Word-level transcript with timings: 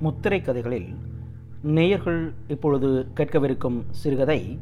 முத்திரை 0.00 0.40
கதைகளில் 0.40 0.88
நேயர்கள் 1.62 2.34
இப்பொழுது 2.48 2.88
கேட்கவிருக்கும் 3.14 3.78
சிறுகதை 3.90 4.58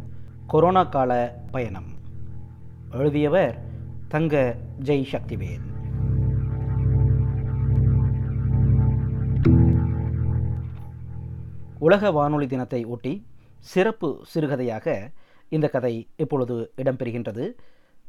கொரோனா 0.47 0.85
கால 0.85 1.13
பயணம். 1.51 1.89
எழுதியவர் 2.91 3.57
தங்க 4.09 4.57
ஜெய் 4.83 5.05
சக்திவேல் 5.13 5.65
உலக 11.79 12.11
வானொலி 12.11 12.47
தினத்தை 12.47 12.85
ஒட்டி 12.85 13.27
சிறப்பு 13.73 14.25
சிறுகதையாக 14.35 15.11
இந்த 15.49 15.69
கதை 15.69 16.09
இப்பொழுது 16.17 16.73
இடம்பெறுகின்றது. 16.77 17.55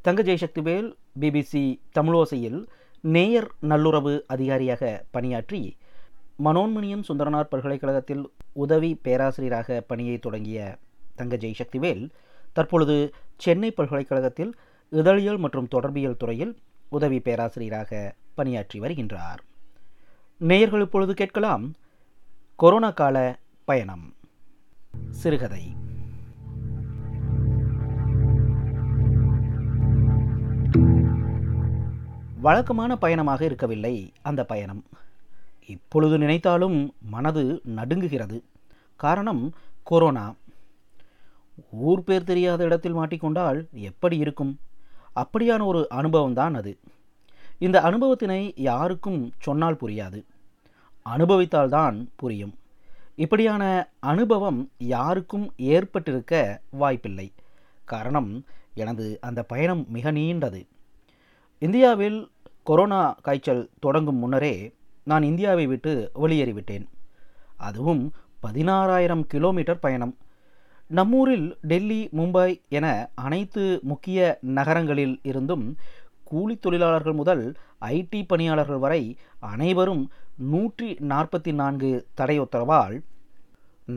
தங்க 0.02 0.23
ஜெய்சக்திவேல் 0.23 0.94
பிபிசி 1.20 1.80
தமிழோசையில் 2.00 2.66
நேயர் 3.02 3.52
நல்லுறவு 3.59 4.23
அதிகாரியாக 4.27 5.05
பணியாற்றி 5.12 5.77
மனோன்மணியம் 6.38 7.03
சுந்தரனார் 7.07 7.49
பல்கலைக்கழகத்தில் 7.49 8.31
உதவி 8.52 8.95
பேராசிரியராக 8.95 9.84
பணியை 9.88 10.17
தொடங்கிய 10.17 10.77
தங்க 11.16 11.35
ஜெய்சக்திவேல் 11.35 12.09
தற்பொழுது 12.53 13.13
சென்னை 13.38 13.71
பல்கலைக்கழகத்தில் 13.71 14.55
இதழியல் 14.91 15.38
மற்றும் 15.38 15.67
தொடர்பியல் 15.71 16.17
துறையில் 16.17 16.57
உதவி 16.90 17.20
பேராசிரியராக 17.20 18.16
பணியாற்றி 18.35 18.79
வருகின்றார். 18.79 19.38
நேயர்கள் 20.38 20.81
இப்பொழுது 20.81 21.13
கேட்கலாம் 21.13 21.73
கொரோனா 22.55 22.91
கால 22.91 23.40
பயணம். 23.65 24.13
சிறுகதை. 25.09 25.76
வழக்கமான 32.41 32.95
பயணமாக 32.95 33.45
இருக்கவில்லை 33.45 34.13
அந்த 34.21 34.45
பயணம். 34.45 34.84
இப்பொழுது 35.68 36.18
நினைத்தாலும் 36.18 36.94
மனது 37.02 37.62
நடுங்குகிறது. 37.76 38.41
காரணம் 38.96 39.54
கொரோனா. 39.84 40.35
ஊர் 41.72 42.04
பேர் 42.04 42.24
தெரியாத 42.24 42.63
இடத்தில் 42.63 42.96
மாட்டிக்கொண்டால் 42.96 43.70
எப்படி 43.72 44.18
இருக்கும்? 44.18 44.60
அப்படியான 45.16 45.66
ஒரு 45.66 45.90
அனுபவம் 45.90 46.34
தான் 46.34 46.55
அது. 46.55 46.77
இந்த 47.57 47.82
அனுபவத்தினை 47.82 48.52
யாருக்கும் 48.55 49.32
சொன்னால் 49.40 49.77
புரியாது. 49.82 50.24
அனுபவித்தால்தான் 51.10 52.07
புரியும். 52.16 52.55
இப்படியான 53.16 53.90
அனுபவம் 54.00 54.72
யாருக்கும் 54.77 55.54
ஏற்பட்டிருக்க 55.57 56.62
வாய்ப்பில்லை. 56.70 57.32
காரணம் 57.85 58.46
எனது 58.74 59.18
அந்த 59.22 59.44
பயணம் 59.44 59.85
மிக 59.90 60.12
நீண்டது. 60.12 60.68
இந்தியாவில் 61.60 62.29
கொரோனா 62.63 63.16
காய்ச்சல் 63.22 63.70
தொடங்கும் 63.79 64.16
முன்னரே 64.16 64.75
நான் 65.09 65.23
இந்தியாவை 65.23 65.66
விட்டு 65.67 65.94
வெளியேறிவிட்டேன். 66.23 66.85
அதுவும் 67.67 68.03
பதினாறாயிரம் 68.45 69.23
கிலோமீட்டர் 69.34 69.84
பயணம். 69.85 70.13
நம்மூரில் 70.97 71.45
டெல்லி 71.69 72.01
மும்பை 72.17 72.50
என 72.78 72.88
அனைத்து 73.25 73.63
முக்கிய 73.91 74.19
நகரங்களில் 74.57 75.16
இருந்தும் 75.29 75.66
கூலி 76.29 76.56
தொழிலாளர்கள் 76.57 77.17
முதல் 77.22 77.44
ஐடி 77.95 78.22
பணியாளர்கள் 78.28 78.81
வரை 78.85 79.01
அனைவரும் 79.53 80.03
நூற்றி 80.51 80.89
நாற்பத்தி 81.11 81.51
நான்கு 81.61 81.91
தடை 82.19 82.38
உத்தரவால் 82.44 82.95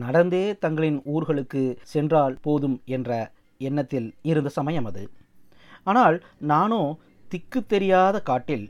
நடந்தே 0.03 0.43
தங்களின் 0.63 0.99
ஊர்களுக்கு 1.13 1.63
சென்றால் 1.93 2.35
போதும் 2.41 2.77
என்ற 2.95 3.11
எண்ணத்தில் 3.67 4.09
இருந்த 4.31 4.49
சமயம் 4.57 4.87
அது. 4.89 5.03
ஆனால் 5.83 6.17
நானோ 6.51 6.81
திக்கு 7.27 7.61
தெரியாத 7.73 8.17
காட்டில் 8.29 8.67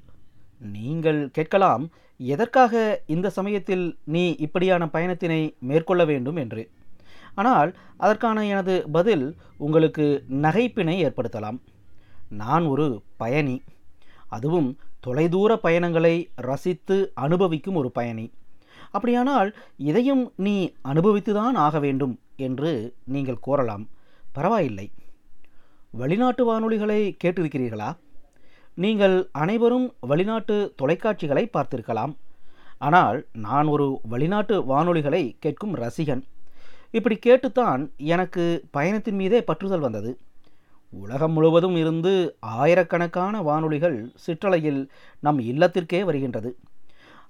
நீங்கள் 0.75 1.21
கேட்கலாம் 1.37 1.83
எதற்காக 2.22 3.02
இந்த 3.06 3.30
சமயத்தில் 3.30 3.98
நீ 4.03 4.36
இப்படியான 4.39 4.86
பயணத்தினை 4.86 5.58
மேற்கொள்ள 5.59 6.06
வேண்டும் 6.06 6.36
என்று? 6.36 6.70
ஆனால் 7.35 7.75
அதற்கான 7.97 8.46
எனது 8.46 8.90
பதில் 8.90 9.35
உங்களுக்கு 9.57 10.24
நகைப்பினை 10.29 11.12
ஏற்படுத்தலாம். 11.12 11.59
நான் 12.29 12.66
ஒரு 12.66 13.02
பயணி. 13.18 13.62
அதுவும் 14.28 14.78
தொலைதூர 15.00 15.58
பயணங்களை 15.58 16.29
ரசித்து 16.35 17.12
அனுபவிக்கும் 17.13 17.75
ஒரு 17.75 17.91
பயணி. 17.91 18.31
அப்படியானால் 18.91 19.56
இதையும் 19.78 20.31
நீ 20.35 20.74
அனுபவித்துதான் 20.84 21.56
ஆக 21.56 21.79
வேண்டும் 21.79 22.19
என்று 22.35 22.94
நீங்கள் 23.03 23.40
கோரலாம். 23.47 23.85
பரவாயில்லை. 24.31 24.91
வெளிநாட்டு 25.91 26.46
வானொலிகளை 26.46 27.18
கேட்டிருக்கிறீர்களா? 27.24 27.97
நீங்கள் 28.84 29.16
அனைவரும் 29.31 29.94
வெளிநாட்டு 30.01 30.73
தொலைக்காட்சிகளை 30.81 31.44
பார்த்திருக்கலாம். 31.53 32.13
ஆனால் 32.78 33.17
நான் 33.34 33.67
ஒரு 33.67 34.00
வெளிநாட்டு 34.03 34.56
வானொலிகளை 34.66 35.35
கேட்கும் 35.40 35.73
ரசிகன். 35.75 36.22
இப்படி 36.91 37.16
கேட்டுத்தான் 37.16 37.81
எனக்கு 37.97 38.44
பயணத்தின் 38.72 39.16
மீதே 39.16 39.40
பற்றுதல் 39.40 39.85
வந்தது. 39.88 40.12
உலகம் 40.91 41.31
முழுவதும் 41.31 41.75
இருந்து 41.75 42.13
ஆயிரக்கணக்கான 42.40 43.41
வானொலிகள் 43.41 43.97
சிற்றலையில் 44.16 44.81
நம் 45.19 45.40
இல்லத்திற்கே 45.40 46.03
வருகின்றது. 46.03 46.51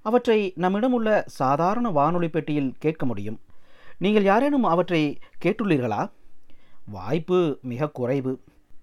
அவற்றை 0.02 0.52
நம்மிடம் 0.56 0.92
உள்ள 0.92 1.24
சாதாரண 1.40 1.88
வானொலி 1.90 2.28
பெட்டியில் 2.28 2.74
கேட்க 2.78 3.06
முடியும். 3.06 3.40
நீங்கள் 3.98 4.22
யாரேனும் 4.22 4.64
அவற்றை 4.64 5.18
கேட்டுள்ளீர்களா? 5.44 6.02
வாய்ப்பு 6.86 7.58
மிக 7.62 7.88
குறைவு. 7.88 8.34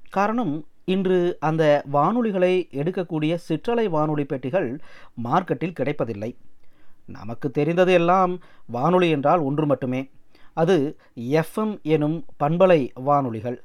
காரணம் 0.10 0.66
இன்று 0.88 1.38
அந்த 1.40 1.84
வானொலிகளை 1.92 2.68
எடுக்கக்கூடிய 2.72 3.38
சிற்றலை 3.48 3.90
வானொலி 3.90 4.26
பெட்டிகள் 4.26 4.80
மார்க்கெட்டில் 5.24 5.74
கிடைப்பதில்லை. 5.74 6.30
நமக்கு 7.06 7.52
தெரிந்தது 7.52 7.94
எல்லாம் 7.94 8.40
வானொலி 8.68 9.10
என்றால் 9.10 9.40
ஒன்று 9.40 9.66
மட்டுமே. 9.66 10.10
அது 10.54 10.78
எஃப்எம் 11.16 11.82
எனும் 11.82 12.26
பண்பலை 12.40 12.80
வானொலிகள். 12.96 13.58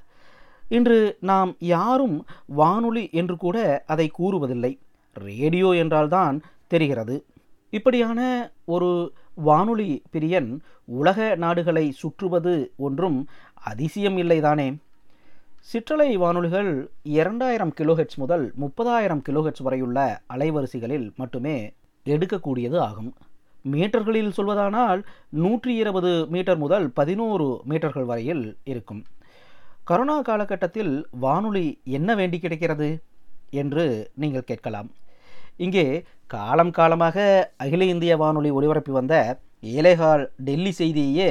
இன்று 0.69 1.17
நாம் 1.21 1.57
யாரும் 1.59 2.27
வானொலி 2.47 3.09
என்று 3.13 3.37
கூட 3.37 3.85
அதை 3.87 4.11
கூறுவதில்லை. 4.19 4.73
ரேடியோ 5.17 5.71
என்றால்தான் 5.75 6.37
தெரிகிறது. 6.67 7.17
இப்படியான 7.71 8.21
ஒரு 8.65 9.13
வானொலி 9.35 10.03
பிரியன் 10.13 10.51
உலக 10.85 11.35
நாடுகளை 11.35 11.91
சுற்றுவது 11.93 12.73
ஒன்றும் 12.77 13.19
அதிசயம் 13.55 14.17
இல்லைதானே? 14.17 14.69
சிற்றலை 15.71 16.09
வானொலிகள் 16.23 16.71
இரண்டாயிரம் 17.17 17.73
கிலோஹெட்ஸ் 17.79 18.19
முதல் 18.23 18.45
முப்பதாயிரம் 18.63 19.21
கிலோஹெட்ஸ் 19.27 19.63
வரையுள்ள 19.67 19.99
அலைவரிசைகளில் 20.35 21.07
மட்டுமே 21.21 21.55
எடுக்கக்கூடியது 22.07 22.79
ஆகும். 22.87 23.11
மீட்டர்களில் 23.73 24.33
சொல்வதானால் 24.39 25.01
நூற்றி 25.43 25.73
இருபது 25.83 26.11
மீட்டர் 26.35 26.61
முதல் 26.65 26.87
பதினோரு 26.99 27.47
மீட்டர்கள் 27.73 28.09
வரையில் 28.11 28.45
இருக்கும். 28.73 29.03
கரோனா 29.91 30.17
காலகட்டத்தில் 30.31 30.93
வானொலி 31.27 31.67
என்ன 31.99 32.17
வேண்டி 32.21 32.41
கிடைக்கிறது 32.45 32.91
என்று 33.63 33.87
நீங்கள் 34.25 34.49
கேட்கலாம். 34.51 34.91
இங்கே 35.67 35.87
காலம் 36.37 36.77
காலமாக 36.81 37.17
அகில 37.65 37.91
இந்திய 37.95 38.13
வானொலி 38.25 38.53
ஒளிபரப்பி 38.59 38.95
வந்த 39.01 39.15
ஏலேகால் 39.79 40.27
டெல்லி 40.49 40.75
செய்தியே 40.83 41.31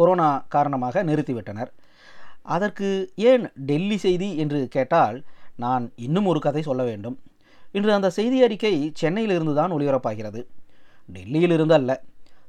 கொரோனா 0.00 0.30
காரணமாக 0.56 1.04
நிறுத்திவிட்டனர். 1.10 1.72
அதற்கு 2.46 2.88
ஏன் 3.30 3.44
டெல்லி 3.68 3.96
செய்தி 3.96 4.28
என்று 4.36 4.60
கேட்டால் 4.68 5.18
நான் 5.56 5.84
இன்னும் 5.96 6.26
ஒரு 6.26 6.40
கதை 6.40 6.62
சொல்ல 6.62 6.82
வேண்டும். 6.84 7.16
இன்று 7.72 7.92
அந்த 7.92 8.08
செய்தி 8.10 8.38
அறிக்கை 8.42 8.74
சென்னையிலிருந்து 9.00 9.54
தான் 9.54 9.74
ஒளிபரப்பாகிறது 9.76 10.40
டெல்லியிலிருந்து 11.08 11.74
அல்ல 11.78 11.92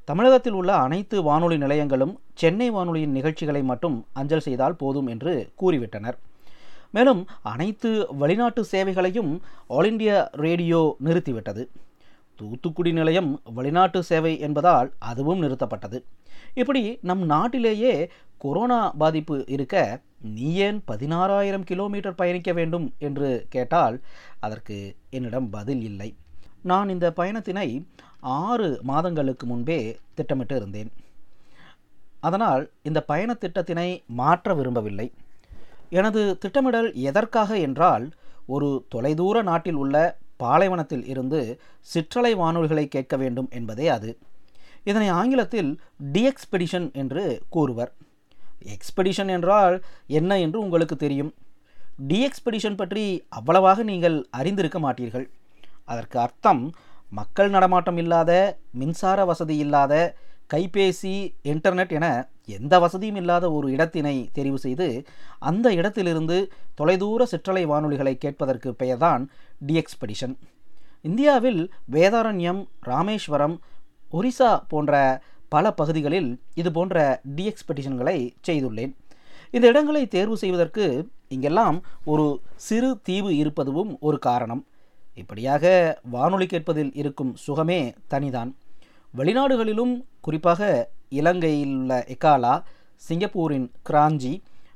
தமிழகத்தில் 0.07 0.55
உள்ள 0.59 0.71
அனைத்து 0.85 1.17
வானொலி 1.23 1.57
நிலையங்களும் 1.57 2.13
சென்னை 2.41 2.67
வானொலியின் 2.69 3.15
நிகழ்ச்சிகளை 3.17 3.61
மட்டும் 3.63 3.95
அஞ்சல் 4.13 4.45
செய்தால் 4.47 4.79
போதும் 4.81 5.07
என்று 5.07 5.33
கூறிவிட்டனர். 5.61 6.17
மேலும் 6.95 7.21
அனைத்து 7.51 7.91
வெளிநாட்டு 8.21 8.61
சேவைகளையும் 8.71 9.31
ஆல் 9.67 9.89
இண்டியா 9.91 10.17
ரேடியோ 10.45 10.81
நிறுத்திவிட்டது. 11.05 11.63
தூத்துக்குடி 12.39 12.91
நிலையம் 12.91 13.31
வெளிநாட்டு 13.57 14.03
சேவை 14.03 14.34
என்பதால் 14.39 14.89
அதுவும் 14.99 15.41
நிறுத்தப்பட்டது. 15.43 15.99
இப்படி 16.55 16.97
நம் 17.02 17.23
நாட்டிலேயே 17.26 18.09
கொரோனா 18.38 18.90
பாதிப்பு 18.90 19.44
இருக்க 19.47 20.02
நீ 20.22 20.53
ஏன் 20.53 20.84
பதினாறாயிரம் 20.91 21.64
கிலோமீட்டர் 21.64 22.16
பயணிக்க 22.16 22.53
வேண்டும் 22.53 22.94
என்று 22.97 23.46
கேட்டால் 23.50 24.02
அதற்கு 24.40 24.96
என்னிடம் 25.09 25.50
பதில் 25.50 25.82
இல்லை. 25.82 26.16
நான் 26.61 26.90
இந்த 26.90 27.14
பயணத்தினை 27.17 27.85
ஆறு 28.20 28.79
மாதங்களுக்கு 28.82 29.46
முன்பே 29.46 29.97
திட்டமிட்டு 30.14 30.55
இருந்தேன். 30.55 30.91
அதனால் 32.20 32.70
இந்த 32.84 33.03
பயண 33.03 33.38
திட்டத்தினை 33.40 34.06
மாற்ற 34.06 34.53
விரும்பவில்லை. 34.53 35.11
எனது 35.90 36.38
திட்டமிடல் 36.38 36.94
எதற்காக 36.94 37.58
என்றால் 37.58 38.11
ஒரு 38.47 38.85
தொலைதூர 38.96 39.41
நாட்டில் 39.41 39.76
உள்ள 39.76 40.17
பாலைவனத்தில் 40.38 41.06
இருந்து 41.06 41.59
சிற்றலை 41.94 42.35
வானொலிகளை 42.35 42.88
கேட்க 42.88 43.17
வேண்டும் 43.17 43.49
என்பதே 43.52 43.88
அது. 43.88 44.17
இதனை 44.84 45.08
ஆங்கிலத்தில் 45.20 45.70
டிஎக்ஸ்பெடிஷன் 46.14 46.88
என்று 47.02 47.24
கூறுவர். 47.56 47.91
எக்ஸ்பெடிஷன் 48.76 49.32
என்றால் 49.35 49.76
என்ன 50.20 50.32
என்று 50.46 50.58
உங்களுக்கு 50.66 50.96
தெரியும். 50.96 51.32
டிஎக்ஸ்பெடிஷன் 52.09 52.80
பற்றி 52.82 53.06
அவ்வளவாக 53.40 53.84
நீங்கள் 53.91 54.18
அறிந்திருக்க 54.40 54.80
மாட்டீர்கள். 54.85 55.26
அதற்கு 55.85 56.18
அர்த்தம் 56.26 56.64
மக்கள் 57.12 57.50
நடமாட்டம் 57.56 58.00
இல்லாத 58.03 58.32
மின்சார 58.82 59.26
வசதி 59.26 59.56
இல்லாத 59.66 59.94
கைபேசி 60.53 61.14
இன்டர்நெட் 61.52 61.94
என 61.97 62.08
எந்த 62.58 62.74
வசதியும் 62.84 63.20
இல்லாத 63.22 63.46
ஒரு 63.58 63.68
இடத்தினை 63.76 64.16
தெரிவு 64.38 64.58
செய்து 64.66 64.88
அந்த 65.50 65.68
இடத்திலிருந்து 65.80 66.38
தொலைதூர 66.76 67.26
சிற்றலை 67.32 67.64
வானொலிகளை 67.72 68.14
கேட்பதற்கு 68.18 68.72
பெயர்தான் 68.82 69.24
டிஎக்ஸ்பெடிஷன் 69.68 70.35
இந்தியாவில் 71.02 71.62
வேதாரண்யம் 71.91 72.62
ராமேஸ்வரம் 72.82 73.56
ஒரிசா 74.17 74.49
போன்ற 74.71 74.93
பல 75.53 75.71
பகுதிகளில் 75.79 76.29
இது 76.61 76.71
போன்ற 76.71 76.97
டிஎக்ஸ்பெடிஷன்களை 77.35 78.17
செய்துள்ளேன். 78.47 78.93
இந்த 79.55 79.65
இடங்களை 79.67 80.07
தேர்வு 80.07 80.37
செய்வதற்கு 80.37 80.85
இங்கெல்லாம் 81.35 81.77
ஒரு 82.11 82.25
சிறு 82.67 82.89
தீவு 83.03 83.31
இருப்பதுவும் 83.41 83.91
ஒரு 83.99 84.19
காரணம். 84.19 84.65
இப்படியாக 85.21 85.63
வானொலி 86.15 86.45
கேட்பதில் 86.45 86.91
இருக்கும் 87.01 87.35
சுகமே 87.45 87.93
தனிதான். 88.13 88.51
வெளிநாடுகளிலும் 89.17 89.93
குறிப்பாக 90.21 90.89
இலங்கையில் 91.09 91.75
உள்ள 91.75 92.05
எக்காலா 92.15 92.53
சிங்கப்பூரின் 93.07 93.67
கிராஞ்சி 93.89 94.33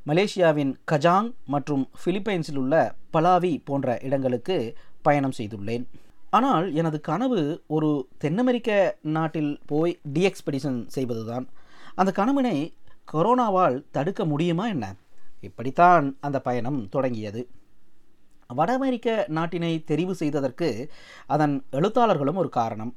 மலேசியாவின் 0.08 0.74
கஜாங் 0.92 1.30
மற்றும் 1.46 1.84
பிலிப்பைன்ஸில் 2.06 2.60
உள்ள 2.64 2.76
பலாவி 3.14 3.54
போன்ற 3.64 3.98
இடங்களுக்கு 4.02 4.58
பயணம் 5.02 5.34
செய்துள்ளேன். 5.38 5.86
ஆனால் 6.30 6.74
எனது 6.74 7.02
கனவு 7.02 7.64
ஒரு 7.68 8.08
தென்னமெரிக்க 8.24 8.92
நாட்டில் 9.02 9.60
போய் 9.66 10.00
டிஎக்ஸ்பெடிஷன் 10.14 10.88
செய்வதுதான். 10.88 11.48
அந்த 11.96 12.12
கனவினை 12.12 12.74
கொரோனாவால் 13.14 13.84
தடுக்க 13.92 14.26
முடியுமா 14.26 14.68
என்ன? 14.68 14.96
இப்படித்தான் 15.42 16.18
அந்த 16.20 16.40
பயணம் 16.40 16.90
தொடங்கியது. 16.90 17.48
வட 18.48 18.74
அமெரிக்க 18.74 19.26
நாட்டினை 19.30 19.84
தெரிவு 19.88 20.12
செய்ததற்கு 20.12 20.92
அதன் 21.28 21.64
எழுத்தாளர்களும் 21.72 22.36
ஒரு 22.36 22.50
காரணம். 22.50 22.96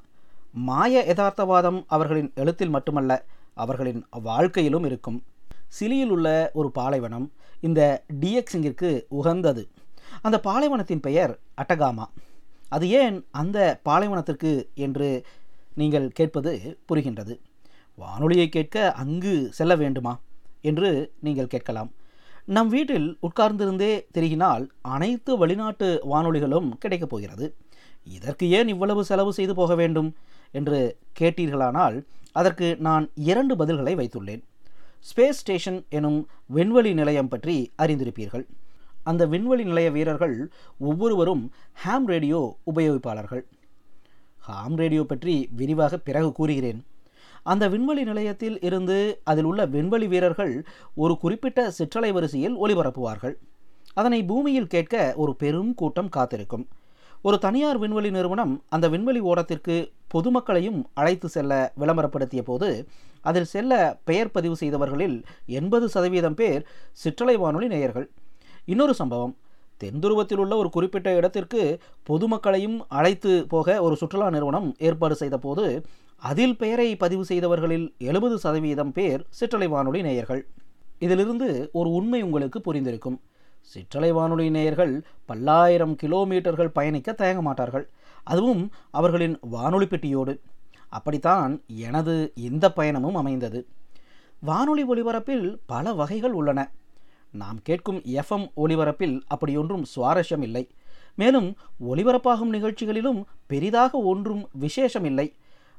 மாய 0.52 1.04
யதார்த்தவாதம் 1.08 1.84
அவர்களின் 1.86 2.32
எழுத்தில் 2.34 2.68
மட்டுமல்ல 2.68 3.24
அவர்களின் 3.54 4.06
வாழ்க்கையிலும் 4.10 4.84
இருக்கும். 4.84 5.22
சிலியில் 5.68 6.10
உள்ள 6.10 6.50
ஒரு 6.54 6.70
பாலைவனம் 6.70 7.32
இந்த 7.60 8.02
டிஎக்ஸிங்கிற்கு 8.20 9.04
உகந்தது. 9.08 9.68
அந்த 10.22 10.40
பாலைவனத்தின் 10.40 11.00
பெயர் 11.00 11.38
அட்டகாமா. 11.62 12.04
அது 12.70 12.88
ஏன் 12.90 13.16
அந்த 13.30 13.80
பாலைவனத்திற்கு 13.84 14.52
என்று 14.74 15.08
நீங்கள் 15.74 16.08
கேட்பது 16.08 16.78
புரிகின்றது. 16.88 17.34
வானொலியை 17.96 18.48
கேட்க 18.48 18.92
அங்கு 18.92 19.48
செல்ல 19.52 19.76
வேண்டுமா? 19.76 20.12
என்று 20.60 21.12
நீங்கள் 21.20 21.52
கேட்கலாம். 21.54 21.90
நம் 22.44 22.68
வீட்டில் 22.68 23.18
உட்கார்ந்திருந்தே 23.22 23.92
தெரிகினால் 24.14 24.64
அனைத்து 24.80 25.38
வெளிநாட்டு 25.38 25.88
வானொலிகளும் 26.10 26.68
கிடைக்கப் 26.78 27.08
போகிறது. 27.08 27.54
இதற்கு 28.04 28.50
ஏன் 28.50 28.68
இவ்வளவு 28.68 29.04
செலவு 29.04 29.32
செய்து 29.32 29.54
போக 29.54 29.74
வேண்டும்? 29.74 30.14
என்று 30.52 30.96
கேட்டீர்களானால் 31.20 31.96
அதற்கு 32.32 32.76
நான் 32.78 33.10
இரண்டு 33.14 33.54
பதில்களை 33.56 33.94
வைத்துள்ளேன். 33.94 34.42
ஸ்பேஸ் 35.08 35.38
ஸ்டேஷன் 35.42 35.84
எனும் 35.88 36.28
விண்வெளி 36.46 36.94
நிலையம் 36.94 37.28
பற்றி 37.28 37.72
அறிந்திருப்பீர்கள். 37.78 38.46
அந்த 39.10 39.22
விண்வெளி 39.32 39.64
நிலைய 39.70 39.88
வீரர்கள் 39.96 40.36
ஒவ்வொருவரும் 40.88 41.44
ஹாம் 41.82 42.08
ரேடியோ 42.12 42.40
உபயோகிப்பாளர்கள். 42.72 43.44
ஹாம் 44.48 44.76
ரேடியோ 44.82 45.02
பற்றி 45.10 45.34
விரிவாக 45.58 45.94
பிறகு 46.08 46.30
கூறுகிறேன். 46.38 46.80
அந்த 47.50 47.64
விண்வெளி 47.74 48.02
நிலையத்தில் 48.08 48.56
இருந்து 48.68 48.96
அதில் 49.30 49.48
உள்ள 49.50 49.60
விண்வெளி 49.74 50.06
வீரர்கள் 50.14 50.54
ஒரு 51.02 51.14
குறிப்பிட்ட 51.22 51.60
சிற்றலை 51.78 52.10
வரிசையில் 52.16 52.58
ஒளிபரப்புவார்கள். 52.62 53.34
அதனை 54.00 54.18
பூமியில் 54.30 54.72
கேட்க 54.74 54.96
ஒரு 55.22 55.32
பெரும் 55.42 55.72
கூட்டம் 55.80 56.12
காத்திருக்கும். 56.16 56.66
ஒரு 57.22 57.36
தனியார் 57.44 57.78
விண்வெளி 57.78 58.10
நிறுவனம் 58.16 58.52
அந்த 58.74 58.86
விண்வெளி 58.88 59.20
ஓடத்திற்கு 59.30 59.74
பொதுமக்களையும் 60.14 60.78
அழைத்து 61.00 61.28
செல்ல 61.34 61.52
விளம்பரப்படுத்திய 61.80 62.42
போது 62.42 62.68
அதில் 63.28 63.50
செல்ல 63.54 63.72
பெயர் 64.08 64.34
பதிவு 64.36 64.56
செய்தவர்களில் 64.60 65.16
எண்பது 65.58 65.86
சதவீதம் 65.94 66.38
பேர் 66.40 66.62
சிற்றலை 67.02 67.34
வானொலி 67.42 67.68
நேயர்கள். 67.74 68.06
இன்னொரு 68.64 68.94
சம்பவம். 68.94 69.36
தென்துருவத்தில் 69.84 70.36
உள்ள 70.36 70.56
ஒரு 70.56 70.70
குறிப்பிட்ட 70.70 71.14
இடத்திற்கு 71.14 71.78
பொதுமக்களையும் 72.08 72.78
அழைத்து 72.88 73.46
போக 73.46 73.82
ஒரு 73.82 73.96
சுற்றுலா 73.96 74.30
நிறுவனம் 74.30 74.74
ஏற்பாடு 74.78 75.14
செய்த 75.14 75.38
போது 75.38 75.86
அதில் 76.16 76.56
பெயரை 76.56 76.96
பதிவு 76.96 77.24
செய்தவர்களில் 77.28 77.96
எழுபது 77.98 78.38
சதவீதம் 78.38 78.92
பேர் 78.92 79.26
சிற்றலை 79.28 79.68
வானொலி 79.68 80.02
நேயர்கள். 80.02 80.46
இதிலிருந்து 80.98 81.70
ஒரு 81.72 81.90
உண்மை 81.90 82.22
உங்களுக்கு 82.22 82.60
புரிந்திருக்கும். 82.60 83.18
சிற்றலை 83.60 84.12
வானொலி 84.12 84.50
நேயர்கள் 84.50 85.02
பல்லாயிரம் 85.24 85.96
கிலோமீட்டர்கள் 86.02 86.68
பயணிக்க 86.68 87.12
தயங்க 87.12 87.42
மாட்டார்கள். 87.42 87.88
அதுவும் 88.24 88.70
அவர்களின் 88.90 89.38
வானொலி 89.40 89.84
பெட்டியோடு. 89.84 90.40
அப்படித்தான் 90.88 91.62
எனது 91.66 92.32
இந்த 92.34 92.72
பயணமும் 92.76 93.12
அமைந்தது. 93.12 93.66
வானொலி 94.40 94.84
ஒலிபரப்பில் 94.84 95.58
பல 95.66 95.92
வகைகள் 95.92 96.32
உள்ளன. 96.32 96.70
நாம் 97.30 97.58
கேட்கும் 97.62 98.00
எஃப்எம் 98.00 98.50
ஒளிபரப்பில் 98.56 99.20
அப்படியொன்றும் 99.34 99.82
சுவாரஸ்யம் 99.96 100.42
இல்லை 100.42 100.68
மேலும் 101.16 101.56
ஒளிபரப்பாகும் 101.88 102.52
நிகழ்ச்சிகளிலும் 102.52 103.22
பெரிதாக 103.46 103.98
ஒன்றும் 103.98 104.48
விசேஷம் 104.52 105.04
இல்லை 105.04 105.34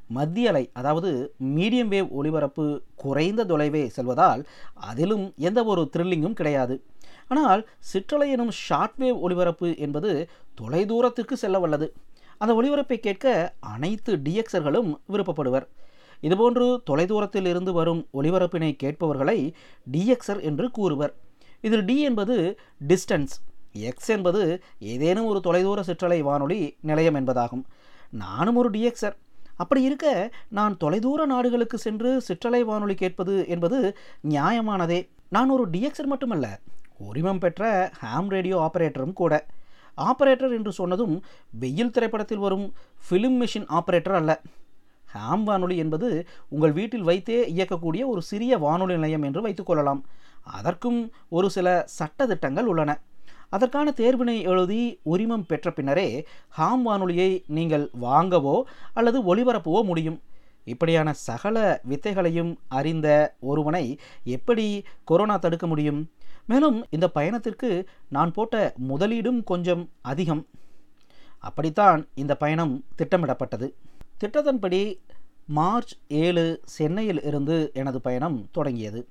மத்திய 0.07 0.50
அலை 0.50 0.69
அதாவது 0.74 1.36
மீடியம் 1.39 1.88
வேவ் 1.88 2.09
ஒளிபரப்பு 2.09 2.83
குறைந்த 2.95 3.44
தொலைவே 3.44 3.88
செல்வதால் 3.88 4.45
அதிலும் 4.74 5.33
எந்த 5.38 5.63
ஒரு 5.63 5.89
த்ரில்லிங்கும் 5.98 6.33
கிடையாது. 6.33 6.83
ஆனால் 7.27 7.68
சிற்றலை 7.94 8.30
எனும் 8.30 8.51
ஷார்ட் 8.51 8.97
வேவ் 8.97 9.75
என்பது 9.77 10.30
தொலைதூரத்திற்கு 10.62 11.33
செல்ல 11.33 11.59
வல்லது. 11.59 11.94
அந்த 12.38 12.54
ஒளிபரப்பை 12.54 12.97
கேட்க 12.97 13.56
அனைத்து 13.59 14.18
டிஎக்ஸர்களும் 14.18 14.94
விருப்பப்படுவர். 15.09 15.68
இதுபோன்று 16.21 16.77
தொலைதூரத்தில் 16.92 17.45
இருந்து 17.45 17.74
வரும் 17.74 18.07
ஒளிபரப்பினை 18.13 18.75
கேட்பவர்களை 18.83 19.54
டிஎக்ஸர் 19.92 20.42
என்று 20.42 20.71
கூறுவர். 20.71 21.13
இதில் 21.61 21.85
டி 21.85 21.97
என்பது 22.01 22.35
டிஸ்டன்ஸ் 22.87 23.35
எக்ஸ் 23.89 24.11
என்பது 24.11 24.41
ஏதேனும் 24.93 25.25
ஒரு 25.25 25.39
தொலைதூர 25.43 25.79
சிற்றலை 25.81 26.21
வானொலி 26.21 26.59
நிலையம் 26.81 27.15
என்பதாகும். 27.15 27.63
நானும் 28.09 28.55
ஒரு 28.55 28.69
டிஎக்ஸர் 28.69 29.15
அப்படி 29.55 29.81
இருக்க 29.81 30.07
நான் 30.49 30.77
தொலைதூர 30.83 31.25
நாடுகளுக்கு 31.25 31.77
சென்று 31.77 32.21
சிற்றலை 32.27 32.61
வானொலி 32.63 32.95
கேட்பது 32.95 33.35
என்பது 33.47 33.79
நியாயமானதே. 34.29 34.99
நான் 35.29 35.49
ஒரு 35.49 35.65
டிஎக்ஸர் 35.69 36.11
மட்டுமல்ல 36.13 36.59
உரிமம் 37.09 37.39
பெற்ற 37.39 37.91
ஹாம் 37.99 38.29
ரேடியோ 38.29 38.57
ஆபரேட்டரும் 38.65 39.13
கூட. 39.13 39.33
ஆபரேட்டர் 39.97 40.53
என்று 40.57 40.71
சொன்னதும் 40.71 41.15
வெயில் 41.59 41.91
திரைப்படத்தில் 41.91 42.43
வரும் 42.45 42.67
ஃபிலிம் 43.05 43.37
மிஷின் 43.41 43.68
ஆபரேட்டர் 43.77 44.18
அல்ல. 44.19 44.41
ஹாம் 45.13 45.44
வானொலி 45.44 45.77
என்பது 45.77 46.09
உங்கள் 46.49 46.71
வீட்டில் 46.71 47.07
வைத்தே 47.09 47.37
இயக்கக்கூடிய 47.53 48.03
ஒரு 48.06 48.21
சிறிய 48.21 48.57
வானொலி 48.57 48.94
நிலையம் 48.94 49.25
என்று 49.30 49.41
வைத்துக்கொள்ளலாம் 49.47 50.01
அதற்கும் 50.44 51.12
ஒரு 51.30 51.50
சில 51.50 51.83
சட்ட 51.86 52.28
திட்டங்கள் 52.28 52.66
உள்ளன. 52.66 53.00
அதற்கான 53.50 53.94
தேர்வினை 53.95 54.42
எழுதி 54.42 55.00
உரிமம் 55.04 55.45
பெற்ற 55.45 55.71
பின்னரே 55.71 56.26
ஹாம் 56.50 56.83
வானொலியை 56.83 57.44
நீங்கள் 57.48 57.90
வாங்கவோ 58.02 58.62
அல்லது 58.94 59.36
ஒளிபரப்பவோ 59.36 59.83
முடியும். 59.83 60.21
இப்படியான 60.66 61.14
சகல 61.14 61.81
வித்தைகளையும் 61.90 62.56
அறிந்த 62.68 63.36
ஒருவனை 63.40 64.00
எப்படி 64.24 64.83
கொரோனா 65.04 65.38
தடுக்க 65.38 65.68
முடியும்? 65.68 66.10
மேலும் 66.48 66.86
இந்த 66.90 67.10
பயணத்திற்கு 67.10 67.90
நான் 68.10 68.31
போட்ட 68.31 68.74
முதலீடும் 68.90 69.44
கொஞ்சம் 69.44 69.90
அதிகம். 70.02 70.48
அப்படித்தான் 71.40 72.07
இந்த 72.14 72.36
பயணம் 72.36 72.83
திட்டமிடப்பட்டது. 72.95 73.74
திட்டத்தின்படி 74.24 75.00
மார்ச் 75.45 75.98
ஏழு 76.07 76.62
சென்னையில் 76.66 77.24
இருந்து 77.24 77.71
எனது 77.74 78.02
பயணம் 78.02 78.48
தொடங்கியது. 78.52 79.07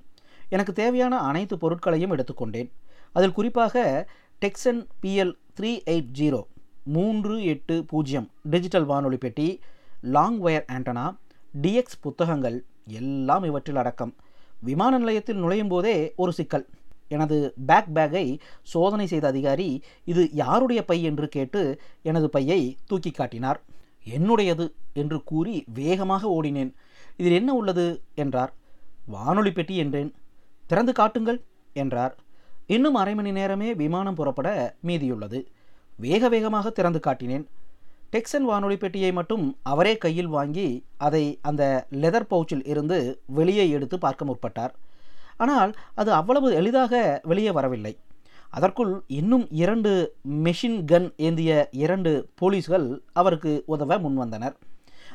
எனக்கு 0.50 0.72
தேவையான 0.72 1.18
அனைத்து 1.18 1.58
பொருட்களையும் 1.58 2.14
எடுத்துக்கொண்டேன். 2.16 2.70
அதில் 3.12 3.32
குறிப்பாக 3.32 4.08
Texon 4.40 4.80
BL 5.02 5.32
three 5.60 5.72
eight 5.92 6.10
zero 6.18 6.40
மூன்று 6.84 7.44
எட்டு 7.44 7.84
பூஜ்ஜியம் 7.84 8.30
டிஜிட்டல் 8.50 8.84
வானொலி 8.84 9.16
பெட்டி 9.16 9.48
லாங் 10.02 10.38
வயர் 10.38 10.64
ஆண்டனா 10.72 11.16
டிஎக்ஸ் 11.62 12.00
புத்தகங்கள் 12.00 12.64
எல்லாம் 12.86 13.44
இவற்றில் 13.44 13.76
அடக்கம். 13.76 14.14
விமான 14.60 14.98
நிலையத்தில் 14.98 15.36
நுழையும் 15.36 15.68
போதே 15.68 16.12
ஒரு 16.16 16.32
சிக்கல். 16.32 16.66
எனது 17.08 17.36
பேக் 17.66 17.90
பேக்கை 17.94 18.38
சோதனை 18.62 19.06
செய்த 19.06 19.26
அதிகாரி 19.26 19.82
இது 20.04 20.22
யாருடைய 20.32 20.84
பை 20.84 21.02
என்று 21.02 21.28
கேட்டு 21.28 21.62
எனது 22.02 22.30
பையை 22.30 22.76
தூக்கி 22.86 23.10
காட்டினார். 23.10 23.60
என்னுடையது 24.08 24.66
என்று 24.92 25.24
கூறி 25.24 25.64
வேகமாக 25.74 26.28
ஓடினேன். 26.28 26.72
இதில் 27.16 27.32
என்ன 27.32 27.52
உள்ளது? 27.52 27.86
என்றார். 28.14 28.52
வானொலி 29.06 29.52
பெட்டி 29.52 29.76
என்றேன். 29.76 30.14
திறந்து 30.70 30.92
காட்டுங்கள் 30.98 31.38
என்றார். 31.82 32.14
இன்னும் 32.74 32.98
அரை 33.00 33.14
மணி 33.18 33.30
நேரமே 33.38 33.68
விமானம் 33.80 34.18
புறப்பட 34.18 34.48
மீதியுள்ளது. 34.88 35.38
வேக 36.04 36.22
வேகமாக 36.34 36.70
திறந்து 36.78 37.00
காட்டினேன். 37.06 37.46
டெக்சன் 38.12 38.46
வானொலி 38.50 38.76
பெட்டியை 38.82 39.10
மட்டும் 39.18 39.44
அவரே 39.72 39.94
கையில் 40.04 40.30
வாங்கி 40.36 40.68
அதை 41.06 41.24
அந்த 41.48 41.62
லெதர் 42.02 42.30
பவுச்சில் 42.32 42.64
இருந்து 42.72 42.98
வெளியே 43.38 43.64
எடுத்து 43.76 43.96
பார்க்க 44.04 44.28
முற்பட்டார். 44.30 44.72
ஆனால் 45.44 45.72
அது 46.00 46.10
அவ்வளவு 46.20 46.48
எளிதாக 46.60 46.94
வெளியே 47.32 47.52
வரவில்லை. 47.58 47.92
அதற்குள் 48.56 48.92
இன்னும் 49.18 49.44
இரண்டு 49.62 49.90
மெஷின் 50.46 50.78
கன் 50.92 51.08
ஏந்திய 51.26 51.52
இரண்டு 51.84 52.12
போலீஸ்கள் 52.40 52.86
அவருக்கு 53.20 53.52
உதவ 53.74 53.98
முன்வந்தனர். 54.06 54.56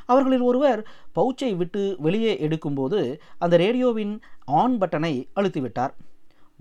அவர்களில் 0.06 0.48
ஒருவர் 0.50 0.88
பவுச்சை 1.16 1.56
விட்டு 1.56 1.96
வெளியே 2.00 2.34
எடுக்கும்போது 2.48 3.20
அந்த 3.38 3.58
ரேடியோவின் 3.58 4.22
ஆன் 4.46 4.78
பட்டனை 4.78 5.14
அழுத்திவிட்டார். 5.36 5.94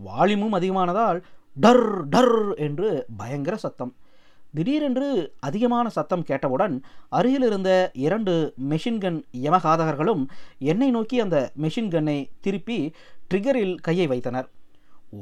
வால்யூமும் 0.07 0.57
அதிகமானதால் 0.59 1.23
டர் 1.61 2.09
டர் 2.09 2.55
என்று 2.57 3.07
பயங்கர 3.17 3.57
சத்தம். 3.57 3.95
திடீரென்று 4.55 5.33
அதிகமான 5.41 5.89
சத்தம் 5.89 6.23
கேட்டவுடன் 6.23 6.75
அருகில் 7.09 7.43
இருந்த 7.43 7.91
இரண்டு 7.95 8.55
மெஷின் 8.71 9.01
கன் 9.05 9.23
யமகாதகர்களும் 9.43 10.23
என்னை 10.59 10.91
நோக்கி 10.91 11.21
அந்த 11.21 11.51
மெஷின் 11.63 11.91
கன்னை 11.95 12.29
திருப்பி 12.41 12.93
ட்ரிகரில் 13.31 13.75
கையை 13.81 14.07
வைத்தனர். 14.07 14.49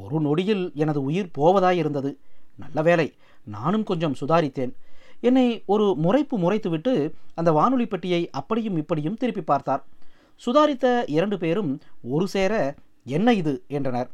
ஒரு 0.02 0.20
நொடியில் 0.20 0.72
எனது 0.74 1.02
உயிர் 1.02 1.30
போவதாயிருந்தது. 1.38 2.16
நல்ல 2.58 2.82
வேலை 2.82 3.12
நானும் 3.44 3.84
கொஞ்சம் 3.84 4.14
சுதாரித்தேன். 4.20 4.72
என்னை 5.22 5.62
ஒரு 5.66 5.84
முறைப்பு 6.04 6.36
முறைத்துவிட்டு 6.36 6.92
அந்த 7.34 7.52
வானொலி 7.52 7.86
பெட்டியை 7.86 8.30
அப்படியும் 8.30 8.76
இப்படியும் 8.76 9.16
திருப்பி 9.16 9.42
பார்த்தார். 9.42 9.82
சுதாரித்த 10.46 10.86
இரண்டு 11.06 11.38
பேரும் 11.38 11.72
ஒரு 12.02 12.28
சேர 12.28 12.52
என்ன 13.04 13.32
இது? 13.32 13.62
என்றனர். 13.68 14.10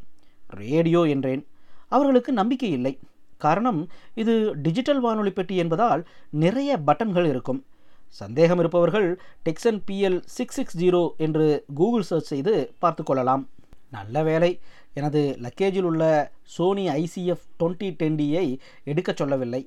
ரேடியோ 0.63 1.01
என்றேன். 1.03 1.43
அவர்களுக்கு 1.89 2.33
நம்பிக்கை 2.33 2.71
இல்லை. 2.71 2.99
காரணம் 3.37 3.81
இது 4.15 4.35
டிஜிட்டல் 4.57 5.01
வானொலி 5.01 5.31
பெட்டி 5.31 5.57
என்பதால் 5.57 6.03
நிறைய 6.31 6.79
பட்டன்கள் 6.87 7.29
இருக்கும். 7.29 7.65
சந்தேகம் 8.09 8.59
இருப்பவர்கள் 8.59 9.09
Tecsun 9.45 9.81
PL 9.91 10.21
six 10.25 10.55
six 10.55 10.79
zero 10.79 11.03
என்று 11.17 11.65
கூகுள் 11.75 12.03
சர்ச் 12.03 12.25
செய்து 12.25 12.55
பார்த்து 12.79 13.03
கொள்ளலாம். 13.03 13.49
நல்ல 13.91 14.23
வேலை. 14.23 14.61
எனது 14.95 15.21
லக்கேஜில் 15.43 15.89
உள்ள 15.91 16.31
சோனி 16.43 16.89
ஐசிஎஃப் 16.89 17.47
டுவெண்ட்டி 17.61 17.89
டென்டியை 18.03 18.47
எடுக்கச் 18.85 19.17
சொல்லவில்லை. 19.17 19.63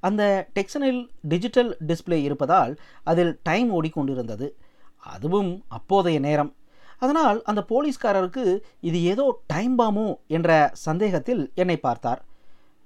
அந்த 0.00 0.48
டெக்சனில் 0.54 1.08
டிஜிட்டல் 1.22 1.76
டிஸ்பிளே 1.86 2.22
இருப்பதால் 2.22 2.78
அதில் 3.04 3.38
டைம் 3.42 3.82
ஓடிக்கொண்டிருந்தது. 3.82 4.48
அதுவும் 4.98 5.62
அப்போதைய 5.68 6.18
நேரம். 6.18 6.54
அதனால் 6.98 7.42
அந்த 7.42 7.64
போலீஸ்காரருக்கு 7.68 8.44
இது 8.80 9.02
ஏதோ 9.02 9.38
டைம் 9.46 9.78
பாமோ 9.78 10.14
என்ற 10.26 10.70
சந்தேகத்தில் 10.72 11.50
என்னை 11.54 11.76
பார்த்தார். 11.76 12.22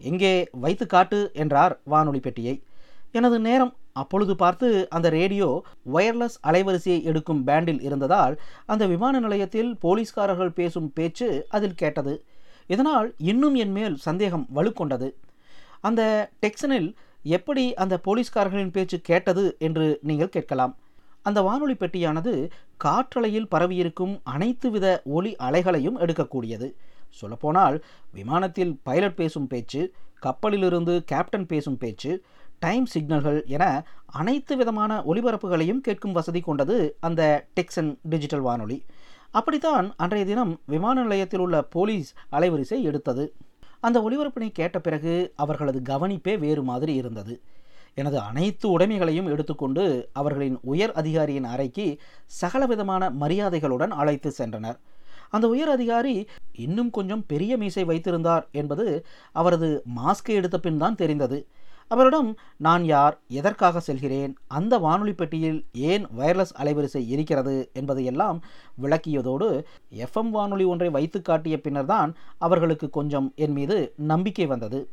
எங்கே 0.01 0.49
வைத்து 0.53 0.87
காட்டு 0.87 1.31
என்றார் 1.33 1.81
வானொலி 1.85 2.21
பெட்டியை. 2.21 2.63
எனது 3.13 3.39
நேரம். 3.41 3.75
அப்பொழுது 3.93 4.37
பார்த்து 4.37 4.89
அந்த 4.91 5.09
ரேடியோ 5.09 5.65
ஒயர்லெஸ் 5.93 6.37
அலைவரிசையை 6.43 7.03
எடுக்கும் 7.03 7.47
பேண்டில் 7.47 7.81
இருந்ததால் 7.83 8.41
அந்த 8.67 8.87
விமான 8.87 9.21
நிலையத்தில் 9.21 9.79
போலீஸ்காரர்கள் 9.79 10.51
பேசும் 10.51 10.93
பேச்சு 10.93 11.47
அதில் 11.49 11.75
கேட்டது. 11.75 12.25
இதனால் 12.67 13.15
இன்னும் 13.19 13.55
என் 13.55 13.73
மேல் 13.73 13.97
சந்தேகம் 13.97 14.47
வலுக்கொண்டது. 14.55 15.09
அந்த 15.81 16.03
டெக்சனில் 16.45 16.89
எப்படி 17.37 17.65
அந்த 17.75 17.95
போலீஸ்காரர்களின் 18.07 18.75
பேச்சு 18.77 18.99
கேட்டது 19.01 19.45
என்று 19.59 19.87
நீங்கள் 20.03 20.35
கேட்கலாம். 20.37 20.75
அந்த 21.23 21.39
வானொலி 21.43 21.75
பெட்டியானது 21.81 22.33
காற்றலையில் 22.85 23.51
பரவியிருக்கும் 23.55 24.15
அனைத்து 24.35 24.69
வித 24.71 24.87
ஒலி 25.17 25.33
அலைகளையும் 25.47 25.99
எடுக்கக்கூடியது. 26.05 26.69
சொல்லப்போனால் 27.21 27.77
விமானத்தில் 28.13 28.73
பைலட் 28.83 29.19
பேசும் 29.21 29.47
பேச்சு 29.47 29.81
கப்பலிலிருந்து 30.27 30.95
கேப்டன் 31.05 31.47
பேசும் 31.47 31.79
பேச்சு 31.79 32.11
டைம் 32.59 32.87
சிக்னல்கள் 32.95 33.39
என 33.57 33.65
அனைத்து 34.21 34.57
விதமான 34.57 34.99
ஒலிபரப்புகளையும் 35.11 35.85
கேட்கும் 35.87 36.13
வசதி 36.13 36.41
கொண்டது 36.41 36.77
அந்த 37.01 37.23
டெக்சன் 37.55 37.93
டிஜிட்டல் 38.13 38.45
வானொலி. 38.49 38.79
அப்படித்தான் 39.31 39.87
அன்றைய 39.97 40.25
தினம் 40.27 40.53
விமான 40.67 41.03
நிலையத்தில் 41.03 41.41
உள்ள 41.41 41.63
போலீஸ் 41.77 42.11
அலைவரிசை 42.33 42.81
எடுத்தது. 42.91 43.25
அந்த 43.81 43.99
ஒளிபரப்பினை 44.01 44.49
கேட்ட 44.53 44.79
பிறகு 44.81 45.33
அவர்களது 45.37 45.81
கவனிப்பே 45.81 46.39
வேறு 46.39 46.63
மாதிரி 46.63 46.95
இருந்தது. 46.95 47.35
எனது 47.95 48.19
அனைத்து 48.19 48.67
உடைமைகளையும் 48.79 49.31
எடுத்துக்கொண்டு 49.31 49.85
அவர்களின் 50.13 50.59
உயர் 50.63 50.93
அதிகாரியின் 50.93 51.45
அறைக்கு 51.45 51.87
சகலவிதமான 52.41 53.11
மரியாதைகளுடன் 53.11 53.93
அழைத்து 54.01 54.33
சென்றனர். 54.39 54.79
அந்த 55.31 55.49
உயர் 55.49 55.69
அதிகாரி 55.69 56.15
இன்னும் 56.57 56.91
கொஞ்சம் 56.91 57.27
பெரிய 57.27 57.57
மீசை 57.57 57.85
வைத்திருந்தார் 57.85 58.49
என்பது 58.53 58.87
அவரது 59.33 59.69
மாஸ்கை 59.97 60.37
எடுத்த 60.41 60.59
பின் 60.59 60.79
தான் 60.79 60.95
தெரிந்தது. 60.95 61.39
அவரிடம் 61.91 62.37
நான் 62.57 62.85
யார்? 62.85 63.21
எதற்காக 63.29 63.81
செல்கிறேன்? 63.81 64.37
அந்த 64.47 64.79
வானொலி 64.79 65.13
பெட்டியில் 65.13 65.67
ஏன் 65.73 66.07
வயர்லெஸ் 66.07 66.55
அலைவரிசை 66.59 67.09
இருக்கிறது? 67.09 67.71
என்பதையெல்லாம் 67.73 68.45
விளக்கியதோடு 68.83 69.65
எஃப்எம் 69.95 70.31
வானொலி 70.31 70.65
ஒன்றை 70.65 70.91
வைத்து 70.91 71.23
காட்டிய 71.23 71.61
பின்னர்தான் 71.61 72.15
அவர்களுக்கு 72.39 72.91
கொஞ்சம் 72.91 73.33
என் 73.37 73.53
மீது 73.53 73.93
நம்பிக்கை 73.97 74.47
வந்தது. 74.47 74.89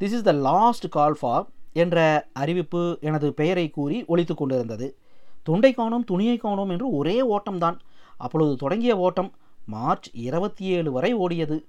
This 0.00 0.12
is 0.12 0.22
the 0.22 0.32
last 0.32 0.88
call 0.88 1.16
for 1.20 1.46
என்ற 1.72 2.28
அறிவிப்பு 2.32 2.98
எனது 3.00 3.32
பெயரை 3.32 3.70
கூறி 3.70 4.04
ஒழித்து 4.04 4.34
கொண்டிருந்தது. 4.34 4.96
தொண்டை 5.42 5.72
காணோம் 5.72 6.04
துணியை 6.04 6.36
காணோம் 6.36 6.68
என்று 6.68 6.90
ஒரே 6.90 7.28
ஓட்டம்தான். 7.28 7.78
அப்பொழுது 8.16 8.56
தொடங்கிய 8.56 8.98
ஓட்டம் 8.98 9.32
மார்ச் 9.66 10.10
இருபத்தி 10.12 10.64
ஏழு 10.64 10.92
வரை 10.92 11.16
ஓடியது. 11.16 11.64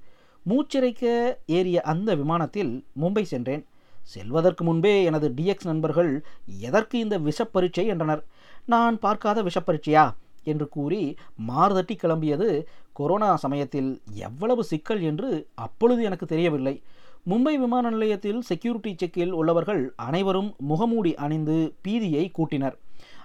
மூச்சிறைக்க 0.49 1.33
ஏறிய 1.45 1.81
அந்த 1.81 2.15
விமானத்தில் 2.15 2.85
மும்பை 3.01 3.21
சென்றேன். 3.21 3.65
செல்வதற்கு 4.03 4.63
முன்பே 4.63 5.03
எனது 5.03 5.27
டிஎக்ஸ் 5.37 5.69
நண்பர்கள் 5.69 6.11
எதற்கு 6.59 6.95
இந்த 6.99 7.17
விஷப்பரீட்சை 7.19 7.85
என்றனர். 7.93 8.23
நான் 8.65 8.99
பார்க்காத 8.99 9.43
விஷப்பரீட்சையா 9.43 10.05
என்று 10.43 10.65
கூறி 10.69 11.01
மாறுதட்டி 11.49 11.95
கிளம்பியது 12.01 12.47
கொரோனா 12.93 13.35
சமயத்தில் 13.35 13.91
எவ்வளவு 14.27 14.63
சிக்கல் 14.63 15.01
என்று 15.01 15.29
அப்பொழுது 15.65 16.01
எனக்கு 16.03 16.25
தெரியவில்லை. 16.25 16.75
மும்பை 17.31 17.53
விமான 17.59 17.89
நிலையத்தில் 17.89 18.41
செக்யூரிட்டி 18.41 18.91
செக்கில் 19.01 19.33
உள்ளவர்கள் 19.39 19.93
அனைவரும் 19.95 20.49
முகமூடி 20.71 21.11
அணிந்து 21.15 21.57
பீதியை 21.85 22.31
கூட்டினர். 22.31 22.75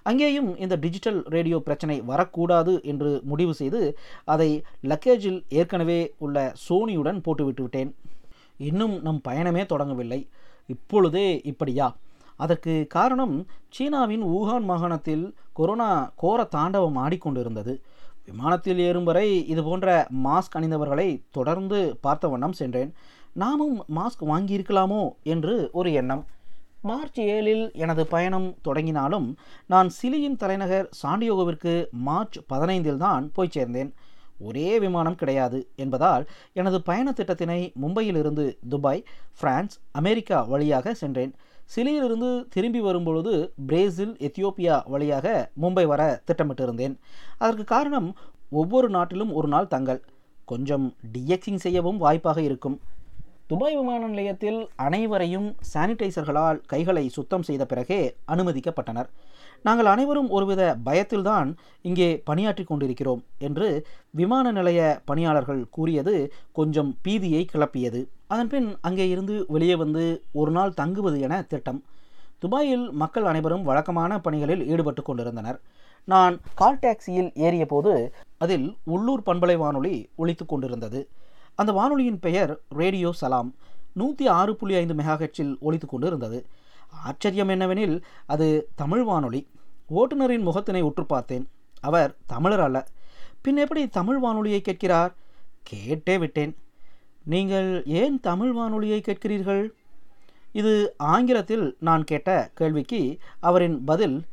அங்கேயும் 0.02 0.50
இந்த 0.56 0.75
டிஜிட்டல் 0.76 1.18
ரேடியோ 1.35 1.58
பிரச்சனை 1.58 1.97
வரக்கூடாது 2.00 2.75
என்று 2.82 3.11
முடிவு 3.25 3.54
செய்து 3.54 3.80
அதை 4.25 4.50
லக்கேஜில் 4.90 5.40
ஏற்கனவே 5.49 6.00
உள்ள 6.18 6.54
சோனியுடன் 6.68 7.18
போட்டுவிட்டு 7.26 7.62
விட்டேன். 7.62 7.90
இன்னும் 8.68 8.94
நம் 9.02 9.20
பயணமே 9.28 9.64
தொடங்கவில்லை. 9.73 10.20
இப்பொழுதே 10.68 11.28
இப்படியா? 11.50 11.88
அதற்கு 12.44 12.72
காரணம் 12.88 13.37
சீனாவின் 13.76 14.25
வூகான் 14.32 14.66
மாகாணத்தில் 14.70 15.25
கொரோனா 15.52 15.90
கோர 16.16 16.40
தாண்டவம் 16.56 16.98
ஆடிக்கொண்டிருந்தது. 17.04 17.75
விமானத்தில் 18.26 18.80
ஏறும் 18.87 19.06
வரை 19.10 19.28
இது 19.46 19.62
போன்ற 19.64 20.06
மாஸ்க் 20.25 20.56
அணிந்தவர்களை 20.58 21.08
தொடர்ந்து 21.30 21.78
பார்த்த 22.00 22.28
வண்ணம் 22.28 22.58
சென்றேன். 22.60 22.90
நாமும் 23.34 23.76
மாஸ்க் 23.96 24.25
வாங்கியிருக்கலாமோ 24.32 25.02
என்று 25.34 25.54
ஒரு 25.72 25.92
எண்ணம். 25.92 26.25
மார்ச் 26.82 27.20
ஏழில் 27.20 27.64
எனது 27.84 28.02
பயணம் 28.06 28.48
தொடங்கினாலும் 28.62 29.28
நான் 29.66 29.88
சிலியின் 29.98 30.37
தலைநகர் 30.37 30.87
சாண்டியோகோவிற்கு 31.02 31.75
மார்ச் 32.08 32.38
பதினைந்தில் 32.52 33.02
தான் 33.06 33.25
போய் 33.37 33.54
சேர்ந்தேன். 33.56 33.90
ஒரே 34.38 34.78
விமானம் 34.78 35.14
கிடையாது 35.14 35.68
என்பதால் 35.76 36.28
எனது 36.52 36.83
பயண 36.83 37.11
திட்டத்தினை 37.11 37.73
மும்பையிலிருந்து 37.83 38.59
துபாய் 38.68 39.04
பிரான்ஸ் 39.40 39.80
அமெரிக்கா 39.92 40.42
வழியாக 40.42 40.95
சென்றேன். 40.95 41.33
சிலியிலிருந்து 41.64 42.47
திரும்பி 42.49 42.80
வரும்பொழுது 42.80 43.52
பிரேசில் 43.66 44.16
எத்தியோப்பியா 44.28 44.88
வழியாக 44.88 45.50
மும்பை 45.62 45.87
வர 45.87 46.23
திட்டமிட்டிருந்தேன். 46.26 46.95
அதற்கு 47.38 47.64
காரணம் 47.64 48.16
ஒவ்வொரு 48.50 48.88
நாட்டிலும் 48.88 49.33
ஒரு 49.33 49.49
நாள் 49.49 49.66
தங்கள் 49.66 50.02
கொஞ்சம் 50.45 50.95
டிஎக்ஸிங் 51.12 51.62
செய்யவும் 51.64 51.97
வாய்ப்பாக 51.97 52.42
இருக்கும். 52.42 52.80
துபாய் 53.47 53.76
விமான 53.76 54.07
நிலையத்தில் 54.07 54.68
அனைவரையும் 54.76 55.57
சானிடைசர்களால் 55.75 56.61
கைகளை 56.66 57.09
சுத்தம் 57.09 57.42
செய்த 57.42 57.66
பிறகே 57.66 58.16
அனுமதிக்கப்பட்டனர். 58.28 59.09
நாங்கள் 59.66 59.90
அனைவரும் 59.92 60.28
ஒருவித 60.36 60.62
பயத்தில்தான் 60.86 61.48
இங்கே 61.88 62.08
பணியாற்றி 62.28 62.64
கொண்டிருக்கிறோம் 62.64 63.22
என்று 63.38 63.68
விமான 64.10 64.52
நிலைய 64.58 64.80
பணியாளர்கள் 65.04 65.62
கூறியது 65.76 66.14
கொஞ்சம் 66.58 66.90
பீதியை 67.04 67.42
கிளப்பியது. 67.52 68.00
அதன்பின் 68.32 68.68
அங்கே 68.80 69.06
இருந்து 69.08 69.34
வெளியே 69.54 69.76
வந்து 69.82 70.04
ஒரு 70.40 70.50
நாள் 70.50 70.76
தங்குவது 70.80 71.18
என 71.26 71.42
திட்டம். 71.52 71.80
துபாயில் 72.42 72.86
மக்கள் 73.02 73.26
அனைவரும் 73.30 73.66
வழக்கமான 73.68 74.20
பணிகளில் 74.26 74.62
ஈடுபட்டு 74.72 75.02
கொண்டிருந்தனர். 75.02 75.58
நான் 76.08 76.34
கால் 76.60 76.80
டாக்ஸியில் 76.82 77.30
ஏறிய 77.46 77.64
போது 77.66 77.92
அதில் 78.44 78.66
உள்ளூர் 78.94 79.26
பண்பலை 79.26 79.56
வானொலி 79.56 79.94
ஒழித்து 80.16 80.44
கொண்டிருந்தது. 80.46 81.00
அந்த 81.60 81.70
வானொலியின் 81.78 82.20
பெயர் 82.26 82.52
ரேடியோ 82.80 83.10
சலாம். 83.22 83.50
நூற்றி 84.00 84.24
ஆறு 84.38 84.52
புள்ளி 84.56 84.74
ஐந்து 84.80 84.94
மெகாஹெச்சில் 84.94 85.52
ஒழித்து 85.66 85.86
கொண்டு 85.86 86.06
இருந்தது 86.06 86.38
ஆச்சரியம் 86.90 87.49
என்னவெனில் 87.49 88.02
அது 88.26 88.68
தமிழ் 88.75 89.02
வானொலி. 89.02 89.47
ஓட்டுநரின் 89.95 90.45
முகத்தினை 90.45 90.80
உற்று 90.80 91.07
பார்த்தேன். 91.07 91.49
அவர் 91.80 92.16
தமிழர் 92.26 92.61
அல்ல. 92.61 92.87
பின் 93.40 93.57
எப்படி 93.57 93.88
தமிழ் 93.88 94.18
வானொலியை 94.18 94.61
கேட்கிறார்? 94.61 95.14
கேட்டே 95.71 96.18
விட்டேன். 96.18 96.57
நீங்கள் 97.25 97.83
ஏன் 97.87 98.21
தமிழ் 98.21 98.52
வானொலியை 98.52 99.00
கேட்கிறீர்கள்? 99.00 99.71
இது 100.52 100.95
ஆங்கிலத்தில் 100.97 101.76
நான் 101.80 102.04
கேட்ட 102.04 102.50
கேள்விக்கு 102.54 103.18
அவரின் 103.40 103.85
பதில் 103.85 104.25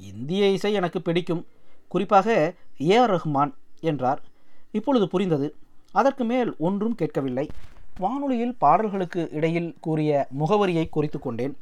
இந்திய 0.00 0.50
இசை 0.50 0.72
எனக்கு 0.72 1.02
பிடிக்கும். 1.02 1.46
குறிப்பாக 1.88 2.54
ஏ 2.80 2.96
ஆர் 2.96 3.10
ரஹ்மான் 3.10 3.54
என்றார். 3.80 4.22
இப்பொழுது 4.70 5.08
புரிந்தது. 5.08 5.54
அதற்கு 5.92 6.24
மேல் 6.24 6.54
ஒன்றும் 6.58 6.94
கேட்கவில்லை. 6.94 7.48
வானொலியில் 7.98 8.56
பாடல்களுக்கு 8.58 9.28
இடையில் 9.32 9.76
கூறிய 9.80 10.28
முகவரியை 10.38 10.88
குறித்து 10.88 11.18
கொண்டேன். 11.18 11.56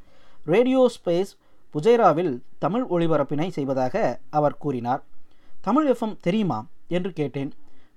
ரேடியோ 0.44 0.90
ஸ்பேஸ் 0.94 1.32
புஜைராவில் 1.74 2.40
தமிழ் 2.58 2.84
ஒளிபரப்பினை 2.90 3.48
செய்வதாக 3.48 4.18
அவர் 4.30 4.56
கூறினார். 4.56 5.02
தமிழ் 5.60 5.90
எஃப்எம் 5.90 6.16
தெரியுமா 6.20 6.66
என்று 6.88 7.12
கேட்டேன். 7.12 7.52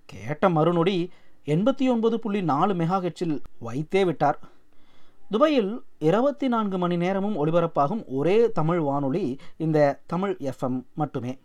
கேட்ட 0.06 0.50
மறுநொடி 0.50 1.10
எண்பத்தி 1.46 1.89
ஒன்பது 1.89 2.20
புள்ளி 2.20 2.42
நாலு 2.42 2.74
மெகா 2.74 2.98
ஹெச்சில் 3.06 3.39
வைத்தே 3.60 4.06
விட்டார். 4.06 4.39
துபாயில் 5.30 5.84
இருபத்தி 6.00 6.48
நான்கு 6.48 6.77
மணி 6.77 6.98
நேரமும் 6.98 7.46
ஒளிபரப்பாகும் 7.46 8.04
ஒரே 8.08 8.51
தமிழ் 8.51 8.80
வானொலி 8.80 9.38
இந்த 9.58 10.00
தமிழ் 10.06 10.38
எஃப்எம் 10.39 10.84
மட்டுமே. 10.94 11.38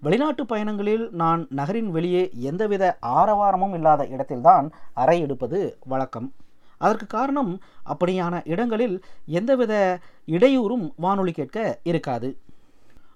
வெளிநாட்டு 0.00 0.44
பயணங்களில் 0.44 1.10
நான் 1.10 1.46
நகரின் 1.50 1.90
வெளியே 1.90 2.30
எந்தவித 2.32 2.98
ஆரவாரமும் 3.02 3.74
இல்லாத 3.74 4.06
இடத்தில்தான் 4.06 4.70
அறை 4.94 5.20
எடுப்பது 5.20 5.78
வழக்கம். 5.84 6.32
அதற்கு 6.78 7.06
காரணம் 7.06 7.60
அப்படியான 7.86 8.40
இடங்களில் 8.44 8.96
எந்தவித 9.26 10.00
இடையூறும் 10.26 10.90
வானொலி 10.96 11.32
கேட்க 11.32 11.80
இருக்காது. 11.82 12.38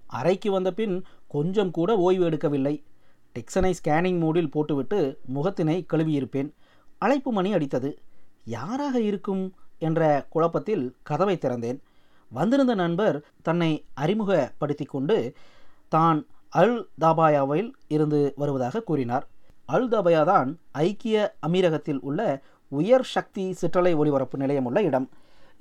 அறைக்கு 0.06 0.50
வந்த 0.50 0.72
பின் 0.72 1.04
கொஞ்சம் 1.26 1.70
கூட 1.70 1.96
ஓய்வு 1.96 2.30
எடுக்கவில்லை. 2.30 2.82
டெக்ஸனை 3.34 3.72
ஸ்கேனிங் 3.78 4.18
மூடில் 4.18 4.50
போட்டுவிட்டு 4.50 5.18
முகத்தினை 5.34 5.86
கழுவியிருப்பேன். 5.92 6.52
அழைப்பு 6.98 7.32
மணி 7.32 7.54
அடித்தது. 7.54 7.96
யாராக 8.44 9.00
இருக்கும்? 9.00 9.54
என்ற 9.78 10.26
குழப்பத்தில் 10.28 10.96
கதவை 11.02 11.38
திறந்தேன். 11.40 11.78
வந்திருந்த 12.30 12.74
நண்பர் 12.74 13.24
தன்னை 13.42 13.84
அறிமுகப்படுத்தி 13.94 14.84
கொண்டு 14.84 15.32
தான் 15.88 16.26
அல் 16.48 16.88
தாபாயாவில் 17.00 17.70
இருந்து 17.88 18.32
வருவதாக 18.36 18.80
கூறினார். 18.80 19.26
அல் 19.64 19.88
தாபாயா 19.88 20.24
தான் 20.24 20.58
ஐக்கிய 20.72 21.34
அமீரகத்தில் 21.46 21.98
உள்ள 22.00 22.42
உயர் 22.78 23.06
சக்தி 23.14 23.44
சிற்றலை 23.60 23.92
ஒளிபரப்பு 24.00 24.36
நிலையம் 24.42 24.68
உள்ள 24.68 24.80
இடம். 24.88 25.06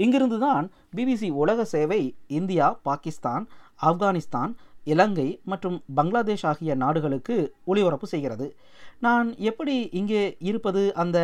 இங்கிருந்து 0.04 0.38
தான் 0.46 0.66
பிபிசி 0.98 1.30
உலக 1.44 1.66
சேவை 1.74 2.02
இந்தியா 2.40 2.68
பாகிஸ்தான் 2.88 3.44
ஆப்கானிஸ்தான் 3.90 4.52
இலங்கை 4.92 5.28
மற்றும் 5.52 5.78
பங்களாதேஷ் 5.98 6.46
ஆகிய 6.52 6.76
நாடுகளுக்கு 6.84 7.36
ஒளிபரப்பு 7.72 8.08
செய்கிறது. 8.14 8.48
நான் 9.06 9.28
எப்படி 9.50 9.76
இங்கே 10.00 10.24
இருப்பது? 10.50 10.82
அந்த 11.04 11.18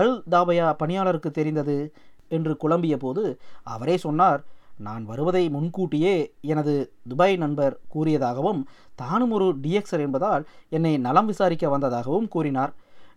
அல் 0.00 0.14
தாபயா 0.34 0.68
பணியாளருக்கு 0.82 1.30
தெரிந்தது? 1.38 1.76
என்று 2.36 2.52
குழம்பிய 2.62 2.96
போது 2.96 3.22
அவரே 3.74 3.96
சொன்னார் 4.06 4.42
நான் 4.86 5.04
வருவதை 5.10 5.42
முன்கூட்டியே 5.54 6.12
எனது 6.52 6.74
துபாய் 7.10 7.34
நண்பர் 7.42 7.74
கூறியதாகவும் 7.94 8.60
தானும் 9.00 9.32
ஒரு 9.36 9.46
டிஎக்ஸர் 9.64 10.04
என்பதால் 10.06 10.44
என்னை 10.76 10.92
நலம் 11.06 11.28
விசாரிக்க 11.30 11.68
வந்ததாகவும் 11.68 12.28
கூறினார். 12.34 12.72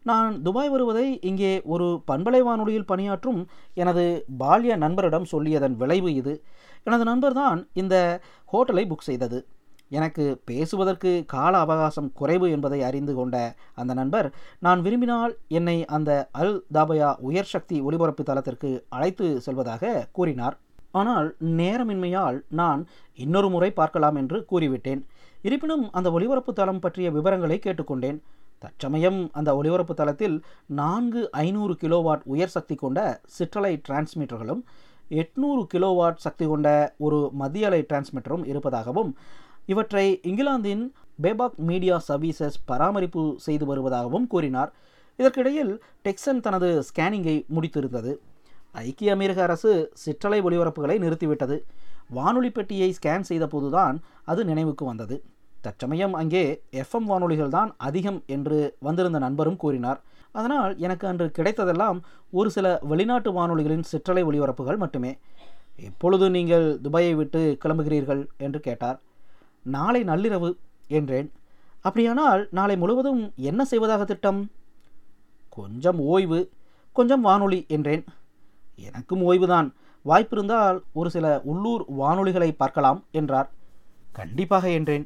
நான் 0.09 0.33
துபாய் 0.41 0.69
வருவதை 0.69 1.07
இங்கே 1.29 1.51
ஒரு 1.73 1.87
பண்பலை 2.11 2.41
வானொலியில் 2.47 2.89
பணியாற்றும் 2.91 3.41
எனது 3.81 4.03
பால்ய 4.41 4.75
நண்பரிடம் 4.83 5.27
சொல்லியதன் 5.33 5.75
விளைவு 5.81 6.11
இது. 6.21 6.33
எனது 6.83 7.03
நண்பர்தான் 7.11 7.59
இந்த 7.81 7.95
ஹோட்டலை 8.53 8.85
புக் 8.91 9.07
செய்தது. 9.09 9.39
எனக்கு 9.97 10.23
பேசுவதற்கு 10.49 11.11
கால 11.33 11.53
அவகாசம் 11.57 12.11
குறைவு 12.19 12.47
என்பதை 12.55 12.79
அறிந்து 12.89 13.13
கொண்ட 13.15 13.37
அந்த 13.79 13.91
நண்பர் 13.93 14.27
நான் 14.65 14.79
விரும்பினால் 14.81 15.33
என்னை 15.57 15.77
அந்த 15.97 16.11
அல் 16.41 16.55
தாபயா 16.77 17.09
உயர் 17.29 17.51
சக்தி 17.53 17.79
ஒளிபரப்பு 17.87 18.23
தளத்திற்கு 18.23 18.71
அழைத்து 18.89 19.27
செல்வதாக 19.47 19.93
கூறினார். 20.11 20.57
ஆனால் 20.91 21.27
நேரமின்மையால் 21.59 22.39
நான் 22.61 22.81
இன்னொரு 23.25 23.49
முறை 23.49 23.69
பார்க்கலாம் 23.71 24.17
என்று 24.21 24.39
கூறிவிட்டேன். 24.51 25.01
இருப்பினும் 25.41 25.85
அந்த 25.91 26.07
ஒளிபரப்பு 26.11 26.53
தளம் 26.53 26.81
பற்றிய 26.83 27.07
விவரங்களை 27.11 27.59
கேட்டுக்கொண்டேன். 27.63 28.19
தற்சமயம் 28.63 29.19
அந்த 29.31 29.49
ஒலிபரப்பு 29.55 29.93
தளத்தில் 29.93 30.35
நான்கு 30.81 31.21
ஐநூறு 31.31 31.73
கிலோவாட் 31.81 32.25
உயர் 32.33 32.53
சக்தி 32.55 32.75
கொண்ட 32.75 32.99
சிற்றலை 33.37 33.73
டிரான்ஸ்மிட்டர்களும் 33.87 34.61
எட்நூறு 35.21 35.63
கிலோவாட் 35.73 36.21
சக்தி 36.25 36.45
கொண்ட 36.47 36.67
ஒரு 36.97 37.19
மத்திய 37.41 37.67
அலை 37.67 37.81
டிரான்ஸ்மிட்டரும் 37.89 38.45
இருப்பதாகவும் 38.45 39.11
இவற்றை 39.65 40.05
இங்கிலாந்தின் 40.23 40.83
பேபாக் 41.23 41.57
மீடியா 41.69 41.95
சர்வீசஸ் 42.07 42.57
பராமரிப்பு 42.65 43.23
செய்து 43.37 43.65
வருவதாகவும் 43.71 44.27
கூறினார். 44.27 44.71
இதற்கிடையில் 45.19 45.73
டெக்சன் 46.05 46.39
தனது 46.39 46.69
ஸ்கேனிங்கை 46.89 47.35
முடித்திருந்தது. 47.55 48.13
ஐக்கிய 48.71 49.11
அமெரிக்க 49.11 49.41
அரசு 49.41 49.71
சிற்றலை 50.05 50.39
ஒளிபரப்புகளை 50.47 50.95
நிறுத்திவிட்டது. 51.05 51.57
வானொலி 52.09 52.49
பெட்டியை 52.49 52.89
ஸ்கேன் 52.97 53.27
செய்தபோதுதான் 53.29 53.97
அது 54.31 54.41
நினைவுக்கு 54.45 54.85
வந்தது. 54.85 55.17
தற்சமயம் 55.65 56.13
அங்கே 56.13 56.43
எஃப்எம் 56.71 57.07
வானொலிகள் 57.11 57.53
தான் 57.57 57.69
அதிகம் 57.87 58.19
என்று 58.35 58.57
வந்திருந்த 58.79 59.19
நண்பரும் 59.19 59.55
கூறினார். 59.55 59.99
அதனால் 60.31 60.73
எனக்கு 60.77 61.07
அன்று 61.07 61.25
கிடைத்ததெல்லாம் 61.37 61.97
ஒரு 62.31 62.49
சில 62.51 62.67
வெளிநாட்டு 62.91 63.31
வானொலிகளின் 63.31 63.87
சிற்றலை 63.91 64.23
ஒளிபரப்புகள் 64.23 64.77
மட்டுமே. 64.77 65.11
எப்பொழுது 65.89 66.25
நீங்கள் 66.29 66.65
துபாயை 66.81 67.13
விட்டு 67.15 67.57
கிளம்புகிறீர்கள்? 67.63 68.21
என்று 68.37 68.59
கேட்டார். 68.59 68.97
நாளை 69.65 70.01
நள்ளிரவு 70.03 70.49
என்றேன். 70.87 71.29
அப்படியானால் 71.81 72.41
நாளை 72.51 72.75
முழுவதும் 72.77 73.21
என்ன 73.35 73.61
செய்வதாக 73.65 74.03
திட்டம்? 74.05 74.41
கொஞ்சம் 75.49 75.99
ஓய்வு 75.99 76.39
கொஞ்சம் 76.93 77.21
வானொலி 77.21 77.59
என்றேன். 77.67 78.03
எனக்கும் 78.89 79.21
ஓய்வுதான். 79.21 79.67
வாய்ப்பிருந்தால் 80.05 80.77
ஒரு 80.93 81.09
சில 81.09 81.25
உள்ளூர் 81.43 81.83
வானொலிகளை 81.97 82.49
பார்க்கலாம் 82.51 82.99
என்றார். 83.11 83.49
கண்டிப்பாக 84.11 84.65
என்றேன். 84.69 85.05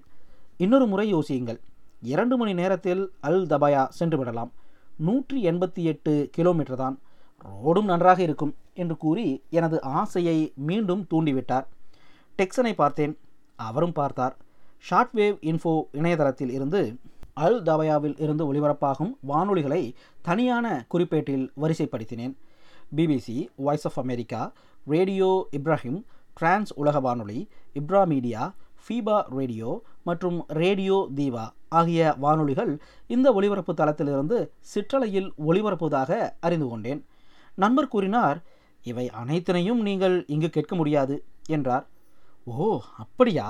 இன்னொரு 0.58 0.86
முறை 0.88 1.14
யோசியுங்கள். 1.14 1.60
இரண்டு 2.02 2.38
மணி 2.38 2.54
நேரத்தில் 2.54 3.02
அல் 3.28 3.46
தபாயா 3.46 3.88
சென்று 3.98 4.18
விடலாம். 4.18 4.52
நூற்றி 4.98 5.38
எண்பத்தி 5.50 5.82
எட்டு 5.92 6.30
கிலோமீட்டர் 6.32 6.76
தான். 6.76 6.96
ரோடும் 7.64 7.86
நன்றாக 7.86 8.22
இருக்கும் 8.22 8.54
என்று 8.74 8.98
கூறி 8.98 9.44
எனது 9.50 9.82
ஆசையை 9.82 10.38
மீண்டும் 10.56 11.08
தூண்டிவிட்டார். 11.12 11.66
டெக்ஸனை 12.38 12.74
பார்த்தேன். 12.74 13.14
அவரும் 13.56 13.92
பார்த்தார். 13.92 14.36
ஷார்ட்வேவ் 14.90 15.38
இன்ஃபோ 15.52 15.74
இணையதளத்தில் 15.92 16.50
இருந்து 16.50 16.82
அல் 17.46 17.62
தபயாவில் 17.62 18.20
இருந்து 18.22 18.44
ஒளிபரப்பாகும் 18.50 19.14
வானொலிகளை 19.32 19.82
தனியான 20.22 20.86
குறிப்பேட்டில் 20.94 21.48
வரிசைப்படுத்தினேன். 21.62 22.34
BBC 22.96 23.38
voice 23.56 23.88
of 23.88 24.00
America 24.00 24.42
radio 24.94 25.48
Ibrahim 25.52 26.00
trans 26.34 26.74
உலக 26.74 27.00
வானொலி 27.00 27.40
இப்ரா 27.80 28.02
மீடியா 28.08 28.42
ஃபீபா 28.84 29.18
ரேடியோ 29.38 29.72
மற்றும் 30.04 30.38
ரேடியோ 30.48 30.98
தீவா 31.16 31.46
ஆகிய 31.70 32.02
வானொலிகள் 32.20 32.72
இந்த 33.08 33.34
ஒளிபரப்பு 33.34 33.74
தளத்திலிருந்து 33.74 34.38
சிற்றலையில் 34.60 35.30
ஒளிபரப்புவதாக 35.48 36.12
அறிந்து 36.40 36.68
கொண்டேன். 36.68 37.02
நண்பர் 37.56 37.88
கூறினார் 37.88 38.40
இவை 38.84 39.10
அனைத்தினையும் 39.24 39.82
நீங்கள் 39.88 40.26
இங்கு 40.28 40.50
கேட்க 40.50 40.76
முடியாது 40.76 41.16
என்றார். 41.48 41.86
ஓ 42.46 42.80
அப்படியா? 42.98 43.48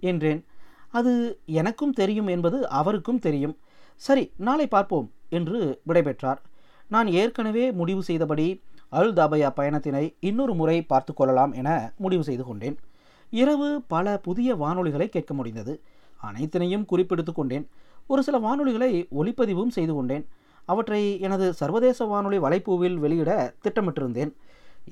என்றேன். 0.00 0.44
அது 0.90 1.12
எனக்கும் 1.60 1.92
தெரியும் 1.92 2.26
என்பது 2.26 2.68
அவருக்கும் 2.68 3.18
தெரியும். 3.18 3.56
சரி 3.96 4.24
நாளை 4.36 4.66
பார்ப்போம் 4.66 5.08
என்று 5.28 5.58
விடைபெற்றார். 5.88 6.40
நான் 6.88 7.06
ஏற்கனவே 7.06 7.64
முடிவு 7.72 8.02
செய்தபடி 8.02 8.62
அல் 8.88 9.12
தாபயா 9.12 9.48
பயணத்தினை 9.56 10.14
இன்னொரு 10.20 10.54
முறை 10.54 10.82
பார்த்து 10.82 11.12
கொள்ளலாம் 11.14 11.52
என 11.52 11.92
முடிவு 11.96 12.24
செய்து 12.24 12.44
கொண்டேன். 12.44 12.76
இரவு 13.30 13.82
பல 13.88 14.18
புதிய 14.18 14.54
வானொலிகளை 14.54 15.08
கேட்க 15.08 15.34
முடிந்தது. 15.34 15.80
அனைத்தினையும் 16.22 16.86
குறிப்பெடுத்து 16.92 17.32
கொண்டேன். 17.32 17.68
ஒரு 18.06 18.22
சில 18.22 18.38
வானொலிகளை 18.38 19.06
ஒளிப்பதிவும் 19.18 19.68
செய்து 19.68 19.94
கொண்டேன். 19.94 20.28
அவற்றை 20.64 21.20
எனது 21.20 21.52
சர்வதேச 21.52 22.04
வானொலி 22.04 22.38
வலைப்பூவில் 22.38 22.94
வெளியிட 22.94 23.54
திட்டமிட்டிருந்தேன். 23.64 24.32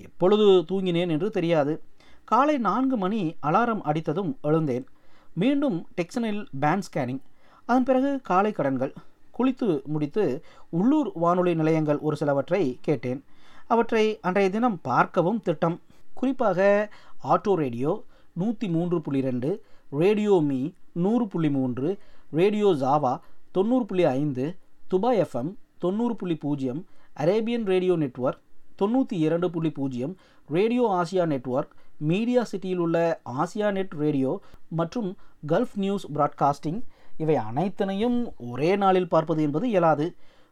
எப்பொழுது 0.03 0.45
தூங்கினேன் 0.45 1.09
என்று 1.09 1.31
தெரியாது. 1.31 1.83
காலை 2.25 2.59
நான்கு 2.59 2.97
மணி 2.97 3.37
அலாரம் 3.43 3.81
அடித்ததும் 3.85 4.37
எழுந்தேன். 4.43 4.87
மீண்டும் 5.35 5.87
டெக்ஸனில் 5.97 6.47
பேண்ட் 6.61 6.85
ஸ்கேனிங். 6.93 7.21
அதன் 7.67 7.85
பிறகு 7.85 8.21
காலை 8.23 8.53
கடன்கள். 8.53 8.95
குளித்து 9.39 9.85
முடித்து 9.85 10.45
உள்ளூர் 10.69 11.11
வானொலி 11.15 11.55
நிலையங்கள் 11.55 11.99
ஒரு 11.99 12.17
சிலவற்றை 12.17 12.79
கேட்டேன். 12.81 13.25
அவற்றை 13.67 14.19
அன்றைய 14.21 14.51
தினம் 14.51 14.79
பார்க்கவும் 14.83 15.41
திட்டம். 15.41 15.81
குறிப்பாக 16.15 16.91
ஆட்டோ 17.25 17.55
ரேடியோ 17.55 18.05
நூற்றி 18.37 18.69
மூன்று 18.69 19.01
புள்ளி 19.01 19.21
ரெண்டு 19.21 19.51
ரேடியோ 19.91 20.41
மீ 20.41 20.61
நூறு 20.93 21.27
புள்ளி 21.27 21.51
மூன்று 21.51 21.89
ரேடியோ 22.31 22.69
ஜாவா 22.75 23.13
தொண்ணூறு 23.53 23.85
புள்ளி 23.85 24.05
ஐந்து 24.13 24.45
துபாய் 24.89 25.21
எஃப்எம் 25.21 25.51
தொண்ணூறு 25.79 26.15
புள்ளி 26.17 26.37
பூஜ்ஜியம் 26.37 26.81
அரேபியன் 27.15 27.65
ரேடியோ 27.65 27.97
நெட்வொர்க் 27.97 28.43
தொண்ணூற்றி 28.79 29.17
இரண்டு 29.19 29.51
புள்ளி 29.51 29.71
பூஜ்ஜியம் 29.71 30.15
ரேடியோ 30.49 30.85
ஆசியா 31.01 31.25
நெட்வொர்க் 31.27 31.75
மீடியா 31.99 32.43
சிட்டியில் 32.45 32.79
உள்ள 32.79 32.99
ஆசியா 33.41 33.71
நெட் 33.71 33.95
ரேடியோ 33.95 34.31
மற்றும் 34.69 35.11
கல்ஃப் 35.47 35.75
நியூஸ் 35.75 36.07
பிராட்காஸ்டிங் 36.15 36.81
இவை 37.17 37.37
அனைத்தனையும் 37.49 38.19
ஒரே 38.51 38.77
நாளில் 38.77 39.09
பார்ப்பது 39.09 39.43
என்பது 39.43 39.69
இயலாது. 39.69 40.07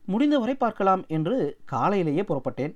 முடிந்தவரை 0.06 0.54
பார்க்கலாம் 0.54 1.02
என்று 1.08 1.36
காலையிலேயே 1.64 2.22
புறப்பட்டேன். 2.22 2.72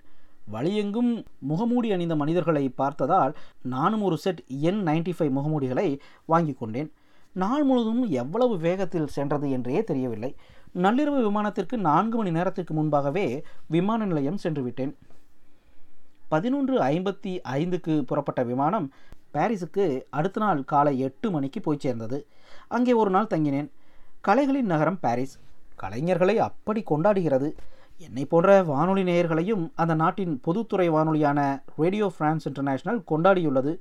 வழியெங்கும் 0.53 1.11
முகமூடி 1.51 1.89
அணிந்த 1.93 2.15
மனிதர்களை 2.15 2.65
பார்த்ததால் 2.69 3.33
நானும் 3.75 4.03
ஒரு 4.03 4.17
செட் 4.17 4.43
என் 4.69 4.83
நைன்டி 4.87 5.13
ஃபைவ் 5.17 5.33
முகமூடிகளை 5.39 5.89
வாங்கி 6.27 6.53
கொண்டேன். 6.53 6.91
நாள் 7.33 7.65
முழுவதும் 7.65 8.05
எவ்வளவு 8.23 8.55
வேகத்தில் 8.59 9.13
சென்றது 9.17 9.51
என்றே 9.51 9.85
தெரியவில்லை. 9.85 10.31
நள்ளிரவு 10.85 11.19
விமானத்திற்கு 11.27 11.77
நான்கு 11.89 12.17
மணி 12.17 12.31
நேரத்திற்கு 12.31 12.75
முன்பாகவே 12.75 13.27
விமான 13.67 14.07
நிலையம் 14.07 14.43
சென்று 14.45 14.63
விட்டேன் 14.63 14.95
பதினொன்று 16.29 16.75
ஐம்பத்தி 16.83 17.33
ஐந்துக்கு 17.59 17.95
புறப்பட்ட 18.03 18.43
விமானம் 18.43 18.87
பாரிஸுக்கு 19.35 19.85
அடுத்த 20.11 20.41
நாள் 20.41 20.65
காலை 20.65 20.99
எட்டு 20.99 21.31
மணிக்கு 21.31 21.61
போய் 21.61 21.83
சேர்ந்தது. 21.85 22.19
அங்கே 22.69 22.93
ஒரு 22.93 23.11
நாள் 23.11 23.33
தங்கினேன். 23.35 23.69
கலைகளின் 24.21 24.71
நகரம் 24.73 25.01
பாரிஸ். 25.01 25.35
கலைஞர்களை 25.83 26.37
அப்படி 26.49 26.83
கொண்டாடுகிறது. 26.91 27.49
என்னை 27.99 28.25
போன்ற 28.25 28.63
வானொலி 28.63 29.03
நேயர்களையும் 29.03 29.71
அந்த 29.75 29.95
நாட்டின் 29.95 30.41
பொதுத்துறை 30.41 30.91
வானொலியான 30.91 31.63
radio 31.77 32.13
France 32.19 32.47
international 32.47 33.03
கொண்டாடியுள்ளது. 33.11 33.79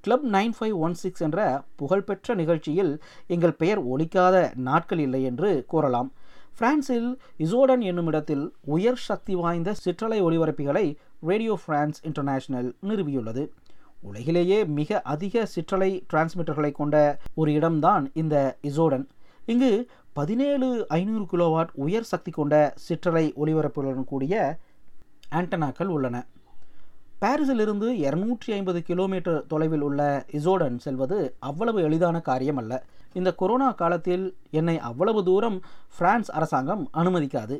Club 0.00 0.26
nine 0.26 0.52
five 0.60 0.72
one 0.72 0.94
six 0.94 1.20
என்ற 1.20 1.62
புகழ்பெற்ற 1.76 2.34
நிகழ்ச்சியில் 2.34 3.02
எங்கள் 3.26 3.52
பெயர் 3.52 3.86
ஒலிக்காத 3.88 4.52
நாட்கள் 4.56 4.98
இல்லை 4.98 5.22
என்று 5.22 5.64
கூறலாம். 5.66 6.12
பிரான்சில் 6.58 7.20
இசோடன் 7.38 7.80
என்னும் 7.80 8.06
இடத்தில் 8.06 8.54
உயர் 8.64 8.96
சக்தி 8.96 9.34
வாய்ந்த 9.34 9.74
சிற்றலை 9.74 10.22
ஒலிபரப்பிகளை 10.22 10.96
ரேடியோ 11.20 11.58
பிரான்ஸ் 11.66 12.04
இன்டர்நேஷனல் 12.04 12.74
நிறுவியுள்ளது. 12.82 13.48
உலகிலேயே 14.00 14.64
மிக 14.64 15.02
அதிக 15.02 15.46
சிற்றலை 15.46 16.04
டிரான்ஸ்மிட்டர்களை 16.12 16.72
கொண்ட 16.72 17.18
ஒரு 17.34 17.52
இடம்தான் 17.52 18.10
இந்த 18.14 18.56
இசோடன். 18.62 19.06
இங்கு 19.46 19.88
பதினேழு 20.16 20.68
ஐநூறு 20.96 21.24
கிலோவாட் 21.30 21.72
உயர் 21.84 22.06
சக்தி 22.10 22.30
கொண்ட 22.36 22.54
சிற்றலை 22.84 23.22
ஒளிபரப்புகளுடன் 23.40 24.06
கூடிய 24.10 24.34
ஆண்டனாக்கள் 25.38 25.90
உள்ளன. 25.94 26.16
பாரிஸிலிருந்து 27.22 27.88
இரநூற்றி 28.04 28.50
ஐம்பது 28.58 28.80
கிலோமீட்டர் 28.88 29.40
தொலைவில் 29.50 29.84
உள்ள 29.88 30.00
இசோடன் 30.38 30.76
செல்வது 30.84 31.18
அவ்வளவு 31.48 31.80
எளிதான 31.88 32.16
காரியம் 32.28 32.60
அல்ல 32.62 32.78
இந்த 33.18 33.30
கொரோனா 33.40 33.68
காலத்தில் 33.82 34.24
என்னை 34.60 34.76
அவ்வளவு 34.90 35.22
தூரம் 35.28 35.58
பிரான்ஸ் 35.98 36.30
அரசாங்கம் 36.38 36.84
அனுமதிக்காது. 37.02 37.58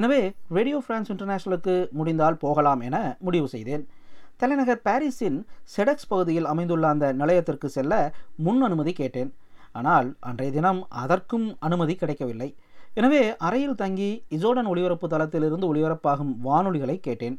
எனவே 0.00 0.20
ரேடியோ 0.58 0.80
பிரான்ஸ் 0.86 1.12
இன்டர்நேஷனலுக்கு 1.14 1.76
முடிந்தால் 2.00 2.40
போகலாம் 2.44 2.82
என 2.88 2.96
முடிவு 3.26 3.48
செய்தேன். 3.54 3.84
தலைநகர் 4.42 4.84
பாரிஸின் 4.88 5.38
செடக்ஸ் 5.76 6.10
பகுதியில் 6.12 6.50
அமைந்துள்ள 6.54 6.86
அந்த 6.94 7.06
நிலையத்திற்கு 7.22 7.70
செல்ல 7.78 7.94
முன் 8.46 8.62
அனுமதி 8.68 8.94
கேட்டேன். 9.02 9.32
ஆனால் 9.72 10.08
அன்றைய 10.20 10.52
தினம் 10.52 10.80
அதற்கும் 11.02 11.46
அனுமதி 11.66 11.94
கிடைக்கவில்லை. 11.94 12.48
எனவே 12.94 13.22
அறையில் 13.46 13.80
தங்கி 13.82 14.10
இசோடன் 14.36 14.68
ஒளிபரப்பு 14.72 15.06
தளத்திலிருந்து 15.08 15.68
ஒளிபரப்பாகும் 15.70 16.34
வானொலிகளை 16.46 16.96
கேட்டேன். 17.06 17.36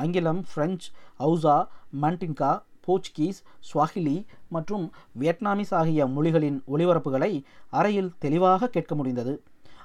ஆங்கிலம் 0.00 0.42
French 0.52 0.88
Hausa 1.22 1.56
Mandinka 2.02 2.52
Portuguese 2.86 3.40
Swahili 3.68 4.16
மற்றும் 4.54 4.84
வியட்நாமிஸ் 5.20 5.74
ஆகிய 5.80 6.06
மொழிகளின் 6.06 6.58
ஒளிபரப்புகளை 6.74 7.32
அறையில் 7.78 8.14
தெளிவாக 8.24 8.68
கேட்க 8.68 8.94
முடிந்தது. 8.94 9.34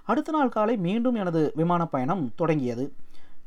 அடுத்த 0.06 0.32
நாள் 0.32 0.56
காலை 0.56 0.76
மீண்டும் 0.88 1.18
எனது 1.22 1.42
விமான 1.56 1.82
பயணம் 1.86 2.24
தொடங்கியது. 2.36 2.86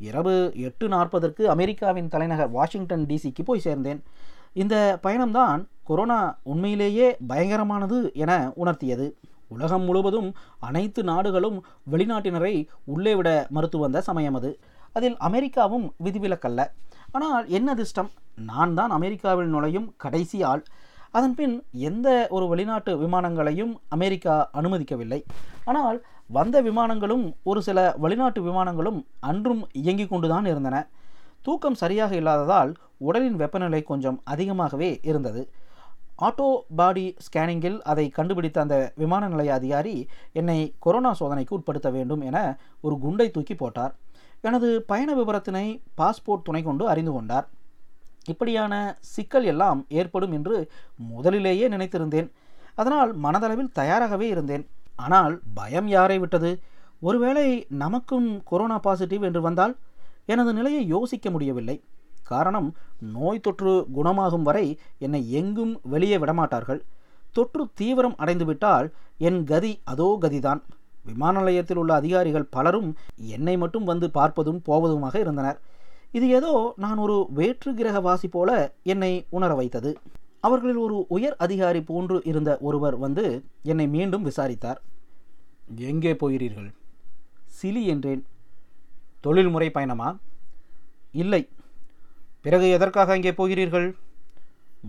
இரவு 0.08 0.34
எட்டு 0.66 0.86
நாற்பதற்கு 0.88 1.42
அமெரிக்காவின் 1.54 2.08
தலைநகர் 2.08 2.50
வாஷிங்டன் 2.50 3.04
டிசிக்கு 3.10 3.42
போய் 3.44 3.64
சேர்ந்தேன். 3.64 4.00
இந்த 4.62 4.76
பயணம்தான் 5.02 5.60
கொரோனா 5.84 6.38
உண்மையிலேயே 6.42 7.16
பயங்கரமானது 7.28 8.12
என 8.14 8.52
உணர்த்தியது. 8.56 9.06
உலகம் 9.48 9.82
முழுவதும் 9.82 10.28
அனைத்து 10.60 11.02
நாடுகளும் 11.02 11.64
வெளிநாட்டினரை 11.90 12.66
உள்ளே 12.84 13.14
விட 13.14 13.46
மறுத்து 13.50 13.78
வந்த 13.78 14.00
சமயம் 14.00 14.34
அது. 14.34 14.58
அதில் 14.92 15.16
அமெரிக்காவும் 15.16 15.94
விதிவிலக்கல்ல. 16.04 16.62
ஆனால் 17.12 17.48
என்ன 17.48 17.70
அதிர்ஷ்டம்? 17.70 18.10
நான் 18.36 18.74
தான் 18.74 18.90
அமெரிக்காவில் 18.90 19.46
நுழையும் 19.46 19.94
கடைசி 19.96 20.42
ஆள். 20.42 20.62
அதன்பின் 21.10 21.62
எந்த 21.72 22.26
ஒரு 22.30 22.46
வெளிநாட்டு 22.46 22.92
விமானங்களையும் 22.96 23.72
அமெரிக்கா 23.88 24.50
அனுமதிக்கவில்லை. 24.54 25.22
ஆனால் 25.64 26.04
வந்த 26.28 26.62
விமானங்களும் 26.62 27.32
ஒரு 27.42 27.62
சில 27.62 27.94
வெளிநாட்டு 27.98 28.40
விமானங்களும் 28.42 29.04
அன்றும் 29.20 29.68
இயங்கிக் 29.72 30.08
கொண்டுதான் 30.08 30.46
இருந்தன. 30.46 30.88
தூக்கம் 31.42 31.74
சரியாக 31.74 32.14
இல்லாததால் 32.14 32.74
உடலின் 32.98 33.36
வெப்பநிலை 33.36 33.82
கொஞ்சம் 33.82 34.20
அதிகமாகவே 34.24 35.00
இருந்தது. 35.02 35.42
ஆட்டோ 36.18 36.60
பாடி 36.76 37.16
ஸ்கேனிங்கில் 37.26 37.80
அதை 37.80 38.08
கண்டுபிடித்த 38.08 38.60
அந்த 38.60 38.92
விமான 38.96 39.28
நிலைய 39.28 39.54
அதிகாரி 39.54 40.06
என்னை 40.32 40.74
கொரோனா 40.78 41.14
சோதனைக்கு 41.20 41.54
உட்படுத்த 41.54 41.90
வேண்டும் 41.90 42.20
என 42.20 42.58
ஒரு 42.80 42.98
குண்டை 42.98 43.30
தூக்கி 43.30 43.54
போட்டார். 43.54 43.94
எனது 44.40 44.82
பயண 44.82 45.14
விவரத்தினை 45.14 45.82
பாஸ்போர்ட் 45.96 46.42
துணை 46.42 46.62
கொண்டு 46.62 46.88
அறிந்து 46.88 47.12
கொண்டார். 47.12 47.48
இப்படியான 48.26 48.96
சிக்கல் 49.00 49.44
எல்லாம் 49.44 49.86
ஏற்படும் 49.88 50.32
என்று 50.32 50.70
முதலிலேயே 50.96 51.68
நினைத்திருந்தேன். 51.68 52.30
அதனால் 52.74 53.16
மனதளவில் 53.16 53.72
தயாராகவே 53.72 54.28
இருந்தேன். 54.28 54.68
ஆனால் 54.96 55.40
பயம் 55.54 55.88
யாரை 55.88 56.18
விட்டது? 56.18 56.62
ஒருவேளை 57.00 57.66
நமக்கும் 57.68 58.42
கொரோனா 58.44 58.78
பாசிட்டிவ் 58.78 59.22
என்று 59.22 59.40
வந்தால்? 59.40 59.76
எனது 60.26 60.52
நிலையை 60.52 60.86
யோசிக்க 60.86 61.30
முடியவில்லை. 61.30 61.84
காரணம் 62.34 62.68
நோய் 63.14 63.44
தொற்று 63.46 63.72
குணமாகும் 63.96 64.46
வரை 64.48 64.66
என்னை 65.06 65.22
எங்கும் 65.40 65.74
வெளியே 65.94 66.18
விடமாட்டார்கள். 66.18 66.80
தொற்று 67.36 67.64
தீவிரம் 67.80 68.16
அடைந்துவிட்டால் 68.22 68.88
என் 69.28 69.40
கதி 69.50 69.72
அதோ 69.92 70.08
கதிதான். 70.22 70.62
விமான 71.08 71.34
நிலையத்தில் 71.38 71.80
உள்ள 71.82 71.92
அதிகாரிகள் 72.00 72.50
பலரும் 72.56 72.90
என்னை 73.36 73.54
மட்டும் 73.62 73.86
வந்து 73.90 74.06
பார்ப்பதும் 74.18 74.60
போவதுமாக 74.68 75.14
இருந்தனர். 75.24 75.58
இது 76.18 76.26
ஏதோ 76.38 76.52
நான் 76.84 77.00
ஒரு 77.04 77.16
வேற்று 77.38 77.70
கிரகவாசி 77.78 78.28
போல 78.30 78.50
என்னை 78.92 79.12
உணர 79.36 79.52
வைத்தது. 79.60 79.90
அவர்களில் 80.46 80.80
ஒரு 80.84 80.96
உயர் 81.16 81.36
அதிகாரி 81.44 81.80
போன்று 81.90 82.16
இருந்த 82.30 82.50
ஒருவர் 82.68 82.96
வந்து 83.04 83.24
என்னை 83.72 83.86
மீண்டும் 83.96 84.26
விசாரித்தார். 84.28 84.80
எங்கே 85.90 86.12
போகிறீர்கள்? 86.14 86.70
சிலி 87.58 87.82
என்றேன். 87.92 88.22
தொழில்முறை 89.26 89.68
பயணமா? 89.70 90.08
இல்லை. 91.22 91.42
பிறகு 92.44 92.66
எதற்காக 92.70 93.12
அங்கே 93.12 93.32
போகிறீர்கள்? 93.32 93.88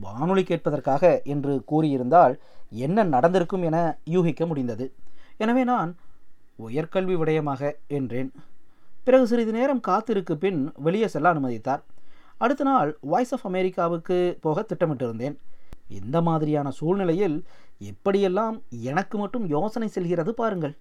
வானொலி 0.05 0.43
கேட்பதற்காக 0.43 1.03
என்று 1.33 1.53
கூறியிருந்தால் 1.71 2.33
என்ன 2.85 3.03
நடந்திருக்கும் 3.03 3.63
என 3.63 3.77
யூகிக்க 4.15 4.45
முடிந்தது. 4.45 4.85
எனவே 5.37 5.63
நான் 5.63 5.91
உயர்கல்வி 6.67 7.15
விடயமாக 7.19 7.71
என்றேன். 7.97 8.31
பிறகு 9.05 9.25
சிறிது 9.27 9.51
நேரம் 9.51 9.81
காத்திருக்கு 9.87 10.33
பின் 10.43 10.59
வெளியே 10.85 11.07
செல்ல 11.07 11.33
அனுமதித்தார். 11.33 11.81
அடுத்த 12.37 12.63
நாள் 12.63 12.89
வாய்ஸ் 13.11 13.33
ஆஃப் 13.33 13.45
அமெரிக்காவுக்கு 13.49 14.17
போக 14.41 14.61
திட்டமிட்டிருந்தேன். 14.61 15.35
இந்த 15.99 16.17
மாதிரியான 16.21 16.67
சூழ்நிலையில் 16.71 17.37
எப்படியெல்லாம் 17.91 18.55
எனக்கு 18.91 19.17
மட்டும் 19.17 19.45
யோசனை 19.47 19.87
செல்கிறது 19.87 20.33
பாருங்கள். 20.33 20.75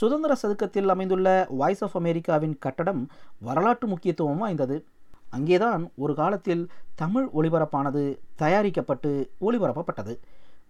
சுதந்திர 0.00 0.32
சதுக்கத்தில் 0.42 0.92
அமைந்துள்ள 0.94 1.28
வாய்ஸ் 1.60 1.82
ஆஃப் 1.84 1.96
அமெரிக்காவின் 1.96 2.56
கட்டடம் 2.58 3.02
வரலாற்று 3.48 3.88
முக்கியத்துவம் 3.88 4.42
வாய்ந்தது. 4.44 4.76
அங்கேதான் 5.30 5.90
ஒரு 5.96 6.14
காலத்தில் 6.14 6.70
தமிழ் 6.94 7.28
ஒளிபரப்பானது 7.34 8.18
தயாரிக்கப்பட்டு 8.34 9.30
ஒளிபரப்பப்பட்டது. 9.40 10.18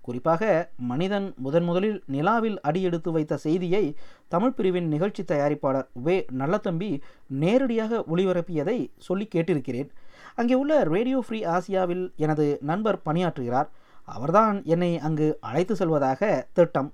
குறிப்பாக 0.01 0.71
மனிதன் 0.77 1.35
முதன் 1.37 1.65
முதலில் 1.65 2.03
நிலாவில் 2.07 2.61
அடியெடுத்து 2.61 3.13
வைத்த 3.13 3.37
செய்தியை 3.37 3.97
தமிழ் 4.29 4.53
பிரிவின் 4.53 4.89
நிகழ்ச்சி 4.89 5.23
தயாரிப்பாளர் 5.23 5.87
வே. 5.93 6.27
நல்லத்தம்பி 6.39 7.01
நேரடியாக 7.27 8.05
ஒளிபரப்பியதை 8.15 8.91
சொல்லி 8.99 9.29
கேட்டிருக்கிறேன். 9.35 9.89
அங்கே 10.35 10.55
உள்ள 10.55 10.85
ரேடியோ 10.85 11.25
ஃப்ரீ 11.27 11.45
ஆசியாவில் 11.45 12.15
எனது 12.17 12.59
நண்பர் 12.61 13.01
பணியாற்றுகிறார். 13.05 13.69
அவர்தான் 14.05 14.65
என்னை 14.65 14.99
அங்கு 14.99 15.39
அழைத்து 15.41 15.77
செல்வதாக 15.77 16.47
திட்டம். 16.53 16.93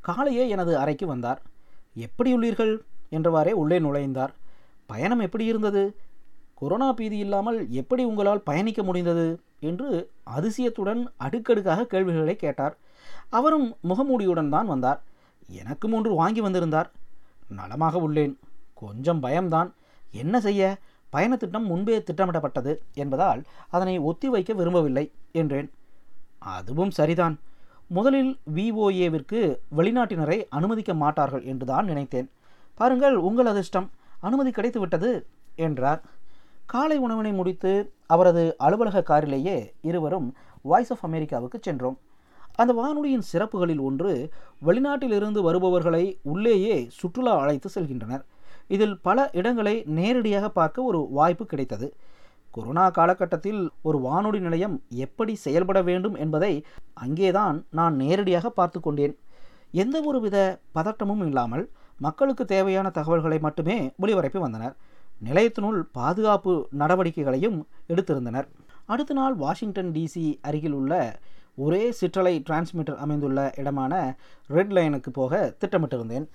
காலையே 0.00 0.48
எனது 0.48 0.78
அறைக்கு 0.78 1.06
வந்தார். 1.06 1.42
எப்படி 1.94 2.36
உள்ளீர்கள்? 2.38 2.80
என்றவாறே 3.10 3.50
உள்ளே 3.50 3.78
நுழைந்தார். 3.78 4.32
பயணம் 4.86 5.20
எப்படி 5.20 5.44
இருந்தது? 5.44 5.96
கொரோனா 6.64 6.92
பீதி 6.92 7.18
இல்லாமல் 7.18 7.70
எப்படி 7.70 8.04
உங்களால் 8.04 8.40
பயணிக்க 8.40 8.82
முடிந்தது? 8.82 9.40
என்று 9.60 10.10
அதிசயத்துடன் 10.36 11.02
அடுக்கடுக்காக 11.16 11.84
கேள்விகளை 11.84 12.36
கேட்டார். 12.36 12.76
அவரும் 13.28 13.76
முகமூடியுடன் 13.88 14.48
தான் 14.48 14.66
வந்தார். 14.66 15.02
எனக்கும் 15.48 15.92
ஒன்று 15.92 16.14
வாங்கி 16.14 16.40
வந்திருந்தார். 16.40 16.90
நலமாக 17.48 17.98
உள்ளேன். 17.98 18.38
கொஞ்சம் 18.74 19.20
பயம்தான். 19.20 19.74
என்ன 20.12 20.40
செய்ய? 20.40 20.76
பயணத்திட்டம் 21.12 21.66
முன்பே 21.66 22.02
திட்டமிடப்பட்டது 22.02 22.72
என்பதால் 22.94 23.42
அதனை 23.70 23.98
ஒத்தி 23.98 24.28
வைக்க 24.28 24.52
விரும்பவில்லை 24.52 25.12
என்றேன். 25.32 25.70
அதுவும் 26.38 26.90
சரிதான். 26.90 27.40
முதலில் 27.88 28.38
விஓஏவிற்கு 28.54 29.58
வெளிநாட்டினரை 29.76 30.44
அனுமதிக்க 30.48 30.94
மாட்டார்கள் 30.94 31.44
என்றுதான் 31.44 31.84
நினைத்தேன். 31.84 32.30
பாருங்கள் 32.74 33.16
உங்கள் 33.28 33.46
அதிர்ஷ்டம். 33.46 33.90
அனுமதி 34.20 34.50
கிடைத்து 34.50 34.80
விட்டது 34.80 35.26
என்றார். 35.56 36.02
காலை 36.66 36.96
உணவினை 36.98 37.32
முடித்து 37.32 37.92
அவரது 38.06 38.54
அலுவலக 38.58 39.02
காரிலேயே 39.02 39.72
இருவரும் 39.80 40.34
வாய்ஸ் 40.62 40.92
ஆஃப் 40.92 41.04
அமெரிக்காவுக்கு 41.04 41.58
சென்றோம். 41.62 41.98
அந்த 42.56 42.72
வானொலியின் 42.72 43.26
சிறப்புகளில் 43.32 43.80
ஒன்று 43.80 44.30
வெளிநாட்டிலிருந்து 44.66 45.40
வருபவர்களை 45.40 46.18
உள்ளேயே 46.22 46.86
சுற்றுலா 46.90 47.36
அழைத்து 47.36 47.70
செல்கின்றனர். 47.74 48.24
இதில் 48.68 49.00
பல 49.00 49.30
இடங்களை 49.32 49.82
நேரடியாக 49.86 50.48
பார்க்க 50.48 50.82
ஒரு 50.82 51.08
வாய்ப்பு 51.10 51.46
கிடைத்தது. 51.46 51.94
கொரோனா 52.50 52.90
காலகட்டத்தில் 52.90 53.70
ஒரு 53.82 53.98
வானொலி 53.98 54.40
நிலையம் 54.40 54.82
எப்படி 54.88 55.34
செயல்பட 55.34 55.82
வேண்டும் 55.82 56.14
என்பதை 56.14 56.64
அங்கேதான் 56.94 57.66
நான் 57.70 57.96
நேரடியாக 57.96 58.50
பார்த்து 58.50 58.80
கொண்டேன். 58.80 59.18
எந்த 59.70 60.00
ஒரு 60.04 60.20
வித 60.20 60.58
பதட்டமும் 60.74 61.26
இல்லாமல் 61.26 61.70
மக்களுக்கு 61.98 62.44
தேவையான 62.44 62.90
தகவல்களை 62.90 63.38
மட்டுமே 63.38 63.92
ஒளிபரப்பி 64.02 64.38
வந்தனர். 64.38 64.76
நிலையத்தினுள் 65.22 65.80
பாதுகாப்பு 65.92 66.68
நடவடிக்கைகளையும் 66.78 67.66
எடுத்திருந்தனர். 67.88 68.48
அடுத்த 68.86 69.14
நாள் 69.14 69.34
வாஷிங்டன் 69.34 69.92
டிசி 69.92 70.38
அருகில் 70.40 70.72
உள்ள 70.72 71.20
ஒரே 71.56 71.94
சிற்றலை 72.00 72.42
டிரான்ஸ்மிட்டர் 72.48 72.96
அமைந்துள்ள 72.96 73.52
இடமான 73.56 74.16
ரெட் 74.46 74.72
லைனுக்கு 74.72 75.10
போக 75.12 75.54
திட்டமிட்டிருந்தேன். 75.60 76.26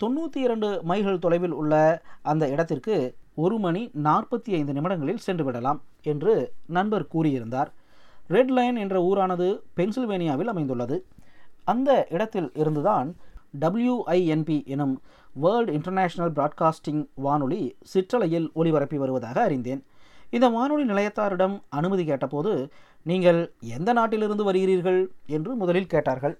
தொண்ணூற்றி 0.00 0.36
இரண்டு 0.36 0.80
மைல்கள் 0.82 1.18
தொலைவில் 1.18 1.50
உள்ள 1.50 2.02
அந்த 2.22 2.48
இடத்திற்கு 2.48 3.14
ஒரு 3.34 3.58
மணி 3.58 3.90
நாற்பத்தி 4.02 4.50
ஐந்து 4.52 4.72
நிமிடங்களில் 4.72 5.24
சென்று 5.26 5.44
விடலாம் 5.44 5.82
என்று 6.02 6.52
நண்பர் 6.66 7.06
கூறியிருந்தார். 7.14 7.70
ரெட் 8.28 8.50
லைன் 8.50 8.76
என்ற 8.76 9.00
ஊரானது 9.02 9.60
பென்சில்வேனியாவில் 9.76 10.52
அமைந்துள்ளது. 10.52 11.06
அந்த 11.64 12.06
இடத்தில் 12.10 12.50
இருந்துதான் 12.54 13.16
டபிள்யூஐஎன்பி 13.60 14.66
எனும் 14.66 15.00
வேர்ல்டு 15.34 15.72
இன்டர்நேஷனல் 15.72 16.32
பிராட்காஸ்டிங் 16.32 17.06
வானொலி 17.14 17.76
சிற்றலையில் 17.82 18.50
ஒளிபரப்பி 18.54 18.94
வருவதாக 18.94 19.42
அறிந்தேன். 19.42 19.84
இந்த 20.30 20.48
வானொலி 20.48 20.84
நிலையத்தாரிடம் 20.92 21.62
அனுமதி 21.68 22.04
கேட்டபோது 22.04 22.72
நீங்கள் 23.02 23.52
எந்த 23.60 23.92
நாட்டிலிருந்து 23.92 24.52
வருகிறீர்கள்? 24.52 25.06
என்று 25.26 25.54
முதலில் 25.54 25.86
கேட்டார்கள். 25.86 26.38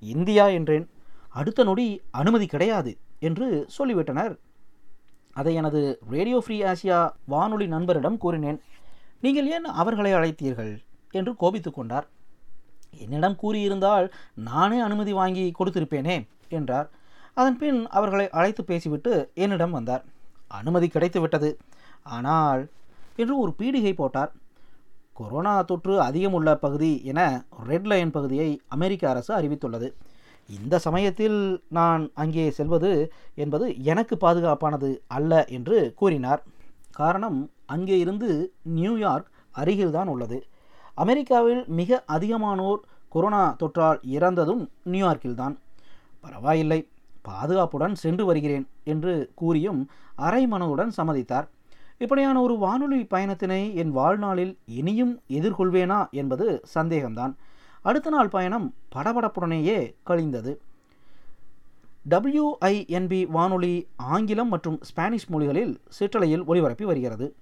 இந்தியா 0.00 0.46
என்றேன். 0.46 0.90
அடுத்த 1.30 1.64
நொடி 1.64 2.00
அனுமதி 2.10 2.46
கிடையாது 2.46 2.96
என்று 3.18 3.68
சொல்லிவிட்டனர். 3.78 4.36
அதை 5.32 5.54
எனது 5.54 6.00
ரேடியோ 6.10 6.42
ஃப்ரீ 6.46 6.62
ஆசியா 6.62 7.10
வானொலி 7.24 7.66
நண்பரிடம் 7.66 8.18
கூறினேன். 8.18 8.60
நீங்கள் 9.20 9.50
ஏன் 9.50 9.64
அவர்களை 9.64 10.12
அழைத்தீர்கள்? 10.12 10.72
என்று 11.10 11.36
கோபித்து 11.36 11.72
கொண்டார். 11.72 12.08
என்னிடம் 12.98 13.38
கூறியிருந்தால் 13.42 14.10
நானே 14.34 14.78
அனுமதி 14.80 15.12
வாங்கி 15.12 15.52
கொடுத்திருப்பேனே 15.58 16.26
என்றார். 16.48 16.90
அதன் 17.34 17.58
பின் 17.58 17.88
அவர்களை 17.88 18.30
அழைத்து 18.30 18.64
பேசிவிட்டு 18.64 19.30
என்னிடம் 19.34 19.70
வந்தார். 19.70 20.04
அனுமதி 20.48 20.88
கிடைத்து 20.88 21.20
விட்டது 21.20 21.56
ஆனால் 22.02 22.68
என்று 23.16 23.38
ஒரு 23.38 23.54
பீடிகை 23.58 23.92
போட்டார். 23.94 24.32
கொரோனா 25.12 25.62
தொற்று 25.62 26.00
அதிகம் 26.00 26.32
உள்ள 26.32 26.56
பகுதி 26.56 27.04
என 27.04 27.44
ரெட் 27.66 27.86
லைன் 27.86 28.10
பகுதியை 28.10 28.60
அமெரிக்க 28.68 29.08
அரசு 29.08 29.30
அறிவித்துள்ளது. 29.34 29.92
இந்த 30.48 30.78
சமயத்தில் 30.78 31.64
நான் 31.68 32.10
அங்கே 32.14 32.50
செல்வது 32.50 33.12
என்பது 33.34 33.82
எனக்கு 33.82 34.16
பாதுகாப்பானது 34.16 34.90
அல்ல 35.06 35.44
என்று 35.48 35.92
கூறினார். 35.96 36.42
காரணம் 36.92 37.50
அங்கே 37.66 37.98
இருந்து 37.98 38.52
நியூயார்க் 38.62 39.30
அருகில்தான் 39.54 40.06
உள்ளது. 40.06 40.46
அமெரிக்காவில் 40.94 41.64
மிக 41.66 42.04
அதிகமானோர் 42.08 42.80
கொரோனா 43.08 43.56
தொற்றால் 43.62 44.00
இறந்ததும் 44.02 44.70
நியூயார்க்கில்தான். 44.90 45.54
பரவாயில்லை. 46.20 46.88
பாதுகாப்புடன் 47.28 47.94
சென்று 47.94 48.24
வருகிறேன் 48.24 48.68
என்று 48.84 49.30
கூறியும் 49.34 49.90
அரை 50.16 50.46
மனதுடன் 50.46 50.92
சம்மதித்தார். 50.96 51.48
இப்படியான 51.98 52.40
ஒரு 52.40 52.58
வானொலி 52.58 53.06
பயணத்தினை 53.10 53.74
என் 53.74 53.90
வாழ்நாளில் 53.90 54.58
இனியும் 54.64 55.20
எதிர்கொள்வேனா 55.28 56.10
என்பது 56.10 56.62
சந்தேகம்தான். 56.74 57.34
அடுத்த 57.82 58.10
நாள் 58.10 58.28
பயணம் 58.28 58.74
படபடப்புடனேயே 58.94 59.94
கழிந்தது. 60.02 60.60
டபிள்யூஐஎன்பி 62.10 63.26
வானொலி 63.26 63.88
ஆங்கிலம் 63.96 64.48
மற்றும் 64.48 64.78
ஸ்பானிஷ் 64.82 65.28
மொழிகளில் 65.28 65.80
சிற்றலையில் 65.88 66.44
ஒளிபரப்பி 66.44 66.82
வருகிறது. 66.82 67.34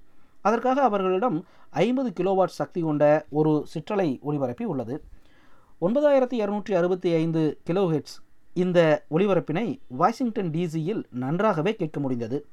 அதற்காக 0.42 0.83
அவர்களிடம் 0.83 1.45
ஐம்பது 1.71 2.12
கிலோவாட் 2.21 2.59
சக்தி 2.61 2.81
கொண்ட 2.81 3.27
ஒரு 3.31 3.66
சிற்றலை 3.66 4.21
ஒளிபரப்பி 4.27 4.62
உள்ளது. 4.62 5.03
ஒன்பதாயிரத்தி 5.81 6.38
இரநூற்றி 6.42 6.75
அறுபத்தி 6.75 7.14
ஐந்து 7.14 7.61
கிலோஹெட்ஸ் 7.71 8.16
இந்த 8.54 9.04
ஒளிபரப்பினை 9.10 9.78
வாஷிங்டன் 9.88 10.50
டிசியில் 10.50 11.02
நன்றாகவே 11.10 11.74
கேட்க 11.74 12.00
முடிந்தது. 12.00 12.46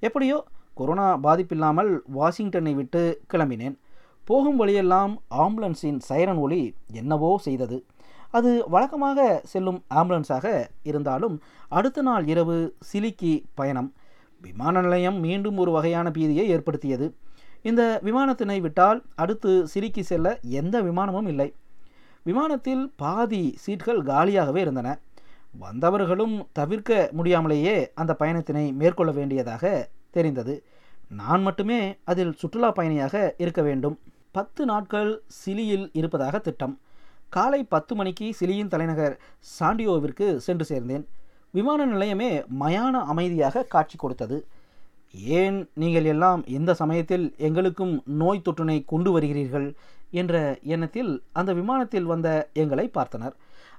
எப்படியோ 0.00 0.44
கொரோனா 0.74 1.18
பாதிப்பில்லாமல் 1.22 1.98
வாஷிங்டனை 2.14 2.74
விட்டு 2.74 3.22
கிளம்பினேன். 3.32 3.76
போகும் 4.24 4.56
வழியெல்லாம் 4.56 5.22
ஆம்புலன்ஸின் 5.30 5.98
சைரன் 5.98 6.36
ஒளி 6.36 6.74
என்னவோ 6.92 7.38
செய்தது. 7.38 7.84
அது 8.30 8.64
வழக்கமாக 8.68 9.40
செல்லும் 9.44 9.84
ஆம்புலன்ஸாக 9.94 10.66
இருந்தாலும் 10.82 11.42
அடுத்த 11.68 12.02
நாள் 12.02 12.26
இரவு 12.26 12.76
சிலிக்கி 12.80 13.44
பயணம். 13.54 13.92
விமான 14.40 14.80
நிலையம் 14.80 15.18
மீண்டும் 15.20 15.56
ஒரு 15.56 15.70
வகையான 15.70 16.10
பீதியை 16.10 16.44
ஏற்படுத்தியது. 16.46 17.14
இந்த 17.62 18.00
விமானத்தினை 18.04 18.60
விட்டால் 18.60 19.02
அடுத்து 19.14 19.66
சிலிக்கி 19.74 20.00
செல்ல 20.00 20.38
எந்த 20.40 20.82
விமானமும் 20.82 21.28
இல்லை. 21.28 21.54
விமானத்தில் 22.22 22.92
பாதி 22.96 23.58
சீட்கள் 23.66 24.02
காலியாகவே 24.02 24.56
இருந்தன. 24.56 24.98
வந்தவர்களும் 25.58 26.46
தவிர்க்க 26.52 27.08
முடியாமலேயே 27.12 27.90
அந்த 27.94 28.16
பயணத்தினை 28.18 28.72
மேற்கொள்ள 28.72 29.12
வேண்டியதாக 29.12 29.90
தெரிந்தது. 30.10 30.64
நான் 31.08 31.42
மட்டுமே 31.42 31.96
அதில் 32.04 32.32
சுற்றுலா 32.32 32.70
பயணியாக 32.70 33.34
இருக்க 33.38 33.62
வேண்டும். 33.62 33.98
பத்து 34.32 34.64
நாட்கள் 34.64 35.22
சிலியில் 35.26 35.90
இருப்பதாக 35.92 36.38
திட்டம். 36.38 36.78
காலை 37.28 37.64
பத்து 37.64 37.94
மணிக்கு 37.94 38.34
சிலியின் 38.40 38.68
தலைநகர் 38.68 39.20
சாண்டியோவிற்கு 39.60 40.36
சென்று 40.36 40.64
சேர்ந்தேன். 40.70 41.04
விமான 41.50 41.86
நிலையமே 41.86 42.44
மயான 42.60 42.90
அமைதியாக 42.90 43.62
காட்சி 43.62 43.96
கொடுத்தது. 43.96 44.46
ஏன் 45.12 45.70
நீங்கள் 45.74 46.04
எல்லாம் 46.04 46.46
இந்த 46.46 46.74
சமயத்தில் 46.74 47.34
எங்களுக்கும் 47.36 48.02
நோய் 48.04 48.42
தொற்றினை 48.44 48.84
கொண்டு 48.86 49.20
வருகிறீர்கள்? 49.20 49.74
என்ற 50.10 50.58
எண்ணத்தில் 50.62 51.22
அந்த 51.32 51.52
விமானத்தில் 51.52 52.02
வந்த 52.02 52.50
எங்களை 52.52 52.90
பார்த்தனர். 52.94 53.32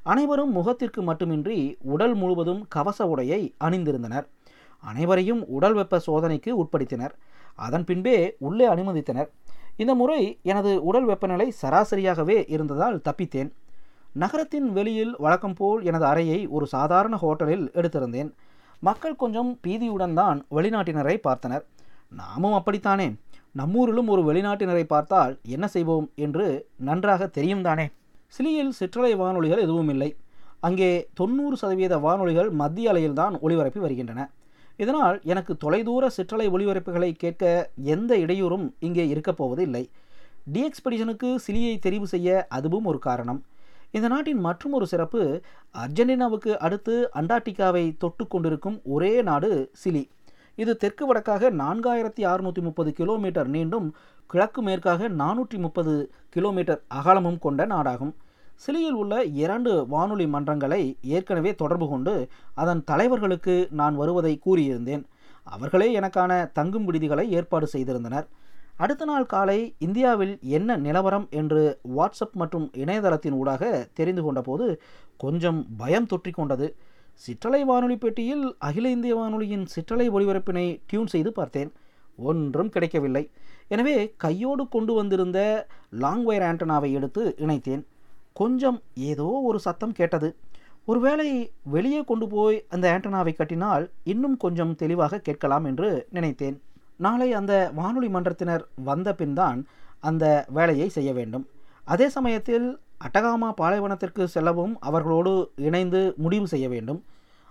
அனைவரும் 0.03 0.51
முகத்திற்கு 0.51 1.01
மட்டுமின்றி 1.01 1.77
உடல் 1.81 2.13
முழுவதும் 2.13 2.65
கவச 2.67 3.05
உடையை 3.05 3.53
அணிந்திருந்தனர். 3.63 4.23
அனைவரையும் 4.79 5.47
உடல் 5.47 5.73
வெப்ப 5.73 5.99
சோதனைக்கு 5.99 6.63
உட்படுத்தினர். 6.63 7.11
அதன் 7.55 7.83
பின்பே 7.83 8.35
உள்ளே 8.39 8.67
அனுமதித்தனர். 8.67 9.29
இந்த 9.77 9.95
முறை 9.95 10.39
எனது 10.43 10.83
உடல் 10.83 11.05
வெப்பநிலை 11.05 11.53
சராசரியாகவே 11.61 12.49
இருந்ததால் 12.49 13.01
தப்பித்தேன். 13.09 13.51
நகரத்தின் 14.13 14.71
வெளியில் 14.71 15.15
வழக்கம் 15.17 15.53
போல் 15.53 15.83
எனது 15.83 16.05
அறையை 16.05 16.47
ஒரு 16.47 16.65
சாதாரண 16.65 17.17
ஹோட்டலில் 17.21 17.69
எடுத்திருந்தேன். 17.73 18.31
மக்கள் 18.79 19.15
கொஞ்சம் 19.15 19.59
பீதியுடன் 19.67 20.13
தான் 20.13 20.45
வெளிநாட்டினரை 20.51 21.19
பார்த்தனர். 21.27 21.63
நாமும் 22.09 22.53
அப்படித்தானே? 22.53 23.15
நம்மூரிலும் 23.57 24.07
ஒரு 24.07 24.33
வெளிநாட்டினரை 24.33 24.83
பார்த்தால் 24.83 25.39
என்ன 25.47 25.67
செய்வோம் 25.67 26.11
என்று 26.15 26.67
நன்றாக 26.77 27.27
தெரியும் 27.27 27.61
தானே? 27.61 27.89
சிலியில் 28.35 28.75
சிற்றலை 28.79 29.13
வானொலிகள் 29.21 29.63
எதுவும் 29.65 29.89
இல்லை. 29.93 30.09
அங்கே 30.67 30.91
தொண்ணூறு 31.19 31.55
சதவீத 31.61 31.95
வானொலிகள் 31.97 32.49
மத்திய 32.61 32.91
அலையில்தான் 32.91 33.35
ஒளிபரப்பி 33.45 33.79
வருகின்றன. 33.85 34.21
இதனால் 34.77 35.17
எனக்கு 35.31 35.53
தொலைதூர 35.63 36.03
சிற்றலை 36.17 36.45
ஒளிபரப்புகளை 36.55 37.09
கேட்க 37.23 37.45
எந்த 37.95 38.11
இடையூறும் 38.17 38.65
இங்கே 38.87 39.05
இருக்கப் 39.13 39.39
போவது 39.39 39.63
இல்லை 39.67 39.83
டிஎக்ஸ்பெடிஷனுக்கு 40.53 41.29
சிலியை 41.45 41.73
தெரிவு 41.85 42.07
செய்ய 42.13 42.45
அதுவும் 42.57 42.87
ஒரு 42.91 42.99
காரணம். 43.07 43.41
இந்த 43.95 44.07
நாட்டின் 44.07 44.41
மற்றும் 44.47 44.75
ஒரு 44.77 44.85
சிறப்பு 44.87 45.21
அர்ஜென்டினாவுக்கு 45.83 46.51
அடுத்து 46.65 46.95
அண்டார்டிகாவை 47.19 47.83
தொட்டு 48.03 48.25
கொண்டிருக்கும் 48.27 48.77
ஒரே 48.95 49.13
நாடு 49.29 49.51
சிலி. 49.83 50.03
இது 50.55 50.77
தெற்கு 50.77 51.13
வடக்காக 51.13 51.51
நான்காயிரத்தி 51.51 52.23
அறுநூற்றி 52.31 52.61
முப்பது 52.61 52.93
கிலோமீட்டர் 52.93 53.47
நீண்டும் 53.47 53.87
கிழக்கு 54.27 54.61
மேற்காக 54.61 55.09
நானூற்றி 55.09 55.57
முப்பது 55.57 56.11
கிலோமீட்டர் 56.29 56.81
அகலமும் 56.87 57.39
கொண்ட 57.39 57.65
நாடாகும். 57.65 58.13
சிலியில் 58.55 58.97
உள்ள 59.01 59.23
இரண்டு 59.23 59.87
வானொலி 59.87 60.25
மன்றங்களை 60.25 60.95
ஏற்கனவே 61.01 61.55
தொடர்பு 61.55 61.87
கொண்டு 61.89 62.27
அதன் 62.55 62.83
தலைவர்களுக்கு 62.91 63.55
நான் 63.71 63.95
வருவதை 63.95 64.39
கூறியிருந்தேன். 64.45 65.03
அவர்களே 65.43 65.99
எனக்கான 65.99 66.51
தங்கும் 66.53 66.85
விடுதிகளை 66.85 67.29
ஏற்பாடு 67.29 67.67
செய்திருந்தனர். 67.73 68.27
அடுத்த 68.77 69.05
நாள் 69.05 69.25
காலை 69.25 69.75
இந்தியாவில் 69.79 70.39
என்ன 70.41 70.77
நிலவரம் 70.77 71.27
என்று 71.29 71.79
வாட்ஸ்அப் 71.97 72.37
மற்றும் 72.41 72.71
இணையதளத்தின் 72.73 73.31
ஊடாக 73.31 73.87
தெரிந்து 73.93 74.23
கொண்டபோது 74.23 74.81
கொஞ்சம் 75.17 75.65
பயம் 75.77 76.05
தொற்றிக் 76.05 76.35
கொண்டது. 76.35 76.75
சிற்றலை 77.23 77.61
வானொலி 77.69 77.95
பெட்டியில் 77.97 78.45
அகில 78.67 78.89
இந்திய 78.89 79.13
வானொலியின் 79.15 79.65
சிற்றலை 79.73 80.05
ஒளிபரப்பினை 80.09 80.65
டியூன் 80.89 81.11
செய்து 81.13 81.31
பார்த்தேன். 81.31 81.71
ஒன்றும் 82.29 82.69
கிடைக்கவில்லை. 82.69 83.23
எனவே 83.73 83.95
கையோடு 84.23 84.63
கொண்டு 84.67 84.93
வந்திருந்த 84.93 85.39
லாங் 86.03 86.23
வயர் 86.27 86.45
ஆண்டனாவை 86.47 86.89
எடுத்து 86.91 87.23
இணைத்தேன். 87.43 87.83
கொஞ்சம் 88.33 88.79
ஏதோ 89.11 89.27
ஒரு 89.49 89.59
சத்தம் 89.59 89.95
கேட்டது. 89.99 90.29
ஒருவேளை 90.85 91.29
வெளியே 91.75 92.01
கொண்டு 92.03 92.27
போய் 92.27 92.57
அந்த 92.69 92.85
ஆண்டனாவை 92.93 93.33
கட்டினால் 93.35 93.85
இன்னும் 94.03 94.37
கொஞ்சம் 94.37 94.75
தெளிவாக 94.75 95.21
கேட்கலாம் 95.27 95.65
என்று 95.65 95.89
நினைத்தேன். 96.17 96.57
நாளை 97.05 97.29
அந்த 97.33 97.53
வானொலி 97.79 98.09
மன்றத்தினர் 98.09 98.63
வந்த 98.89 99.09
பின்தான் 99.21 99.59
அந்த 100.09 100.25
வேலையை 100.57 100.87
செய்ய 100.89 101.11
வேண்டும். 101.13 101.45
அதே 101.93 102.07
சமயத்தில் 102.09 102.67
அட்டகாமா 103.03 103.47
பாலைவனத்திற்கு 103.61 104.23
செல்லவும் 104.23 104.79
அவர்களோடு 104.79 105.51
இணைந்து 105.55 106.13
முடிவு 106.17 106.47
செய்ய 106.47 106.69
வேண்டும். 106.69 107.03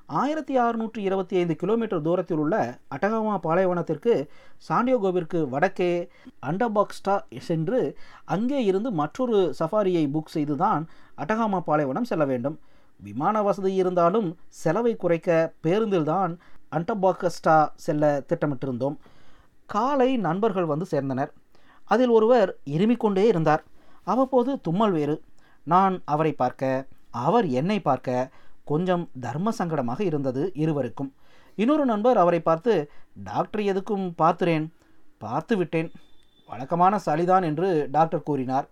ஆயிரத்தி 0.06 0.58
அறுநூற்றி 0.58 0.98
இருபத்தி 0.98 1.36
ஐந்து 1.36 1.56
கிலோமீட்டர் 1.56 2.02
தூரத்தில் 2.02 2.38
உள்ள 2.38 2.78
அட்டகாமா 2.94 3.34
பாலைவனத்திற்கு 3.46 4.28
சாண்டியோகோவிற்கு 4.68 5.48
வடக்கே 5.48 6.08
அண்டபாக்ஸ்டா 6.42 7.16
சென்று 7.38 7.96
அங்கே 8.24 8.64
இருந்து 8.64 8.90
மற்றொரு 8.90 9.54
சஃபாரியை 9.58 10.04
புக் 10.14 10.34
செய்துதான் 10.36 10.88
அட்டகாமா 11.18 11.60
பாலைவனம் 11.60 12.04
செல்ல 12.04 12.24
வேண்டும். 12.24 12.58
விமான 13.02 13.42
வசதி 13.42 13.74
இருந்தாலும் 13.74 14.36
செலவை 14.48 14.96
குறைக்க 14.96 15.52
பேருந்தில்தான் 15.62 16.36
அண்டபாகஸ்டா 16.76 17.68
செல்ல 17.74 18.22
திட்டமிட்டிருந்தோம். 18.28 18.96
காலை 19.66 20.16
நண்பர்கள் 20.16 20.64
வந்து 20.64 20.86
சேர்ந்தனர். 20.90 21.32
அதில் 21.84 22.08
ஒருவர் 22.08 22.56
இருமிக் 22.64 23.02
கொண்டே 23.06 23.26
இருந்தார். 23.26 23.64
அவ்வப்போது 24.04 24.60
தும்மல் 24.60 24.90
வேறு. 24.90 25.22
நான் 25.62 26.02
அவரை 26.04 26.32
பார்க்க 26.32 26.86
அவர் 27.10 27.46
என்னை 27.46 27.80
பார்க்க 27.80 28.30
கொஞ்சம் 28.64 29.08
தர்ம 29.20 29.50
சங்கடமாக 29.58 30.00
இருந்தது 30.00 30.50
இருவருக்கும். 30.54 31.14
இன்னொரு 31.56 31.84
நண்பர் 31.84 32.16
அவரை 32.16 32.40
பார்த்து 32.40 32.90
டாக்டர் 33.14 33.60
எதுக்கும் 33.60 34.12
பார்த்துறேன் 34.18 34.68
பார்த்து 35.18 35.56
விட்டேன். 35.56 35.92
வழக்கமான 36.46 37.00
சளிதான் 37.06 37.42
என்று 37.42 37.88
டாக்டர் 37.90 38.22
கூறினார். 38.22 38.68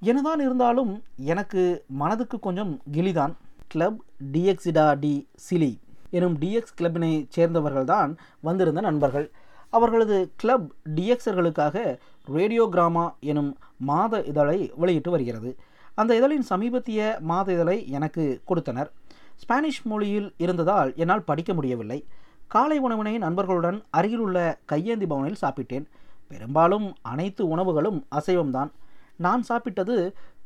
என்னதான் 0.00 0.40
இருந்தாலும் 0.40 1.02
எனக்கு 1.16 1.84
மனதுக்கு 1.86 2.38
கொஞ்சம் 2.38 2.80
கிளிதான். 2.92 3.34
கிளப் 3.68 4.04
டிஎக்ஸிடா 4.32 4.98
டி 4.98 5.28
சிலி 5.50 5.76
எனும் 6.10 6.38
டிஎக்ஸ் 6.38 6.76
கிளப்பினை 6.80 7.28
சேர்ந்தவர்கள்தான் 7.36 8.16
வந்திருந்த 8.40 8.80
நண்பர்கள். 8.80 9.30
அவர்களது 9.70 10.32
கிளப் 10.36 10.74
டிஎக்ஸர்களுக்காக 10.94 11.98
ரேடியோகிராமா 12.28 13.12
எனும் 13.20 13.58
மாத 13.76 14.22
இதழை 14.22 14.72
வெளியிட்டு 14.76 15.10
வருகிறது. 15.10 15.56
அந்த 15.94 16.16
இதழின் 16.18 16.46
சமீபத்திய 16.50 17.20
மாத 17.20 17.52
இதழை 17.52 17.88
எனக்கு 17.88 18.40
கொடுத்தனர். 18.44 18.90
ஸ்பானிஷ் 19.36 19.82
மொழியில் 19.82 20.34
இருந்ததால் 20.36 20.92
என்னால் 20.96 21.22
படிக்க 21.22 21.54
முடியவில்லை. 21.54 22.04
காலை 22.48 22.78
உணவினை 22.78 23.18
நண்பர்களுடன் 23.18 23.82
அருகிலுள்ள 23.90 24.58
கையேந்தி 24.64 25.06
பவனில் 25.06 25.42
சாப்பிட்டேன். 25.42 25.86
பெரும்பாலும் 26.28 26.94
அனைத்து 27.02 27.48
உணவுகளும் 27.48 28.06
அசைவம்தான். 28.10 28.70
நான் 29.16 29.44
சாப்பிட்டது 29.48 29.96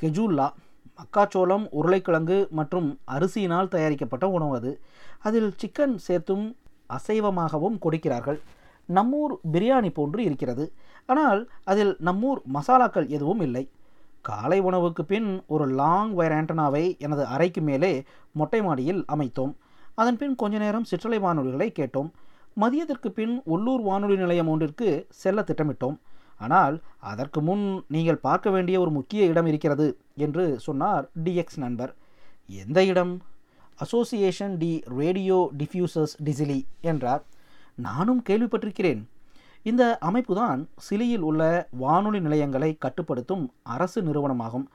கெஜூல்லா 0.03 0.49
மக்காச்சோளம் 0.99 1.67
உருளைக்கிழங்கு 1.71 2.49
மற்றும் 2.51 2.99
அரிசியினால் 3.07 3.69
தயாரிக்கப்பட்ட 3.69 4.29
உணவு 4.29 4.55
அது. 4.57 4.81
அதில் 5.21 5.51
சிக்கன் 5.63 5.97
சேர்த்தும் 6.09 6.47
அசைவமாகவும் 6.97 7.79
கொடுக்கிறார்கள். 7.79 8.41
நம்மூர் 8.95 9.35
பிரியாணி 9.53 9.91
போன்று 9.91 10.25
இருக்கிறது. 10.25 10.73
ஆனால் 11.07 11.49
அதில் 11.65 11.97
நம்மூர் 12.05 12.41
மசாலாக்கள் 12.53 13.09
எதுவும் 13.09 13.41
இல்லை. 13.41 13.65
காலை 14.29 14.59
உணவுக்கு 14.69 15.03
பின் 15.11 15.29
ஒரு 15.55 15.67
லாங் 15.81 16.13
வயர் 16.19 16.35
ஆண்டனாவை 16.39 16.85
எனது 17.05 17.25
அறைக்கு 17.35 17.61
மேலே 17.69 17.93
மொட்டை 18.33 18.61
மாடியில் 18.63 19.03
அமைத்தோம். 19.15 19.53
அதன் 20.01 20.19
பின் 20.21 20.35
கொஞ்ச 20.43 20.59
நேரம் 20.59 20.89
சிற்றலை 20.91 21.19
வானொலிகளை 21.27 21.69
கேட்டோம். 21.79 22.11
மதியத்திற்கு 22.63 23.11
பின் 23.19 23.35
உள்ளூர் 23.53 23.83
வானொலி 23.89 24.17
நிலையம் 24.17 24.51
ஒன்றிற்கு 24.53 24.89
செல்ல 25.23 25.45
திட்டமிட்டோம். 25.51 25.97
ஆனால் 26.45 26.75
அதற்கு 27.11 27.41
முன் 27.49 27.65
நீங்கள் 27.95 28.25
பார்க்க 28.27 28.49
வேண்டிய 28.51 28.77
ஒரு 28.81 28.91
முக்கிய 28.91 29.31
இடம் 29.33 29.49
இருக்கிறது 29.51 29.87
என்று 30.25 30.45
சொன்னார் 30.67 31.05
டிஎக்ஸ் 31.25 31.59
நண்பர். 31.65 31.93
எந்த 32.65 32.79
இடம்? 32.85 33.15
அசோசியேஷன் 33.85 34.55
டி 34.63 34.73
ரேடியோ 35.01 35.39
டிஃப்யூசர்ஸ் 35.59 36.15
டிசிலி 36.25 36.61
என்றார். 36.91 37.23
நானும் 37.87 38.23
கேள்விப்பட்டிருக்கிறேன். 38.29 39.03
இந்த 39.63 39.99
அமைப்புதான் 40.01 40.67
சிலியில் 40.77 41.21
உள்ள 41.21 41.69
வானொலி 41.71 42.21
நிலையங்களை 42.21 42.77
கட்டுப்படுத்தும் 42.79 43.53
அரசு 43.63 44.03
நிறுவனமாகும். 44.03 44.67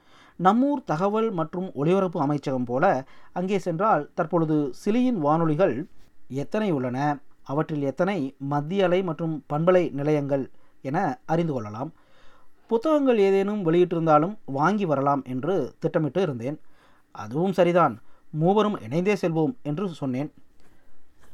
நம்மூர் 0.44 0.84
தகவல் 0.86 1.32
மற்றும் 1.32 1.72
ஒலிபரப்பு 1.74 2.22
அமைச்சகம் 2.22 2.64
போல 2.64 3.06
அங்கே 3.34 3.60
சென்றால் 3.60 4.10
தற்பொழுது 4.14 4.74
சிலியின் 4.86 5.18
வானொலிகள் 5.18 5.86
எத்தனை 6.28 6.72
உள்ளன? 6.72 7.18
அவற்றில் 7.44 7.82
எத்தனை 7.82 8.36
மத்திய 8.38 8.86
அலை 8.86 9.04
மற்றும் 9.04 9.44
பண்பலை 9.54 9.92
நிலையங்கள் 9.92 10.50
என 10.82 11.20
அறிந்து 11.26 11.54
கொள்ளலாம். 11.54 11.92
புத்தகங்கள் 12.68 13.18
ஏதேனும் 13.18 13.66
வெளியிட்டிருந்தாலும் 13.66 14.36
வாங்கி 14.46 14.86
வரலாம் 14.86 15.24
என்று 15.26 15.74
திட்டமிட்டு 15.80 16.22
இருந்தேன். 16.22 16.60
அதுவும் 17.12 17.52
சரிதான். 17.52 18.02
மூவரும் 18.32 18.82
இணைந்தே 18.82 19.14
செல்வோம் 19.14 19.54
என்று 19.64 19.88
சொன்னேன். 19.88 20.34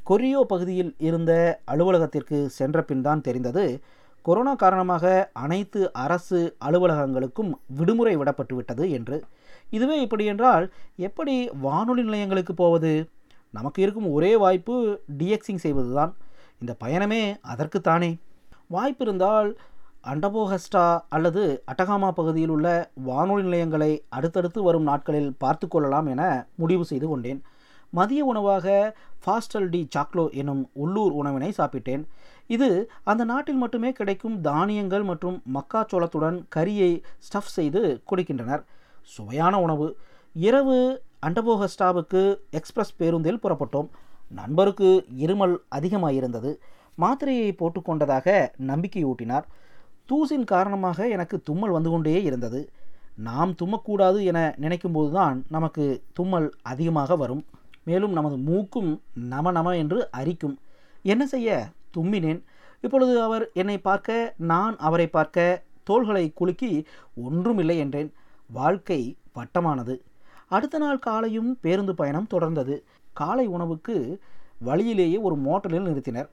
கொரியோ 0.10 0.42
பகுதியில் 0.52 0.92
இருந்த 1.08 1.32
அலுவலகத்திற்கு 1.72 2.38
சென்ற 2.58 2.82
பின் 2.90 3.06
தான் 3.08 3.26
தெரிந்தது 3.28 3.66
கொரோனா 4.26 4.54
காரணமாக 4.56 5.06
அனைத்து 5.44 5.82
அரசு 6.04 6.40
அலுவலகங்களுக்கும் 6.68 7.52
விடுமுறை 7.78 8.14
விடப்பட்டுவிட்டது 8.18 8.86
என்று. 8.98 9.18
இதுவே 9.76 9.98
இப்படி 10.06 10.26
என்றால் 10.26 10.66
எப்படி 11.08 11.36
வானொலி 11.66 12.04
நிலையங்களுக்கு 12.08 12.54
போவது? 12.54 12.92
நமக்கு 13.58 13.80
இருக்கும் 13.82 14.10
ஒரே 14.12 14.32
வாய்ப்பு 14.44 14.76
டிஎக்ஸிங் 15.20 15.62
செய்வதுதான். 15.66 16.12
இந்த 16.62 16.74
பயணமே 16.84 17.22
அதற்குத்தானே 17.54 18.12
வாய்ப்பு 18.76 19.04
இருந்தால் 19.06 19.50
அண்டபோஹஸ்டா 20.12 20.84
அல்லது 21.16 21.44
அட்டகாமா 21.72 22.10
பகுதியில் 22.20 22.54
உள்ள 22.56 22.68
வானொலி 23.08 23.44
நிலையங்களை 23.48 23.92
அடுத்தடுத்து 24.18 24.60
வரும் 24.64 24.90
நாட்களில் 24.90 25.32
பார்த்து 25.44 25.68
கொள்ளலாம் 25.68 26.10
என 26.14 26.22
முடிவு 26.56 26.86
செய்து 26.92 27.08
கொண்டேன். 27.08 27.42
மதிய 27.90 28.26
உணவாக 28.26 28.98
ஃபாஸ்டல் 29.26 29.70
டி 29.70 29.88
சாக்லோ 29.96 30.26
எனும் 30.32 30.70
உள்ளூர் 30.74 31.12
உணவினை 31.12 31.54
சாப்பிட்டேன். 31.58 32.04
இது 32.48 32.92
அந்த 33.04 33.24
நாட்டில் 33.24 33.56
மட்டுமே 33.56 33.92
கிடைக்கும் 33.92 34.42
தானியங்கள் 34.42 35.04
மற்றும் 35.04 35.42
மக்காச்சோளத்துடன் 35.54 36.38
கறியை 36.56 36.92
ஸ்டஃப் 37.28 37.54
செய்து 37.58 38.04
கொடுக்கின்றனர். 38.12 38.64
சுவையான 39.04 39.62
உணவு. 39.62 39.98
இரவு 40.34 41.04
அண்டபோகஸ்டாவுக்கு 41.28 42.22
எக்ஸ்பிரஸ் 42.50 42.96
பேருந்தில் 42.98 43.42
புறப்பட்டோம். 43.44 43.90
நண்பருக்கு 44.30 45.06
இருமல் 45.26 45.56
அதிகமாயிருந்தது. 45.76 46.52
மாத்திரையை 46.98 47.50
போட்டுக்கொண்டதாக 47.62 48.28
நம்பிக்கையூட்டினார். 48.68 49.46
தூசின் 50.10 50.44
காரணமாக 50.44 51.08
எனக்கு 51.08 51.42
தும்மல் 51.44 51.70
வந்து 51.70 51.90
கொண்டே 51.90 52.24
இருந்தது. 52.24 52.70
நாம் 53.16 53.52
தும்மக்கூடாது 53.62 54.20
என 54.24 54.56
நினைக்கும்போதுதான் 54.62 55.42
நமக்கு 55.50 55.86
தும்மல் 56.14 56.54
அதிகமாக 56.62 57.16
வரும். 57.16 57.46
மேலும் 57.90 58.16
நமது 58.18 58.38
மூக்கும் 58.50 58.92
நம 59.34 59.52
நம 59.52 59.76
என்று 59.84 60.00
அரிக்கும். 60.20 60.56
என்ன 61.06 61.24
செய்ய? 61.26 61.50
தும்மினேன். 61.96 62.42
இப்பொழுது 62.84 63.14
அவர் 63.22 63.44
என்னை 63.54 63.78
பார்க்க 63.88 64.18
நான் 64.52 64.76
அவரை 64.88 65.08
பார்க்க 65.08 65.64
தோள்களை 65.84 66.26
குலுக்கி 66.34 66.72
ஒன்றுமில்லை 67.26 67.78
என்றேன். 67.78 68.10
வாழ்க்கை 68.50 69.02
வட்டமானது. 69.38 69.96
அடுத்த 70.56 70.78
நாள் 70.78 71.04
காலையும் 71.08 71.50
பேருந்து 71.62 71.94
பயணம் 71.96 72.32
தொடர்ந்தது. 72.34 72.76
காலை 73.14 73.46
உணவுக்கு 73.48 73.96
வழியிலேயே 74.68 75.18
ஒரு 75.28 75.36
மோட்டலில் 75.48 75.88
நிறுத்தினர். 75.88 76.30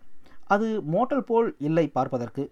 அது 0.47 0.67
மோட்டல் 0.95 1.27
போல் 1.31 1.49
இல்லை 1.59 1.85
பார்ப்பதற்கு. 1.89 2.45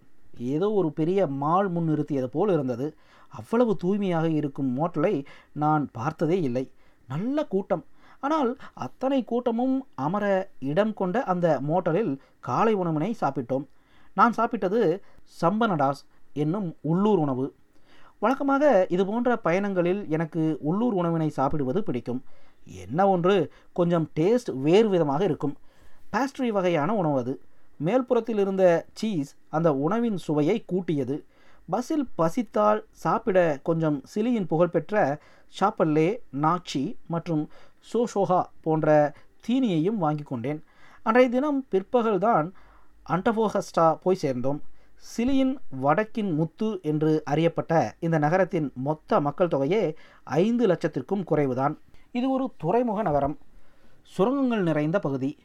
ஏதோ 0.55 0.69
ஒரு 0.81 0.89
பெரிய 0.93 1.27
மால் 1.43 1.69
முன் 1.69 1.89
நிறுத்தியது 1.91 2.29
போல் 2.37 2.53
இருந்தது. 2.53 2.87
அவ்வளவு 3.33 3.73
தூய்மையாக 3.77 4.27
இருக்கும் 4.41 4.71
மோட்டலை 4.79 5.15
நான் 5.63 5.85
பார்த்ததே 5.93 6.39
இல்லை. 6.41 6.65
நல்ல 7.09 7.39
கூட்டம். 7.45 7.85
ஆனால் 8.25 8.51
அத்தனை 8.85 9.21
கூட்டமும் 9.31 9.77
அமர 10.07 10.25
இடம் 10.71 10.95
கொண்ட 11.01 11.17
அந்த 11.33 11.47
மோட்டலில் 11.69 12.13
காலை 12.49 12.75
உணவினை 12.83 13.11
சாப்பிட்டோம். 13.21 13.65
நான் 14.19 14.37
சாப்பிட்டது 14.39 14.81
சம்பனடாஸ் 15.41 16.03
என்னும் 16.43 16.69
உள்ளூர் 16.91 17.21
உணவு. 17.25 17.47
வழக்கமாக 18.23 18.65
இது 18.95 19.03
போன்ற 19.07 19.31
பயணங்களில் 19.47 20.03
எனக்கு 20.17 20.43
உள்ளூர் 20.69 20.95
உணவினை 21.01 21.29
சாப்பிடுவது 21.39 21.81
பிடிக்கும். 21.89 22.21
என்ன 22.85 23.01
ஒன்று 23.15 23.35
கொஞ்சம் 23.79 24.07
டேஸ்ட் 24.19 24.51
வேறு 24.67 24.89
விதமாக 24.95 25.23
இருக்கும். 25.31 25.55
பேஸ்ட்ரி 26.13 26.49
வகையான 26.57 26.91
உணவு 27.01 27.19
அது. 27.23 27.35
மேல்புறத்தில் 27.87 28.41
இருந்த 28.45 28.65
சீஸ் 29.01 29.31
அந்த 29.57 29.69
உணவின் 29.87 30.19
சுவையை 30.27 30.57
கூட்டியது. 30.73 31.17
பஸ்ஸில் 31.73 32.07
பசித்தால் 32.19 32.81
சாப்பிட 33.05 33.39
கொஞ்சம் 33.69 33.99
சிலியின் 34.13 34.51
புகழ்பெற்ற 34.53 34.95
ஷாப்பல்லே 35.59 36.09
நாச்சி 36.45 36.83
மற்றும் 37.15 37.43
சோஷோஹா 37.93 38.43
போன்ற 38.63 39.15
தீனியையும் 39.49 39.97
வாங்கி 39.97 40.23
கொண்டேன். 40.23 40.65
அன்றைய 41.03 41.29
தினம் 41.29 41.67
பிற்பகல்தான் 41.71 42.51
அண்டபோகஸ்டா 43.09 43.99
போய் 44.03 44.17
சேர்ந்தோம். 44.17 44.63
சிலியின் 45.17 45.57
வடக்கின் 45.83 46.35
முத்து 46.35 46.79
என்று 46.83 47.23
அறியப்பட்ட 47.25 47.95
இந்த 48.01 48.19
நகரத்தின் 48.19 48.73
மொத்த 48.75 49.21
மக்கள் 49.21 49.49
தொகையே 49.49 49.95
ஐந்து 50.25 50.67
லட்சத்திற்கும் 50.67 51.25
குறைவுதான். 51.31 51.75
இது 52.13 52.31
ஒரு 52.31 52.51
துறைமுக 52.57 53.03
நகரம். 53.03 53.39
சுரங்கங்கள் 54.03 54.63
நிறைந்த 54.63 54.99
பகுதி. 54.99 55.39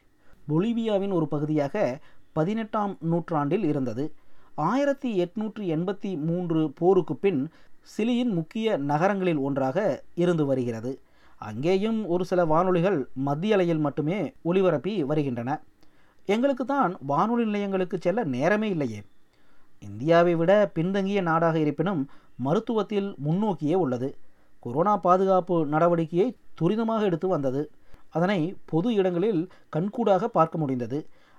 பொலிவியாவின் 0.48 1.12
ஒரு 1.12 1.28
பகுதியாக 1.28 2.00
பதினெட்டாம் 2.32 2.96
நூற்றாண்டில் 3.00 3.64
இருந்தது. 3.64 4.12
ஆயிரத்தி 4.54 5.24
எட்நூற்றி 5.24 5.60
எண்பத்தி 5.60 6.20
மூன்று 6.20 6.72
போருக்கு 6.74 7.16
பின் 7.16 7.48
சிலியின் 7.96 8.32
முக்கிய 8.32 8.76
நகரங்களில் 8.76 9.36
ஒன்றாக 9.36 10.02
இருந்து 10.14 10.46
வருகிறது. 10.46 11.00
அங்கேயும் 11.40 12.06
ஒரு 12.06 12.24
சில 12.24 12.44
வானொலிகள் 12.44 13.08
மத்திய 13.14 13.54
அலையில் 13.56 13.78
மட்டுமே 13.78 14.32
ஒலிபரப்பி 14.44 15.00
வருகின்றன. 15.00 15.50
எங்களுக்கு 16.26 16.64
தான் 16.64 16.96
வானொலி 17.00 17.44
நிலையங்களுக்கு 17.44 17.98
செல்ல 17.98 18.24
நேரமே 18.24 18.68
இல்லையே. 18.68 19.00
இந்தியாவை 19.80 20.34
விட 20.34 20.70
பின்தங்கிய 20.74 21.20
நாடாக 21.22 21.58
இருப்பினும் 21.58 22.02
மருத்துவத்தில் 22.44 23.08
முன்னோக்கியே 23.24 23.74
உள்ளது. 23.74 24.16
கொரோனா 24.60 24.96
பாதுகாப்பு 24.96 25.66
நடவடிக்கையை 25.66 26.36
துரிதமாக 26.60 27.02
எடுத்து 27.02 27.28
வந்தது. 27.28 27.62
அதனை 28.10 28.56
பொது 28.64 28.94
இடங்களில் 28.94 29.48
கண்கூடாக 29.68 30.24
பார்க்க 30.28 30.58
முடிந்தது. 30.58 30.98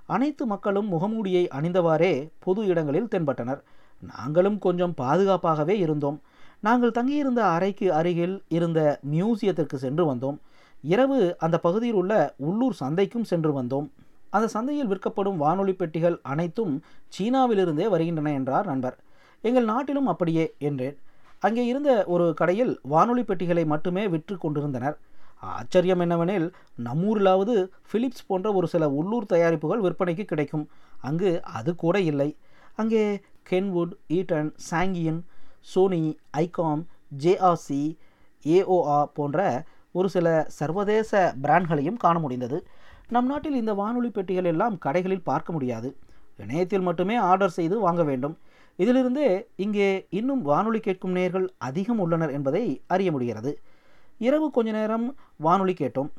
அனைத்து 0.10 0.46
மக்களும் 0.46 0.92
முகமூடியை 0.92 1.44
அணிந்தவாறே 1.48 2.14
பொது 2.40 2.66
இடங்களில் 2.66 3.12
தென்பட்டனர். 3.16 3.62
நாங்களும் 4.00 4.60
கொஞ்சம் 4.60 4.94
பாதுகாப்பாகவே 4.98 5.76
இருந்தோம். 5.78 6.20
நாங்கள் 6.64 6.96
தங்கியிருந்த 6.98 7.42
அறைக்கு 7.56 7.88
அருகில் 8.00 8.36
இருந்த 8.58 8.80
மியூசியத்திற்கு 9.14 9.78
சென்று 9.86 10.04
வந்தோம். 10.12 10.38
இரவு 10.94 11.20
அந்த 11.46 11.56
பகுதியில் 11.66 12.00
உள்ள 12.02 12.14
உள்ளூர் 12.48 12.76
சந்தைக்கும் 12.82 13.30
சென்று 13.32 13.52
வந்தோம். 13.60 13.88
அந்த 14.36 14.48
சந்தையில் 14.56 14.90
விற்கப்படும் 14.92 15.40
வானொலி 15.44 15.74
பெட்டிகள் 15.74 16.18
அனைத்தும் 16.32 16.74
சீனாவிலிருந்தே 17.16 17.88
வருகின்றன 17.94 18.34
என்றார் 18.40 18.70
நண்பர். 18.72 18.98
எங்கள் 19.44 19.70
நாட்டிலும் 19.72 20.12
அப்படியே 20.14 20.46
என்றேன். 20.70 20.98
அங்கே 21.40 21.64
இருந்த 21.66 21.92
ஒரு 22.14 22.26
கடையில் 22.40 22.74
வானொலி 22.94 23.24
பெட்டிகளை 23.24 23.64
மட்டுமே 23.74 24.04
விற்று 24.08 24.36
கொண்டிருந்தனர். 24.38 24.98
ஆச்சரியம் 25.58 26.02
என்னவெனில் 26.06 26.48
நம்மூரிலாவது 26.88 27.54
பிலிப்ஸ் 27.92 28.28
போன்ற 28.28 28.48
ஒரு 28.54 28.68
சில 28.68 28.90
உள்ளூர் 29.00 29.32
தயாரிப்புகள் 29.34 29.84
விற்பனைக்கு 29.86 30.26
கிடைக்கும். 30.32 30.66
அங்கு 31.02 31.32
அது 31.58 31.72
கூட 31.84 31.96
இல்லை. 32.12 32.30
அங்கே 32.82 33.04
Kenwood 33.50 33.94
Eton 34.18 34.52
Sangean 34.70 35.22
Sony 35.62 36.18
Icom 36.32 36.84
JRC 37.24 37.98
AOR 38.46 39.04
போன்ற 39.14 39.64
ஒரு 39.92 40.10
சில 40.10 40.46
சர்வதேச 40.48 41.36
பிராண்ட்களையும் 41.44 41.98
காண 41.98 42.20
முடிந்தது. 42.20 42.68
நம் 43.10 43.26
நாட்டில் 43.26 43.56
இந்த 43.56 43.74
வானொலி 43.74 44.10
பெட்டிகள் 44.10 44.44
எல்லாம் 44.44 44.78
கடைகளில் 44.86 45.24
பார்க்க 45.24 45.52
முடியாது. 45.52 45.96
இணையத்தில் 46.38 46.82
மட்டுமே 46.82 47.16
ஆர்டர் 47.16 47.50
செய்து 47.50 47.80
வாங்க 47.80 48.04
வேண்டும். 48.04 48.38
இதிலிருந்தே 48.78 49.48
இங்கே 49.56 50.08
இன்னும் 50.10 50.42
வானொலி 50.42 50.80
கேட்கும் 50.80 51.16
நேர்கள் 51.16 51.48
அதிகம் 51.58 52.00
உள்ளனர் 52.00 52.32
என்பதை 52.32 52.82
அறிய 52.88 53.12
முடிகிறது. 53.12 53.52
இரவு 54.18 54.52
கொஞ்ச 54.52 54.72
நேரம் 54.72 55.16
வானொலி 55.38 55.74
கேட்டோம். 55.74 56.10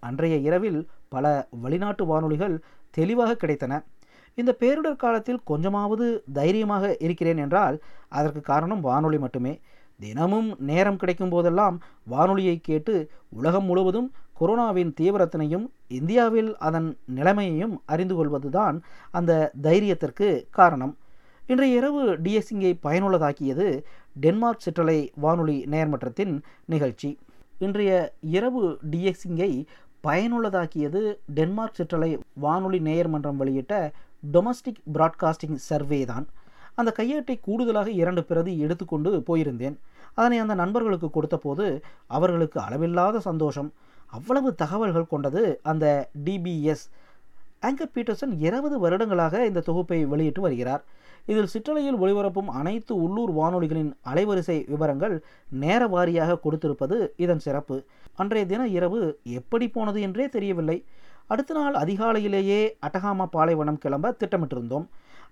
அன்றைய 0.00 0.36
இரவில் 0.36 0.88
பல 1.08 1.48
வெளிநாட்டு 1.50 2.06
வானொலிகள் 2.06 2.62
தெளிவாக 2.90 3.36
கிடைத்தன. 3.42 3.82
இந்த 4.40 4.52
பேரிடர் 4.60 5.02
காலத்தில் 5.04 5.40
கொஞ்சமாவது 5.44 6.06
தைரியமாக 6.32 6.96
இருக்கிறேன் 7.06 7.36
என்றால் 7.36 7.76
அதற்கு 8.08 8.40
காரணம் 8.40 8.80
வானொலி 8.80 9.18
மட்டுமே. 9.18 9.52
தினமும் 10.00 10.50
நேரம் 10.58 10.96
கிடைக்கும் 10.96 11.28
போதெல்லாம் 11.28 11.76
வானொலியை 12.04 12.56
கேட்டு 12.68 12.94
உலகம் 13.38 13.64
முழுவதும் 13.64 14.08
கொரோனாவின் 14.40 14.92
தீவிரத்தினையும் 15.00 15.64
இந்தியாவில் 15.88 16.50
அதன் 16.68 16.88
நிலைமையையும் 17.14 17.74
அறிந்து 17.84 18.14
கொள்வதுதான் 18.14 18.76
அந்த 19.10 19.32
தைரியத்திற்கு 19.62 20.28
காரணம். 20.50 20.94
இன்றைய 21.46 21.76
இரவு 21.76 22.02
டிஎஸ்சிங்கை 22.24 22.72
பயனுள்ளதாக்கியது 22.86 23.66
டென்மார்க் 24.20 24.64
சிற்றலை 24.64 24.98
வானொலி 25.24 25.58
நேர்மன்றத்தின் 25.70 26.34
நிகழ்ச்சி. 26.66 27.10
இன்றைய 27.58 27.92
இரவு 28.36 28.62
டிஎக்ஸிங்கை 28.90 29.52
பயனுள்ளதாக்கியது 30.06 31.00
டென்மார்க் 31.34 31.78
சிற்றலை 31.78 32.10
வானொலி 32.44 32.78
நேயர்மன்றம் 32.78 33.40
வெளியிட்ட 33.42 33.74
டொமஸ்டிக் 34.32 34.80
பிராட்காஸ்டிங் 34.94 35.54
சர்வே 35.54 36.04
தான். 36.04 36.26
அந்த 36.74 36.94
கையேட்டை 36.96 37.36
கூடுதலாக 37.40 37.90
இரண்டு 37.90 38.24
பிரதி 38.24 38.58
எடுத்துக்கொண்டு 38.58 39.22
போயிருந்தேன். 39.26 39.76
அதனை 40.14 40.38
அந்த 40.38 40.54
நண்பர்களுக்கு 40.54 41.10
கொடுத்தபோது 41.10 41.82
அவர்களுக்கு 42.06 42.60
அளவில்லாத 42.60 43.20
சந்தோஷம். 43.20 43.72
அவ்வளவு 44.06 44.54
தகவல்கள் 44.54 45.06
கொண்டது 45.06 45.60
அந்த 45.62 46.10
டிபிஎஸ் 46.24 46.84
ஆங்கர் 47.62 47.92
பீட்டர்சன் 47.94 48.34
இருபது 48.38 48.78
வருடங்களாக 48.78 49.46
இந்த 49.46 49.60
தொகுப்பை 49.60 50.04
வெளியிட்டு 50.04 50.40
வருகிறார். 50.40 50.84
இதில் 51.26 51.46
சிற்றலையில் 51.46 51.96
ஒளிபரப்பும் 51.96 52.50
அனைத்து 52.60 52.92
உள்ளூர் 53.02 53.32
வானொலிகளின் 53.36 53.90
அலைவரிசை 54.06 54.64
விவரங்கள் 54.68 55.22
நேர 55.50 55.86
வாரியாக 55.86 56.38
கொடுத்திருப்பது 56.44 57.08
இதன் 57.16 57.38
சிறப்பு. 57.38 57.84
அன்றைய 58.16 58.46
தின 58.46 58.66
இரவு 58.66 59.00
எப்படி 59.22 59.68
போனது 59.68 60.00
என்றே 60.00 60.28
தெரியவில்லை. 60.28 60.84
அடுத்த 61.32 61.54
நாள் 61.54 61.74
அதிகாலையிலேயே 61.74 62.60
அட்டகாமா 62.86 63.24
பாலைவனம் 63.36 63.78
கிளம்ப 63.78 64.14
திட்டமிட்டிருந்தோம். 64.20 64.86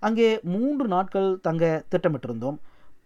அங்கே 0.06 0.28
மூன்று 0.54 0.86
நாட்கள் 0.94 1.28
தங்க 1.42 1.64
திட்டமிட்டிருந்தோம். 1.92 2.58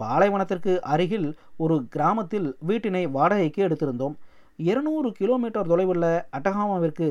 பாலைவனத்திற்கு 0.02 0.72
அருகில் 0.92 1.28
ஒரு 1.56 1.76
கிராமத்தில் 1.88 2.48
வீட்டினை 2.68 3.02
வாடகைக்கு 3.16 3.60
எடுத்திருந்தோம். 3.68 4.14
இருநூறு 4.56 5.08
கிலோமீட்டர் 5.12 5.70
தொலைவுள்ள 5.70 6.06
அட்டகாமாவிற்கு 6.36 7.08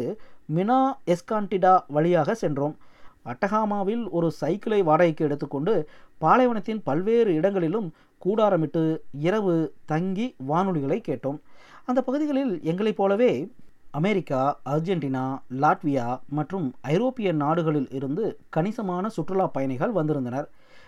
மினா 0.55 0.80
எஸ்கான்டிடா 1.13 1.73
வழியாக 1.88 2.36
சென்றோம். 2.36 2.75
அட்டகாமாவில் 3.32 4.03
ஒரு 4.17 4.27
சைக்கிளை 4.32 4.82
வாடகைக்கு 4.82 5.25
எடுத்துக்கொண்டு 5.25 5.73
பாலைவனத்தின் 6.17 6.84
பல்வேறு 6.84 7.32
இடங்களிலும் 7.34 7.88
கூடாரமிட்டு 8.25 8.84
இரவு 9.27 9.55
தங்கி 9.86 10.27
வானொலிகளை 10.49 10.99
கேட்டோம். 11.07 11.39
அந்த 11.86 11.99
பகுதிகளில் 12.01 12.53
எங்களைப் 12.63 12.99
போலவே 13.01 13.32
அமெரிக்கா 13.91 14.59
அர்ஜென்டினா 14.65 15.39
லாட்வியா 15.61 16.19
மற்றும் 16.29 16.73
ஐரோப்பிய 16.81 17.31
நாடுகளில் 17.31 17.87
இருந்து 17.91 18.39
கணிசமான 18.49 19.07
சுற்றுலா 19.07 19.47
பயணிகள் 19.47 19.91
வந்திருந்தனர். 19.91 20.47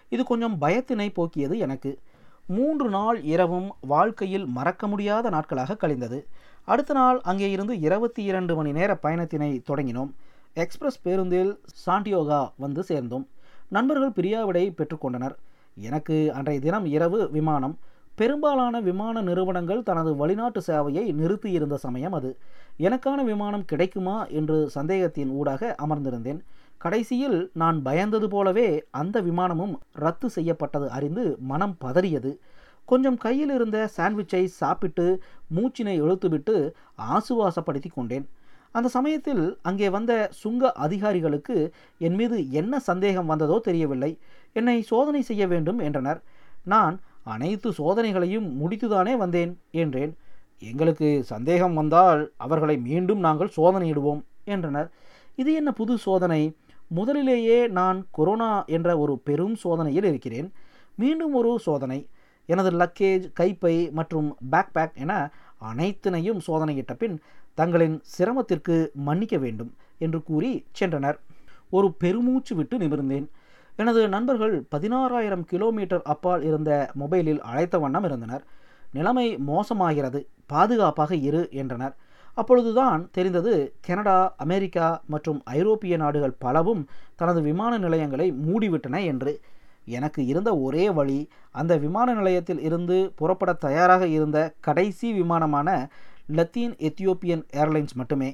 இது 0.09 0.23
கொஞ்சம் 0.23 0.57
பயத்தினை 0.61 1.13
போக்கியது 1.13 1.57
எனக்கு. 1.57 1.99
மூன்று 2.47 2.89
நாள் 2.89 3.21
இரவும் 3.23 3.69
வாழ்க்கையில் 3.81 4.45
மறக்க 4.45 4.87
முடியாத 4.87 5.29
நாட்களாக 5.29 5.75
கழிந்தது. 5.75 6.27
அடுத்த 6.63 6.93
நாள் 6.93 7.19
அங்கே 7.21 7.51
இருந்து 7.51 7.79
இருபத்தி 7.79 8.23
இரண்டு 8.23 8.55
மணி 8.55 8.71
நேர 8.71 8.99
பயணத்தினை 9.03 9.61
தொடங்கினோம். 9.69 10.11
எக்ஸ்பிரஸ் 10.53 11.01
பேருந்தில் 11.01 11.59
சாண்டியோகா 11.85 12.49
வந்து 12.57 12.83
சேர்ந்தோம். 12.83 13.27
நண்பர்கள் 13.69 14.17
பிரியாவிடை 14.19 14.65
பெற்றுக்கொண்டனர் 14.77 15.35
எனக்கு 15.75 16.33
அன்றைய 16.33 16.61
தினம் 16.61 16.85
இரவு 16.85 17.29
விமானம். 17.31 17.77
பெரும்பாலான 18.15 18.81
விமான 18.81 19.21
நிறுவனங்கள் 19.21 19.83
தனது 19.83 20.15
வெளிநாட்டு 20.15 20.61
சேவையை 20.67 21.13
நிறுத்தியிருந்த 21.13 21.77
சமயம் 21.77 22.13
அது. 22.13 22.37
எனக்கான 22.80 23.24
விமானம் 23.24 23.65
கிடைக்குமா 23.65 24.26
என்று 24.28 24.69
சந்தேகத்தின் 24.69 25.30
ஊடாக 25.30 25.76
அமர்ந்திருந்தேன். 25.86 26.41
கடைசியில் 26.78 27.51
நான் 27.53 27.82
பயந்தது 27.82 28.28
போலவே 28.28 28.84
அந்த 28.91 29.22
விமானமும் 29.22 29.80
ரத்து 29.91 30.30
செய்யப்பட்டது 30.30 30.89
அறிந்து 30.89 31.38
மனம் 31.39 31.76
பதறியது. 31.84 32.32
கொஞ்சம் 32.86 33.17
கையில் 33.17 33.49
இருந்த 33.49 33.89
சாண்ட்விச்சை 33.97 34.43
சாப்பிட்டு 34.45 35.22
மூச்சினை 35.55 35.95
இழுத்துவிட்டு 36.01 36.55
ஆசுவாசப்படுத்தி 36.97 37.91
கொண்டேன். 37.93 38.26
அந்த 38.72 38.89
சமயத்தில் 38.89 39.57
அங்கே 39.61 39.89
வந்த 39.89 40.30
சுங்க 40.32 40.72
அதிகாரிகளுக்கு 40.72 41.74
என் 41.97 42.15
மீது 42.15 42.51
என்ன 42.51 42.80
சந்தேகம் 42.80 43.26
வந்ததோ 43.26 43.59
தெரியவில்லை. 43.59 44.17
என்னை 44.53 44.82
சோதனை 44.82 45.22
செய்ய 45.22 45.47
வேண்டும் 45.47 45.80
என்றனர். 45.80 46.22
நான் 46.63 46.99
அனைத்து 47.24 47.69
சோதனைகளையும் 47.72 48.47
முடித்துதானே 48.61 49.17
வந்தேன் 49.17 49.59
என்றேன். 49.72 50.13
எங்களுக்கு 50.62 51.24
சந்தேகம் 51.24 51.74
வந்தால் 51.74 52.32
அவர்களை 52.38 52.78
மீண்டும் 52.78 53.20
நாங்கள் 53.20 53.51
சோதனையிடுவோம் 53.57 54.22
என்றனர். 54.43 54.91
இது 55.36 55.53
என்ன 55.53 55.72
புது 55.72 55.97
சோதனை? 55.97 56.55
முதலிலேயே 56.88 57.68
நான் 57.68 58.07
கொரோனா 58.12 58.64
என்ற 58.66 58.97
ஒரு 58.97 59.20
பெரும் 59.20 59.55
சோதனையில் 59.55 60.03
இருக்கிறேன். 60.03 60.53
மீண்டும் 60.95 61.34
ஒரு 61.34 61.59
சோதனை. 61.59 62.07
எனது 62.45 62.72
லக்கேஜ் 62.72 63.32
கைப்பை 63.39 63.91
மற்றும் 63.91 64.38
பேக்பேக் 64.51 64.93
என 64.93 65.32
அனைத்தினையும் 65.74 66.39
சோதனையிட்ட 66.47 66.93
பின் 66.93 67.22
தங்களின் 67.53 67.99
சிரமத்திற்கு 68.03 68.91
மன்னிக்க 68.93 69.38
வேண்டும் 69.38 69.74
என்று 69.97 70.24
கூறி 70.24 70.66
சென்றனர். 70.80 71.18
ஒரு 71.70 71.93
பெருமூச்சு 71.93 72.55
விட்டு 72.55 72.78
நிமிர்ந்தேன். 72.78 73.28
எனது 73.76 74.09
நண்பர்கள் 74.09 74.66
பதினாறாயிரம் 74.76 75.43
கிலோமீட்டர் 75.43 76.01
அப்பால் 76.01 76.43
இருந்த 76.43 76.91
மொபைலில் 76.99 77.39
அழைத்த 77.39 77.80
வண்ணம் 77.80 78.03
இருந்தனர். 78.03 78.43
நிலைமை 78.91 79.38
மோசமாகிறது. 79.38 80.28
பாதுகாப்பாக 80.53 81.11
இரு 81.29 81.41
என்றனர். 81.61 81.95
அப்பொழுதுதான் 82.37 83.01
தெரிந்தது 83.15 83.53
கனடா 83.87 84.17
அமெரிக்கா 84.43 84.87
மற்றும் 85.13 85.39
ஐரோப்பிய 85.57 85.95
நாடுகள் 86.03 86.39
பலவும் 86.43 86.83
தனது 87.19 87.39
விமான 87.47 87.73
நிலையங்களை 87.85 88.27
மூடிவிட்டன 88.45 88.99
என்று. 89.11 89.33
எனக்கு 89.97 90.21
இருந்த 90.31 90.49
ஒரே 90.65 90.85
வழி 90.97 91.19
அந்த 91.59 91.73
விமான 91.83 92.07
நிலையத்தில் 92.19 92.61
இருந்து 92.67 92.97
புறப்பட 93.19 93.51
தயாராக 93.65 94.03
இருந்த 94.17 94.39
கடைசி 94.67 95.07
விமானமான 95.19 95.69
லத்தீன் 96.37 96.75
எத்தியோப்பியன் 96.89 97.43
ஏர்லைன்ஸ் 97.61 97.95
மட்டுமே. 98.01 98.29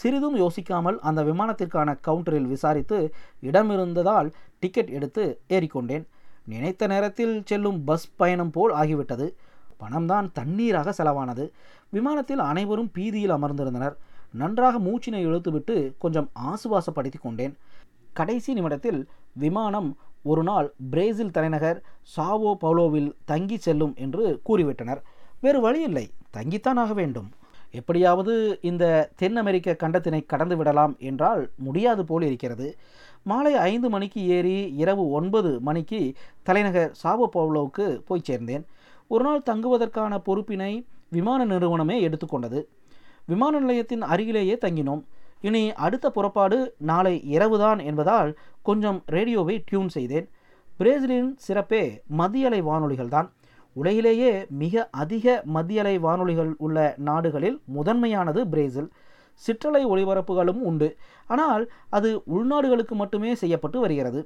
சிறிதும் 0.00 0.36
யோசிக்காமல் 0.42 0.98
அந்த 1.08 1.20
விமானத்திற்கான 1.28 1.90
கவுண்டரில் 2.08 2.50
விசாரித்து 2.54 2.98
இடமிருந்ததால் 3.48 4.28
டிக்கெட் 4.62 4.92
எடுத்து 4.98 5.24
ஏறிக்கொண்டேன். 5.56 6.04
நினைத்த 6.52 6.84
நேரத்தில் 6.92 7.34
செல்லும் 7.48 7.78
பஸ் 7.88 8.06
பயணம் 8.20 8.52
போல் 8.56 8.74
ஆகிவிட்டது. 8.82 9.26
பணம்தான் 9.80 10.28
தண்ணீராக 10.32 10.94
செலவானது. 10.98 11.44
விமானத்தில் 11.90 12.42
அனைவரும் 12.50 12.92
பீதியில் 12.94 13.36
அமர்ந்திருந்தனர். 13.36 13.96
நன்றாக 14.32 14.78
மூச்சினை 14.78 15.20
இழுத்துவிட்டு 15.26 15.76
கொஞ்சம் 15.98 16.30
ஆசுவாசப்படுத்தி 16.48 17.18
கொண்டேன். 17.22 17.54
கடைசி 18.12 18.52
நிமிடத்தில் 18.52 19.00
விமானம் 19.34 19.90
ஒரு 20.22 20.42
நாள் 20.42 20.66
பிரேசில் 20.90 21.34
தலைநகர் 21.36 21.78
சாவோ 22.16 22.50
பவுலோவில் 22.62 23.10
தங்கி 23.24 23.56
செல்லும் 23.56 23.94
என்று 23.96 24.24
கூறிவிட்டனர். 24.48 25.00
வேறு 25.40 25.60
வழியில்லை. 25.60 26.06
தங்கித்தான் 26.36 26.80
ஆக 26.82 26.92
வேண்டும். 26.92 27.28
எப்படியாவது 27.70 28.34
இந்த 28.60 28.84
தென் 29.16 29.36
அமெரிக்க 29.36 29.76
கண்டத்தினை 29.82 30.20
கடந்து 30.26 30.56
விடலாம் 30.56 30.94
என்றால் 30.98 31.42
முடியாது 31.56 32.04
போல் 32.04 32.22
இருக்கிறது. 32.22 32.68
மாலை 33.22 33.52
ஐந்து 33.70 33.88
மணிக்கு 33.88 34.20
ஏறி 34.26 34.56
இரவு 34.82 35.04
ஒன்பது 35.10 35.50
மணிக்கு 35.60 36.00
தலைநகர் 36.42 36.96
சாவோ 37.02 37.26
பவுலோவுக்கு 37.34 37.86
போய் 38.08 38.26
சேர்ந்தேன். 38.30 38.64
ஒரு 39.12 39.24
நாள் 39.24 39.46
தங்குவதற்கான 39.50 40.12
பொறுப்பினை 40.26 40.72
விமான 41.14 41.44
நிறுவனமே 41.44 41.96
எடுத்துக்கொண்டது. 42.08 42.60
விமான 43.26 43.60
நிலையத்தின் 43.60 44.02
அருகிலேயே 44.02 44.56
தங்கினோம். 44.64 45.02
இனி 45.40 45.62
அடுத்த 45.86 46.06
புறப்பாடு 46.10 46.58
நாளை 46.90 47.14
இரவுதான் 47.36 47.80
என்பதால் 47.88 48.30
கொஞ்சம் 48.62 48.98
ரேடியோவை 49.06 49.56
டியூன் 49.68 49.88
செய்தேன். 49.88 50.26
பிரேசிலின் 50.78 51.30
சிறப்பே 51.46 51.82
மத்தியலை 52.18 52.60
வானொலிகள் 52.62 53.08
தான் 53.08 53.28
உலகிலேயே 53.76 54.30
மிக 54.62 54.88
அதிக 55.02 55.42
மத்தியலை 55.54 55.94
வானொலிகள் 55.98 56.52
உள்ள 56.58 56.78
நாடுகளில் 57.08 57.58
முதன்மையானது 57.76 58.42
பிரேசில். 58.46 58.90
சிற்றலை 59.42 59.82
ஒளிபரப்புகளும் 59.86 60.62
உண்டு. 60.70 60.88
ஆனால் 61.26 61.64
அது 61.90 62.08
உள்நாடுகளுக்கு 62.36 62.94
மட்டுமே 63.02 63.32
செய்யப்பட்டு 63.34 63.80
வருகிறது. 63.80 64.22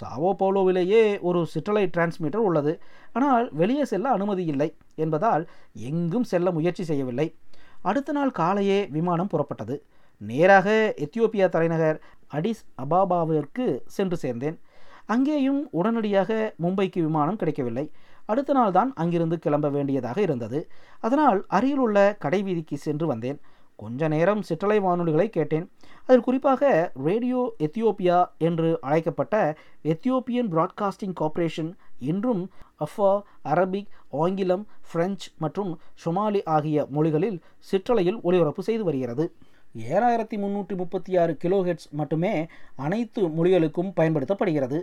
சாவோ 0.00 0.30
பவுலோவிலேயே 0.38 1.20
ஒரு 1.20 1.46
சிட்டலைட் 1.54 1.94
டிரான்ஸ்மிட்டர் 1.96 2.46
உள்ளது. 2.48 2.80
ஆனால் 3.12 3.52
வெளியே 3.52 3.84
செல்ல 3.84 4.10
அனுமதி 4.10 4.44
இல்லை 4.44 4.74
என்பதால் 4.94 5.48
எங்கும் 5.72 6.24
செல்ல 6.24 6.50
முயற்சி 6.50 6.84
செய்யவில்லை. 6.84 7.34
அடுத்த 7.82 8.12
நாள் 8.12 8.30
காலையே 8.30 8.88
விமானம் 8.90 9.28
புறப்பட்டது. 9.32 9.76
நேராக 10.18 10.94
எத்தியோப்பியா 10.96 11.48
தலைநகர் 11.48 12.00
அடிஸ் 12.32 12.64
அபாபாவிற்கு 12.82 13.80
சென்று 13.86 14.16
சேர்ந்தேன். 14.22 14.58
அங்கேயும் 15.06 15.68
உடனடியாக 15.70 16.54
மும்பைக்கு 16.62 17.00
விமானம் 17.02 17.36
கிடைக்கவில்லை. 17.36 17.90
அடுத்த 18.26 18.52
நாள் 18.52 18.70
தான் 18.70 18.92
அங்கிருந்து 18.94 19.38
கிளம்ப 19.38 19.68
வேண்டியதாக 19.68 20.20
இருந்தது. 20.20 20.68
அதனால் 21.00 21.44
அருகிலுள்ள 21.48 22.16
கடைவீதிக்கு 22.24 22.74
சென்று 22.74 23.06
வந்தேன். 23.06 23.40
கொஞ்ச 23.76 24.08
நேரம் 24.08 24.42
சிற்றலை 24.42 24.78
வானொலிகளை 24.80 25.28
கேட்டேன். 25.28 25.70
அதில் 26.06 26.20
குறிப்பாக 26.20 26.92
ரேடியோ 27.04 27.54
எத்தியோப்பியா 27.58 28.24
என்று 28.38 28.78
அழைக்கப்பட்ட 28.80 29.56
எத்தியோப்பியன் 29.84 30.50
பிராட்காஸ்டிங் 30.54 31.12
கார்ப்பரேஷன் 31.14 31.76
இன்றும் 31.98 32.50
அஃபா 32.78 33.22
அரபிக் 33.44 33.86
ஆங்கிலம் 34.10 34.66
பிரெஞ்சு 34.92 35.30
மற்றும் 35.38 35.78
சொமாலி 36.04 36.40
ஆகிய 36.44 36.86
மொழிகளில் 36.90 37.40
சிற்றலையில் 37.58 38.20
ஒளிபரப்பு 38.22 38.62
செய்து 38.62 38.84
வருகிறது. 38.84 39.32
ஏழாயிரத்தி 39.90 40.36
முந்நூற்றி 40.36 40.76
முப்பத்தி 40.76 41.16
ஆறு 41.16 41.36
கிலோஹெட்ஸ் 41.44 41.90
மட்டுமே 41.90 42.46
அனைத்து 42.76 43.22
மொழிகளுக்கும் 43.28 43.92
பயன்படுத்தப்படுகிறது. 43.96 44.82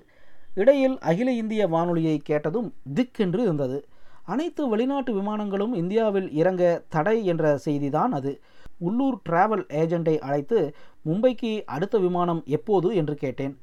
இடையில் 0.56 1.00
அகில 1.00 1.32
இந்திய 1.32 1.68
வானொலியை 1.68 2.18
கேட்டதும் 2.24 2.74
திக் 2.94 3.20
என்று 3.20 3.42
இருந்தது. 3.42 3.86
அனைத்து 4.26 4.70
வெளிநாட்டு 4.70 5.14
விமானங்களும் 5.14 5.74
இந்தியாவில் 5.74 6.32
இறங்க 6.32 6.82
தடை 6.90 7.26
என்ற 7.26 7.60
செய்திதான் 7.66 8.12
அது. 8.12 8.42
உள்ளூர் 8.82 9.18
டிராவல் 9.30 9.66
ஏஜெண்டை 9.82 10.16
அழைத்து 10.20 10.60
மும்பைக்கு 11.06 11.52
அடுத்த 11.66 11.96
விமானம் 11.98 12.42
எப்போது? 12.46 12.88
என்று 12.96 13.16
கேட்டேன். 13.16 13.54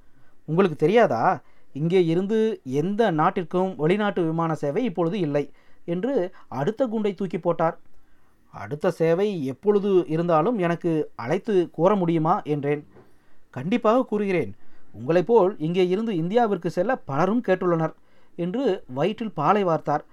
உங்களுக்கு 0.45 0.77
தெரியாதா? 0.77 1.23
இங்கே 1.73 2.01
இருந்து 2.05 2.39
எந்த 2.65 3.11
நாட்டிற்கும் 3.11 3.73
வெளிநாட்டு 3.77 4.23
விமான 4.23 4.55
சேவை 4.55 4.85
இப்பொழுது 4.85 5.19
இல்லை 5.19 5.45
என்று 5.85 6.15
அடுத்த 6.49 6.87
குண்டை 6.87 7.13
தூக்கி 7.15 7.39
போட்டார். 7.39 7.77
அடுத்த 8.55 8.91
சேவை 8.91 9.29
எப்பொழுது 9.45 9.91
இருந்தாலும் 10.09 10.59
எனக்கு 10.59 10.93
அழைத்து 11.15 11.55
கூற 11.71 11.91
முடியுமா? 11.95 12.35
என்றேன். 12.55 12.83
கண்டிப்பாக 13.51 14.05
கூறுகிறேன். 14.05 14.53
உங்களைப் 14.93 15.27
போல் 15.27 15.53
இங்கே 15.59 15.85
இருந்து 15.89 16.13
இந்தியாவிற்கு 16.13 16.67
செல்ல 16.67 16.93
பலரும் 17.11 17.45
கேட்டுள்ளனர் 17.49 17.95
என்று 18.37 18.65
வயிற்றில் 18.95 19.37
பாலை 19.41 19.63
வார்த்தார். 19.65 20.05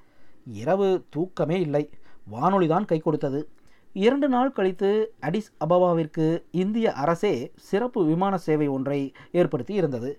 இரவு 0.62 0.90
தூக்கமே 1.10 1.58
இல்லை. 1.60 1.84
வானொலிதான் 2.32 2.86
கை 2.86 3.00
கொடுத்தது. 3.00 3.40
இரண்டு 4.04 4.28
நாள் 4.28 4.52
கழித்து 4.52 4.90
அடிஸ் 5.22 5.52
அபவாவிற்கு 5.66 6.26
இந்திய 6.52 6.94
அரசே 6.94 7.52
சிறப்பு 7.56 8.06
விமான 8.06 8.38
சேவை 8.38 8.68
ஒன்றை 8.68 9.14
ஏற்படுத்தி 9.32 9.74
இருந்தது. 9.74 10.10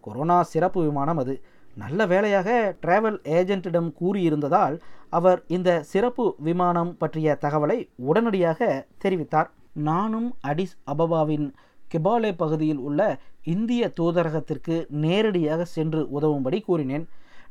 கொரோனா 0.00 0.42
சிறப்பு 0.42 0.80
விமானம் 0.84 1.16
அது. 1.16 1.34
நல்ல 1.76 2.06
வேலையாக 2.06 2.76
டிராவல் 2.82 3.18
ஏஜென்ட்டிடம் 3.38 3.90
கூறியிருந்ததால் 4.00 4.76
அவர் 5.08 5.42
இந்த 5.46 5.82
சிறப்பு 5.82 6.34
விமானம் 6.38 6.96
பற்றிய 6.96 7.36
தகவலை 7.40 7.78
உடனடியாக 7.96 8.86
தெரிவித்தார். 9.04 9.50
நானும் 9.72 10.34
அடிஸ் 10.46 10.76
அபபாவின் 10.92 11.46
கெபாலே 11.94 12.32
பகுதியில் 12.36 12.82
உள்ள 12.88 13.18
இந்திய 13.44 13.92
தூதரகத்திற்கு 14.00 14.76
நேரடியாக 14.88 15.64
சென்று 15.76 16.02
உதவும்படி 16.20 16.60
கூறினேன். 16.62 17.06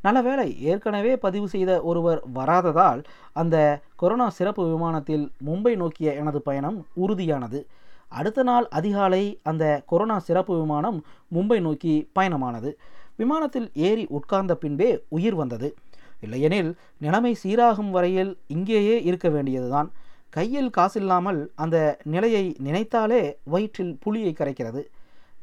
நல்லவேளை 0.08 0.50
ஏற்கனவே 0.72 1.14
பதிவு 1.26 1.48
செய்த 1.54 1.72
ஒருவர் 1.90 2.20
வராததால் 2.36 3.02
அந்த 3.42 3.56
கொரோனா 4.02 4.28
சிறப்பு 4.38 4.64
விமானத்தில் 4.74 5.26
மும்பை 5.48 5.74
நோக்கிய 5.76 6.10
எனது 6.22 6.40
பயணம் 6.42 6.78
உறுதியானது. 7.04 7.60
அடுத்த 8.20 8.44
நாள் 8.44 8.66
அதிகாலை 8.80 9.24
அந்த 9.44 9.64
கொரோனா 9.86 10.18
சிறப்பு 10.28 10.54
விமானம் 10.60 11.00
மும்பை 11.36 11.60
நோக்கி 11.62 11.94
பயணமானது. 12.20 12.70
விமானத்தில் 13.22 13.68
ஏறி 13.88 14.04
உட்கார்ந்த 14.18 14.56
பின்பே 14.56 14.90
உயிர் 15.16 15.38
வந்தது. 15.42 15.70
இல்லையெனில் 16.26 16.70
நிலைமை 17.06 17.32
சீராகும் 17.44 17.92
வரையில் 17.96 18.32
இங்கேயே 18.56 18.96
இருக்க 19.10 19.30
வேண்டியதுதான். 19.30 19.90
கையில் 20.36 20.72
காசில்லாமல் 20.78 21.42
அந்த 21.56 21.78
நிலையை 22.14 22.46
நினைத்தாலே 22.68 23.22
வயிற்றில் 23.54 23.94
புளியை 24.06 24.32
கரைக்கிறது. 24.34 24.82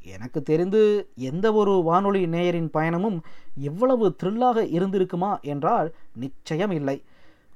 எனக்கு 0.04 0.42
தெரிந்து 0.42 1.08
எந்த 1.16 1.52
ஒரு 1.52 1.82
வானொலி 1.82 2.26
நேயரின் 2.26 2.68
பயணமும் 2.74 3.18
இவ்வளவு 3.56 4.14
த்ரில்லாக 4.22 4.64
இருந்திருக்குமா 4.76 5.40
என்றால் 5.40 5.94
நிச்சயம் 6.14 6.70
இல்லை. 6.70 7.02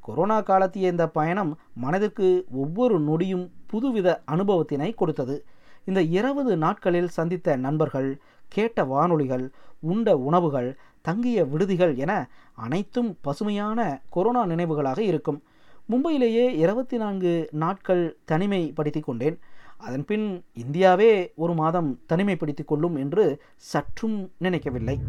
கொரோனா 0.01 0.41
காலத்திய 0.41 0.89
இந்த 0.89 1.09
பயணம் 1.09 1.59
மனதிற்கு 1.75 2.47
ஒவ்வொரு 2.51 3.01
நொடியும் 3.01 3.51
புதுவித 3.73 4.23
அனுபவத்தினை 4.27 4.95
கொடுத்தது. 4.95 5.45
இந்த 5.85 6.03
இருபது 6.03 6.57
நாட்களில் 6.57 7.09
சந்தித்த 7.09 7.57
நண்பர்கள் 7.57 8.21
கேட்ட 8.49 8.85
வானொலிகள் 8.85 9.51
உண்ட 9.81 10.17
உணவுகள் 10.17 10.77
தங்கிய 11.01 11.45
விடுதிகள் 11.45 11.97
என 11.97 12.29
அனைத்தும் 12.55 13.17
பசுமையான 13.21 14.01
கொரோனா 14.11 14.47
நினைவுகளாக 14.47 15.03
இருக்கும். 15.03 15.43
மும்பையிலேயே 15.91 16.49
இருபத்தி 16.57 16.97
நான்கு 16.97 17.49
நாட்கள் 17.51 18.17
தனிமைப்படுத்தி 18.29 19.01
கொண்டேன். 19.01 19.39
அதன்பின் 19.79 20.45
இந்தியாவே 20.53 21.33
ஒரு 21.37 21.55
மாதம் 21.55 22.01
தனிமைப்படுத்தி 22.09 22.65
கொள்ளும் 22.65 22.97
என்று 22.97 23.43
சற்றும் 23.57 24.33
நினைக்கவில்லை. 24.39 25.01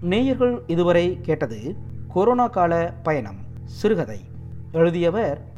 நேயர்கள் 0.00 0.62
இதுவரை 0.66 1.18
கேட்டது 1.20 1.76
கொரோனா 2.08 2.46
கால 2.46 3.00
பயணம் 3.02 3.38
சிறுகதை. 3.64 4.20
எழுதியவர் 4.72 5.52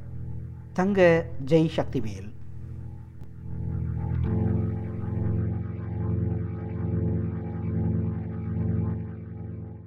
தங்க 0.72 1.26
ஜெய் 1.44 1.70
சக்திவேல் 1.76 2.29